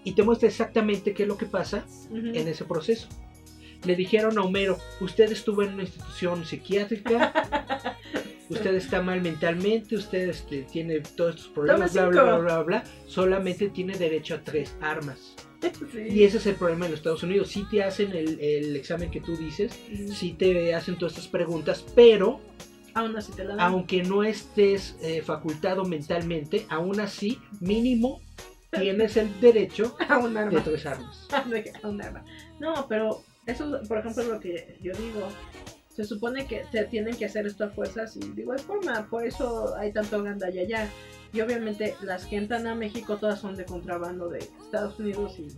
[0.05, 3.09] y te muestra exactamente qué es lo que pasa en ese proceso.
[3.85, 7.94] le dijeron a Homero, usted estuvo en una institución psiquiátrica,
[8.49, 12.85] usted está mal mentalmente, usted este, tiene todos estos problemas, bla, bla, bla, bla, bla,
[13.07, 15.35] solamente tiene derecho a tres armas.
[15.93, 15.99] Sí.
[16.11, 17.49] Y ese es el problema en los Estados Unidos.
[17.49, 19.73] Sí te hacen el, el examen que tú dices,
[20.13, 22.39] sí te hacen todas estas preguntas, pero
[22.93, 23.61] Aún así te la dan.
[23.73, 28.21] aunque no estés eh, facultado mentalmente, aún así, mínimo,
[28.73, 30.63] tienes el derecho A un de arma.
[30.63, 31.27] tres armas.
[31.33, 32.23] A un arma.
[32.61, 35.29] No, pero eso, por ejemplo, es lo que yo digo.
[35.95, 39.25] Se supone que te tienen que hacer esto a fuerzas y de igual forma, por
[39.27, 40.89] eso hay tanto gandalla allá.
[41.33, 45.49] Y obviamente las que entran a México todas son de contrabando de Estados Unidos y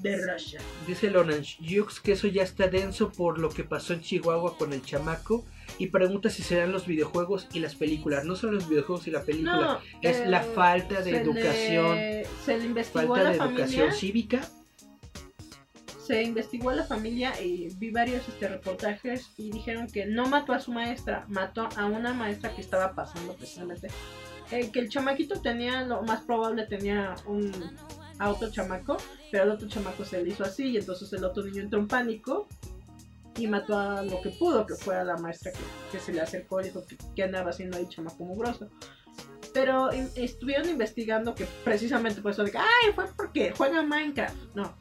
[0.00, 0.60] de, Rusia.
[0.86, 4.72] Dice Lonange Jux que eso ya está denso por lo que pasó en Chihuahua con
[4.72, 5.44] el chamaco
[5.78, 8.24] y pregunta si serán los videojuegos y las películas.
[8.24, 11.96] No son los videojuegos y la película, No, es eh, la falta de se educación,
[11.96, 13.64] le- se le investigó a falta la de familia.
[13.64, 14.48] educación cívica.
[16.04, 20.52] Se investigó a la familia y vi varios este, reportajes y dijeron que no mató
[20.52, 23.88] a su maestra, mató a una maestra que estaba pasando precisamente.
[24.50, 27.50] Eh, que el chamaquito tenía, lo más probable tenía un
[28.18, 28.98] a otro chamaco,
[29.32, 31.88] pero el otro chamaco se le hizo así y entonces el otro niño entró en
[31.88, 32.48] pánico
[33.36, 35.52] y mató a lo que pudo, que fue a la maestra
[35.90, 36.84] que, se le acercó y dijo
[37.16, 38.68] que, andaba haciendo ahí chamaco mugroso.
[39.52, 44.54] Pero estuvieron investigando que precisamente por eso de que, ay, fue porque juega Minecraft.
[44.54, 44.76] No.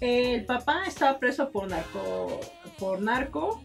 [0.00, 2.40] El papá estaba preso por narco,
[2.78, 3.62] por narco.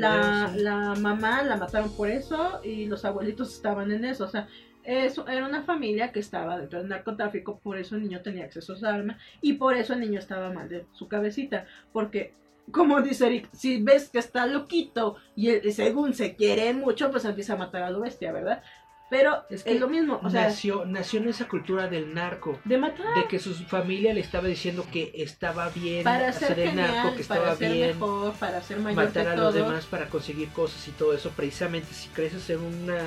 [0.00, 4.24] La, la mamá la mataron por eso y los abuelitos estaban en eso.
[4.24, 4.48] O sea,
[4.84, 8.74] eso era una familia que estaba dentro del narcotráfico, por eso el niño tenía acceso
[8.74, 11.66] a esa arma y por eso el niño estaba mal de su cabecita.
[11.92, 12.32] Porque,
[12.70, 17.24] como dice Eric, si ves que está loquito y él- según se quiere mucho, pues
[17.24, 18.62] empieza a matar a lo bestia, ¿verdad?
[19.08, 22.58] Pero Es lo mismo, o sea, nació, nació en esa cultura del narco.
[22.64, 26.60] de matar De que su familia le estaba diciendo que estaba bien para ser hacer
[26.60, 29.86] el narco, que estaba para ser bien mejor, para ser mayor matar a los demás
[29.86, 31.30] para conseguir cosas y todo eso.
[31.30, 32.98] Precisamente si creces en una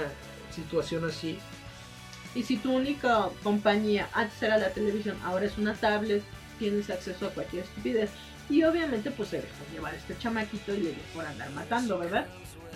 [0.55, 1.37] situación así,
[2.35, 6.23] Y si tu única compañía antes era la televisión, ahora es una tablet,
[6.59, 8.11] tienes acceso a cualquier estupidez.
[8.49, 12.25] Y obviamente pues se dejó llevar este chamaquito y le dio por andar matando, ¿verdad?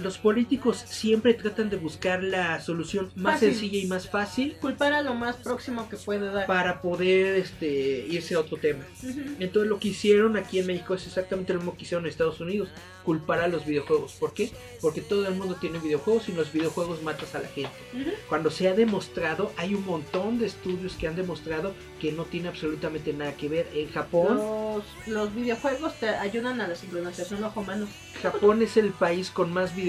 [0.01, 3.51] Los políticos siempre tratan de buscar la solución más Fácil.
[3.51, 6.47] sencilla y más fácil Culpar a lo más próximo que puede dar.
[6.47, 8.83] para poder este, irse a otro tema.
[9.03, 9.19] Ujú.
[9.39, 12.39] Entonces lo que hicieron aquí en México es exactamente lo mismo que hicieron en Estados
[12.39, 12.69] Unidos,
[13.03, 14.13] culpar a los videojuegos.
[14.13, 14.51] ¿Por qué?
[14.81, 17.71] Porque todo el mundo tiene videojuegos y en los videojuegos matas a la gente.
[17.93, 18.09] Ujú.
[18.29, 22.47] Cuando se ha demostrado, hay un montón de estudios que han demostrado que no tiene
[22.49, 23.67] absolutamente nada que ver.
[23.73, 27.87] En Japón, Los, los videojuegos te ayudan a la sincronización ojo-mano.
[28.21, 29.82] Japón es el país con más videojuegos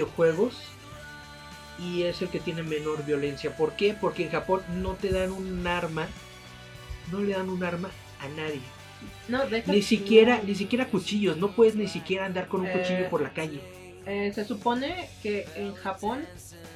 [1.79, 3.57] y es el que tiene menor violencia.
[3.57, 3.95] ¿Por qué?
[3.99, 6.07] Porque en Japón no te dan un arma,
[7.11, 7.91] no le dan un arma
[8.21, 8.61] a nadie.
[9.29, 13.11] No, Ni siquiera, ni siquiera cuchillos, no puedes ni siquiera andar con un Eh, cuchillo
[13.11, 13.61] por la calle.
[14.07, 16.25] Eh, se supone que en Japón,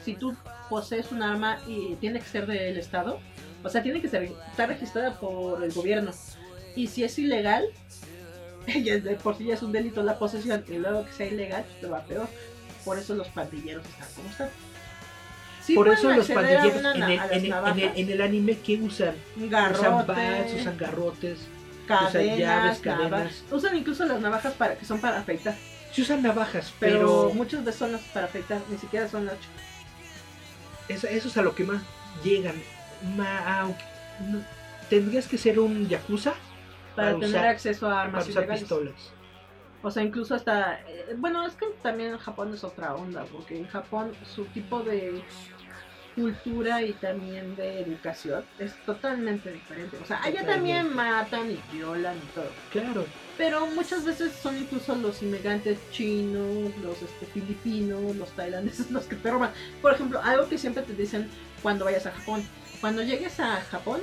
[0.04, 0.34] si tú
[0.68, 3.20] posees un arma y tiene que ser del Estado,
[3.62, 6.10] o sea, tiene que ser, estar registrada por el gobierno.
[6.74, 7.64] Y si es ilegal,
[9.22, 12.04] por sí ya es un delito la posesión, y luego que sea ilegal, te va
[12.04, 12.28] peor.
[12.84, 14.48] Por eso los pandilleros están como están.
[15.62, 17.82] Sí Por eso los a pandilleros en el, a las en, el, en, el, navajas,
[17.96, 19.14] en el anime, ¿qué usan?
[19.36, 21.38] un Usan garrote, bats, usan garrotes,
[21.86, 22.80] cadenas, usan llaves, navajas.
[22.80, 23.44] cadenas.
[23.50, 25.54] Usan incluso las navajas para que son para afeitar.
[25.92, 29.36] se usan navajas, Pero, pero, muchas de son las para afeitar, ni siquiera son las
[30.88, 31.82] es- eso es a lo que más
[32.24, 32.54] llegan.
[33.16, 33.84] Ma- aunque-
[34.20, 34.42] no-
[34.88, 36.32] tendrías que ser un yakuza
[36.96, 38.94] para, Para tener usar- acceso a para armas usar pistolas.
[39.82, 40.80] O sea, incluso hasta...
[40.88, 44.80] eh, bueno, es que también en Japón es otra onda, porque en Japón su tipo
[44.82, 45.22] de
[46.18, 49.96] cultura y también de educación es totalmente diferente.
[50.02, 52.50] O sea, allá también matan y violan y todo.
[52.72, 53.06] Claro,
[53.36, 59.14] Pero muchas veces son incluso los inmigrantes chinos, los este, filipinos, los tailandeses los que
[59.14, 59.52] te roban.
[59.80, 61.30] Por ejemplo, algo que siempre te dicen
[61.62, 62.42] cuando vayas a Japón.
[62.80, 64.00] Cuando llegues a Japón,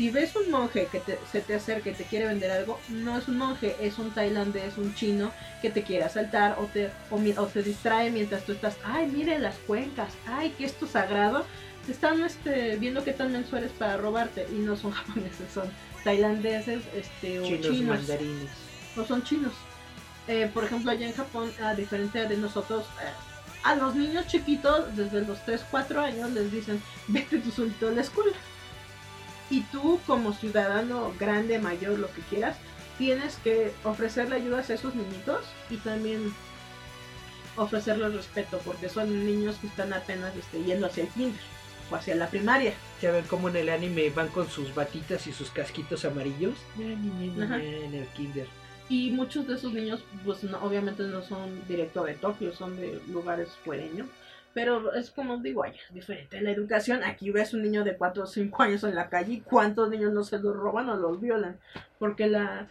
[0.00, 3.18] si ves un monje que te- se te acerca y te quiere vender algo, no
[3.18, 7.16] es un monje, es un tailandés, un chino que te quiere asaltar o te, o,
[7.42, 11.44] o te distrae mientras tú estás, ay, mire las cuencas, ay, que esto es sagrado.
[11.84, 15.70] Te están este, viendo qué tan menso eres para robarte y no son japoneses, son
[16.02, 18.50] tailandeses este, o chinos, chinos mandarines.
[18.96, 19.52] no son chinos.
[20.28, 23.12] Eh, por ejemplo, allá en Japón, a diferencia de nosotros, eh,
[23.64, 27.90] a los niños chiquitos, desde los 3, 4 años, les dicen, vete tú solito a
[27.90, 28.32] la escuela.
[29.50, 32.56] Y tú, como ciudadano grande, mayor, lo que quieras,
[32.98, 36.32] tienes que ofrecerle ayudas a esos niñitos y también
[37.56, 41.40] ofrecerles respeto, porque son niños que están apenas este, yendo hacia el kinder
[41.90, 42.74] o hacia la primaria.
[43.02, 46.54] Ya ven cómo en el anime van con sus batitas y sus casquitos amarillos.
[47.60, 48.46] En el kinder.
[48.88, 53.00] Y muchos de esos niños, pues no- obviamente no son directo de Tokio, son de
[53.08, 54.06] lugares fuereños.
[54.52, 57.04] Pero es como digo, ay, diferente la educación.
[57.04, 60.12] Aquí ves un niño de 4 o 5 años en la calle y cuántos niños
[60.12, 61.58] no se los roban o los violan.
[61.98, 62.68] Porque la,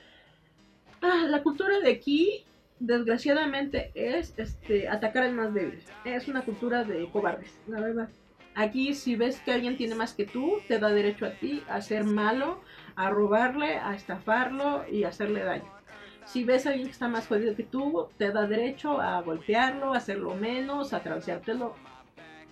[1.01, 2.45] ah, la cultura de aquí,
[2.79, 5.81] desgraciadamente, es este atacar al más débil.
[6.03, 8.09] Es una cultura de cobardes, la verdad.
[8.55, 11.81] Aquí si ves que alguien tiene más que tú, te da derecho a ti a
[11.81, 12.61] ser malo,
[12.95, 15.78] a robarle, a estafarlo y a hacerle daño.
[16.25, 19.93] Si ves a alguien que está más jodido que tú, te da derecho a golpearlo,
[19.93, 21.75] a hacerlo menos, a transeártelo.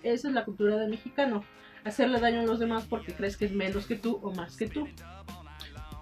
[0.02, 1.44] Esa es la cultura del mexicano.
[1.84, 4.68] Hacerle daño a los demás porque crees que es menos que tú o más que
[4.68, 4.86] tú.
[4.86, 4.94] Eh,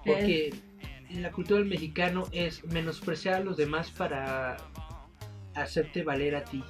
[0.05, 0.55] Porque
[1.21, 4.57] la cultura del mexicano es menospreciar a los demás para
[5.55, 6.65] hacerte valer a ti.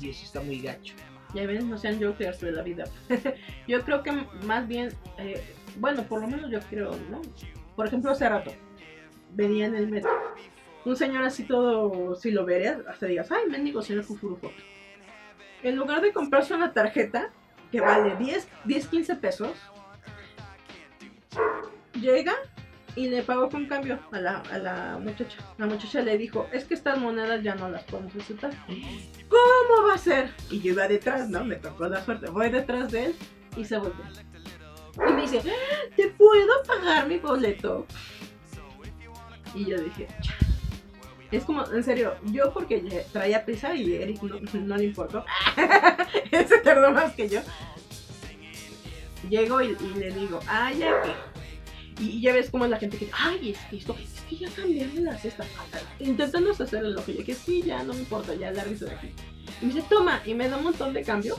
[0.00, 0.94] Y eso está muy gacho.
[1.34, 2.84] Ya ven, no sean jokers de la vida.
[3.68, 4.12] yo creo que
[4.46, 5.42] más bien, eh,
[5.78, 7.20] bueno, por lo menos yo creo, ¿no?
[7.76, 8.52] Por ejemplo, hace rato
[9.32, 10.10] venía en el metro.
[10.84, 14.50] Un señor así todo, si lo verías, hasta digas, ay, mendigo señor Fufurufo.
[15.62, 17.30] En lugar de comprarse una tarjeta
[17.70, 19.52] que vale 10, 10 15 pesos,
[21.94, 22.34] llega
[22.96, 25.38] y le pagó con cambio a la, a la muchacha.
[25.58, 28.52] La muchacha le dijo, es que estas monedas ya no las podemos aceptar.
[28.66, 30.30] ¿Cómo va a ser?
[30.50, 31.44] Y yo iba detrás, ¿no?
[31.44, 32.30] Me tocó la suerte.
[32.30, 33.14] Voy detrás de él
[33.56, 34.04] y se volvió.
[35.08, 35.42] Y me dice,
[35.96, 37.86] ¿te puedo pagar mi boleto?
[39.54, 40.34] Y yo dije, "Cha".
[41.30, 45.24] es como, en serio, yo porque traía prisa y Eric no, no le importó.
[46.30, 47.40] Él se tardó más que yo.
[49.28, 51.02] Llego y, y le digo, ay, ya.
[52.00, 54.48] Y ya ves cómo es la gente que, ay, es que esto, es que ya
[54.50, 55.46] cambiaron las estas.
[55.98, 59.10] Intentando hacer el ojo, yo que sí, ya no me importa, ya lárguese de aquí.
[59.60, 61.38] Y me dice, toma, y me da un montón de cambio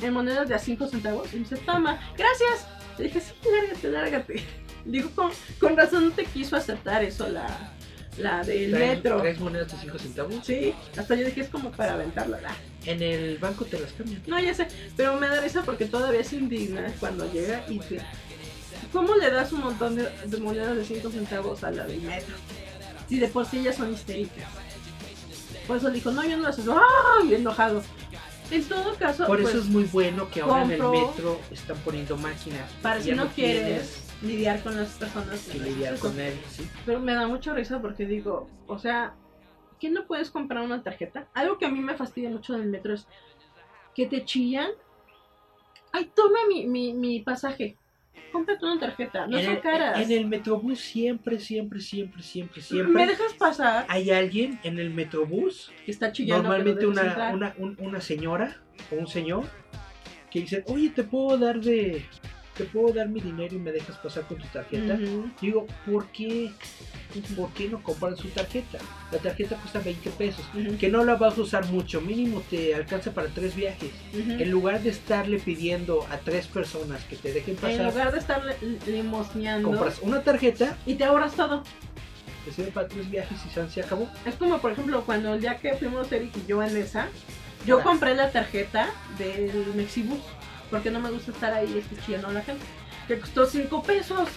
[0.00, 1.32] en monedas de a 5 centavos.
[1.32, 2.66] Y me dice, toma, gracias.
[2.98, 4.44] Le dije, sí, lárgate, lárgate.
[4.84, 7.72] Digo, con, con razón no te quiso aceptar eso la,
[8.18, 9.20] la del ¿Traes- metro.
[9.20, 10.34] ¿Traes monedas de 5 centavos?
[10.44, 12.38] Sí, hasta yo dije, es como para aventarla.
[12.46, 12.54] Ah,
[12.86, 14.22] En el banco te las cambian.
[14.26, 14.66] No, ya sé,
[14.96, 18.00] pero me da risa porque todavía se indigna cuando llega y te...
[18.92, 22.34] ¿Cómo le das un montón de, de monedas de 5 centavos a la del metro?
[23.08, 24.48] Si de por sí ellas son histéricas.
[25.66, 26.76] Por eso dijo, no, yo no las hago.
[26.78, 27.24] ¡Ah!
[27.28, 27.82] Y enojado.
[28.50, 31.76] En todo caso, Por eso pues, es muy bueno que ahora en el metro están
[31.84, 32.68] poniendo máquinas.
[32.82, 36.08] para Ya si no quieres lidiar con las personas que lidiar Eso.
[36.08, 36.34] con él.
[36.48, 36.68] ¿sí?
[36.86, 39.14] Pero me da mucha risa porque digo, o sea,
[39.78, 41.26] ¿qué no puedes comprar una tarjeta?
[41.34, 43.06] Algo que a mí me fastidia mucho del metro es
[43.94, 44.70] que te chillan.
[45.92, 47.76] Ay, toma mi, mi, mi pasaje.
[48.30, 49.26] Cómprate una tarjeta.
[49.26, 50.00] No en, son el, caras.
[50.00, 53.86] en el metrobús siempre, siempre, siempre, siempre, ¿Me siempre dejas pasar?
[53.88, 56.44] hay alguien en el metrobús, Que está chillando.
[56.44, 58.56] normalmente una, una, un- una señora
[58.92, 59.44] o un señor,
[60.30, 62.04] que dice, oye, te puedo dar de,
[62.60, 64.98] te puedo dar mi dinero y me dejas pasar con tu tarjeta.
[65.40, 66.50] Digo, ¿por qué?
[67.34, 68.78] ¿Por qué no compran su tarjeta?
[69.10, 70.44] La tarjeta cuesta 20 pesos.
[70.78, 73.90] Que no la vas a usar mucho, mínimo te alcanza para tres viajes.
[74.12, 78.18] En lugar de estarle pidiendo a tres personas que te dejen En pasar, lugar de
[78.18, 78.42] estar
[78.86, 81.62] limosneando compras una tarjeta, y te ahorras todo.
[82.44, 84.06] te sirve para tres viajes y san, se acabó.
[84.26, 87.08] Es como, por ejemplo, cuando el día que fuimos Eric y yo en esa,
[87.66, 87.82] yo Ah.
[87.82, 88.88] compré la tarjeta
[89.18, 90.20] del Mexibus,
[90.70, 92.64] porque no me gusta estar ahí escuchando a la gente,
[93.08, 94.28] que costó 5 pesos.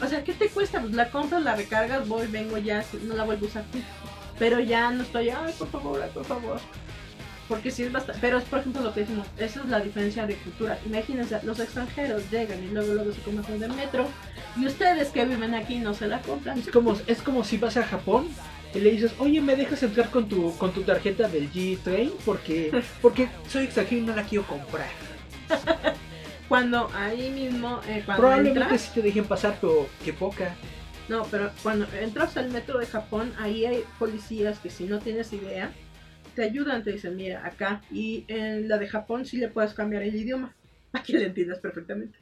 [0.00, 0.80] O sea, ¿qué te cuesta?
[0.80, 3.64] Pues la compras, la recargas, voy, vengo ya, no la vuelvo a usar.
[4.38, 6.60] Pero ya no estoy, ay, por favor, ay, por favor.
[7.48, 10.26] Porque sí es bastante, pero es por ejemplo lo que decimos, esa es la diferencia
[10.26, 10.78] de cultura.
[10.84, 14.06] Imagínense, los extranjeros llegan y luego luego se conocen del metro
[14.56, 16.58] y ustedes que viven aquí no se la compran.
[16.58, 18.28] Es como, es como si vas a Japón
[18.74, 22.12] y le dices, oye, ¿me dejas entrar con tu, con tu tarjeta del G-Train?
[22.24, 22.70] Porque,
[23.02, 24.90] porque soy extranjero y no la quiero comprar.
[26.48, 30.56] Cuando ahí mismo, eh, cuando Probablemente entras, sí te dejen pasar, pero qué poca.
[31.08, 35.30] no, pero cuando entras al metro de Japón, ahí hay policías que si no tienes
[35.34, 35.70] idea,
[36.34, 37.82] te ayudan, te dicen, mira, acá.
[37.90, 40.54] Y en la de Japón sí le puedes cambiar el idioma,
[40.90, 42.18] para que le entiendas perfectamente.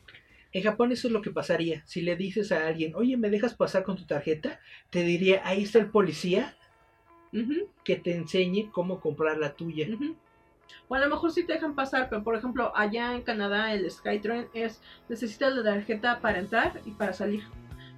[0.53, 1.85] En Japón eso es lo que pasaría.
[1.87, 4.59] Si le dices a alguien, oye, ¿me dejas pasar con tu tarjeta?
[4.91, 6.57] Te diría, ahí está el policía
[7.85, 9.87] que te enseñe cómo comprar la tuya.
[10.89, 13.91] O a lo mejor sí te dejan pasar, pero por ejemplo, allá en Canadá el
[13.91, 17.45] Skytrain es, necesitas la tarjeta para entrar y para salir.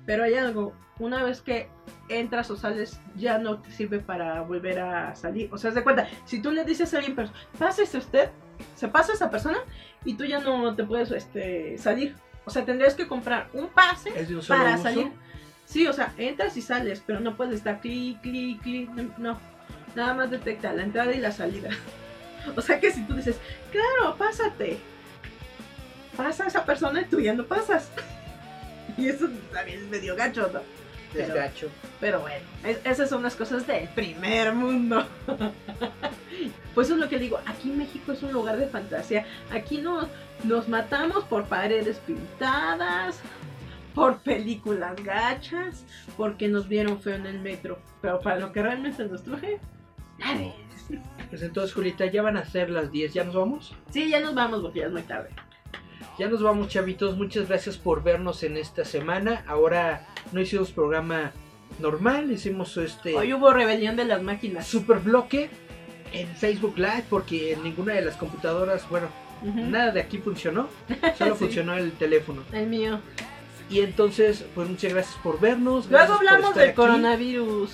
[0.07, 1.69] Pero hay algo, una vez que
[2.09, 5.51] entras o sales, ya no te sirve para volver a salir.
[5.53, 7.17] O sea, de cuenta, si tú le dices a alguien,
[7.59, 8.31] pásese usted,
[8.75, 9.59] se pasa esa persona
[10.05, 12.17] y tú ya no te puedes este, salir.
[12.45, 14.83] O sea, tendrías que comprar un pase un para uso.
[14.83, 15.13] salir.
[15.67, 19.39] Sí, o sea, entras y sales, pero no puedes estar clic, clic, clic, no.
[19.95, 21.69] Nada más detecta la entrada y la salida.
[22.57, 23.37] O sea que si tú dices,
[23.71, 24.79] claro, pásate.
[26.17, 27.91] Pasa esa persona y tú ya no pasas.
[28.97, 30.61] Y eso también es medio gacho, ¿no?
[31.15, 31.69] Desgacho.
[32.01, 35.07] Pero bueno, es- esas son las cosas del primer mundo.
[36.75, 39.25] pues eso es lo que digo, aquí México es un lugar de fantasía.
[39.53, 40.07] Aquí nos,
[40.43, 43.21] nos matamos por paredes pintadas,
[43.95, 45.85] por películas gachas,
[46.17, 47.79] porque nos vieron feo en el metro.
[48.03, 49.61] Pero para lo que realmente nos truje,
[51.31, 53.13] Pues entonces, Julita, ya van a ser las 10.
[53.15, 53.75] ¿Ya nos vamos?
[53.91, 55.29] Sí, ya nos vamos porque ya es muy tarde.
[56.19, 57.17] Ya nos vamos, chavitos.
[57.17, 59.45] Muchas gracias por vernos en esta semana.
[59.47, 61.33] Ahora no hicimos programa
[61.79, 64.67] normal, hicimos este Hoy hubo rebelión de las máquinas.
[64.67, 65.51] super bloque
[66.13, 69.09] en Facebook Live porque en ninguna de las computadoras, bueno,
[69.43, 70.69] nada de aquí funcionó,
[71.19, 71.39] solo Sí.
[71.45, 72.43] funcionó el teléfono.
[72.53, 73.01] El mío.
[73.71, 75.91] Y entonces, pues muchas gracias por vernos.
[75.91, 76.77] Luego hablamos del aquí.
[76.77, 77.71] coronavirus.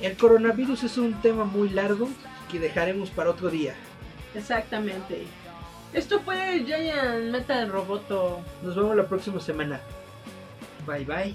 [0.00, 2.08] El coronavirus es un tema muy largo
[2.50, 3.74] que dejaremos para otro día.
[4.34, 5.26] Exactamente.
[5.92, 8.40] Esto fue Giant Metal Roboto.
[8.62, 9.80] Nos vemos la próxima semana.
[10.86, 11.34] Bye bye.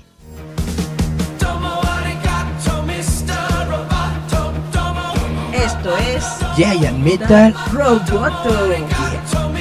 [5.54, 6.26] Esto es
[6.56, 7.54] Giant Metal.
[7.72, 9.55] Roboto.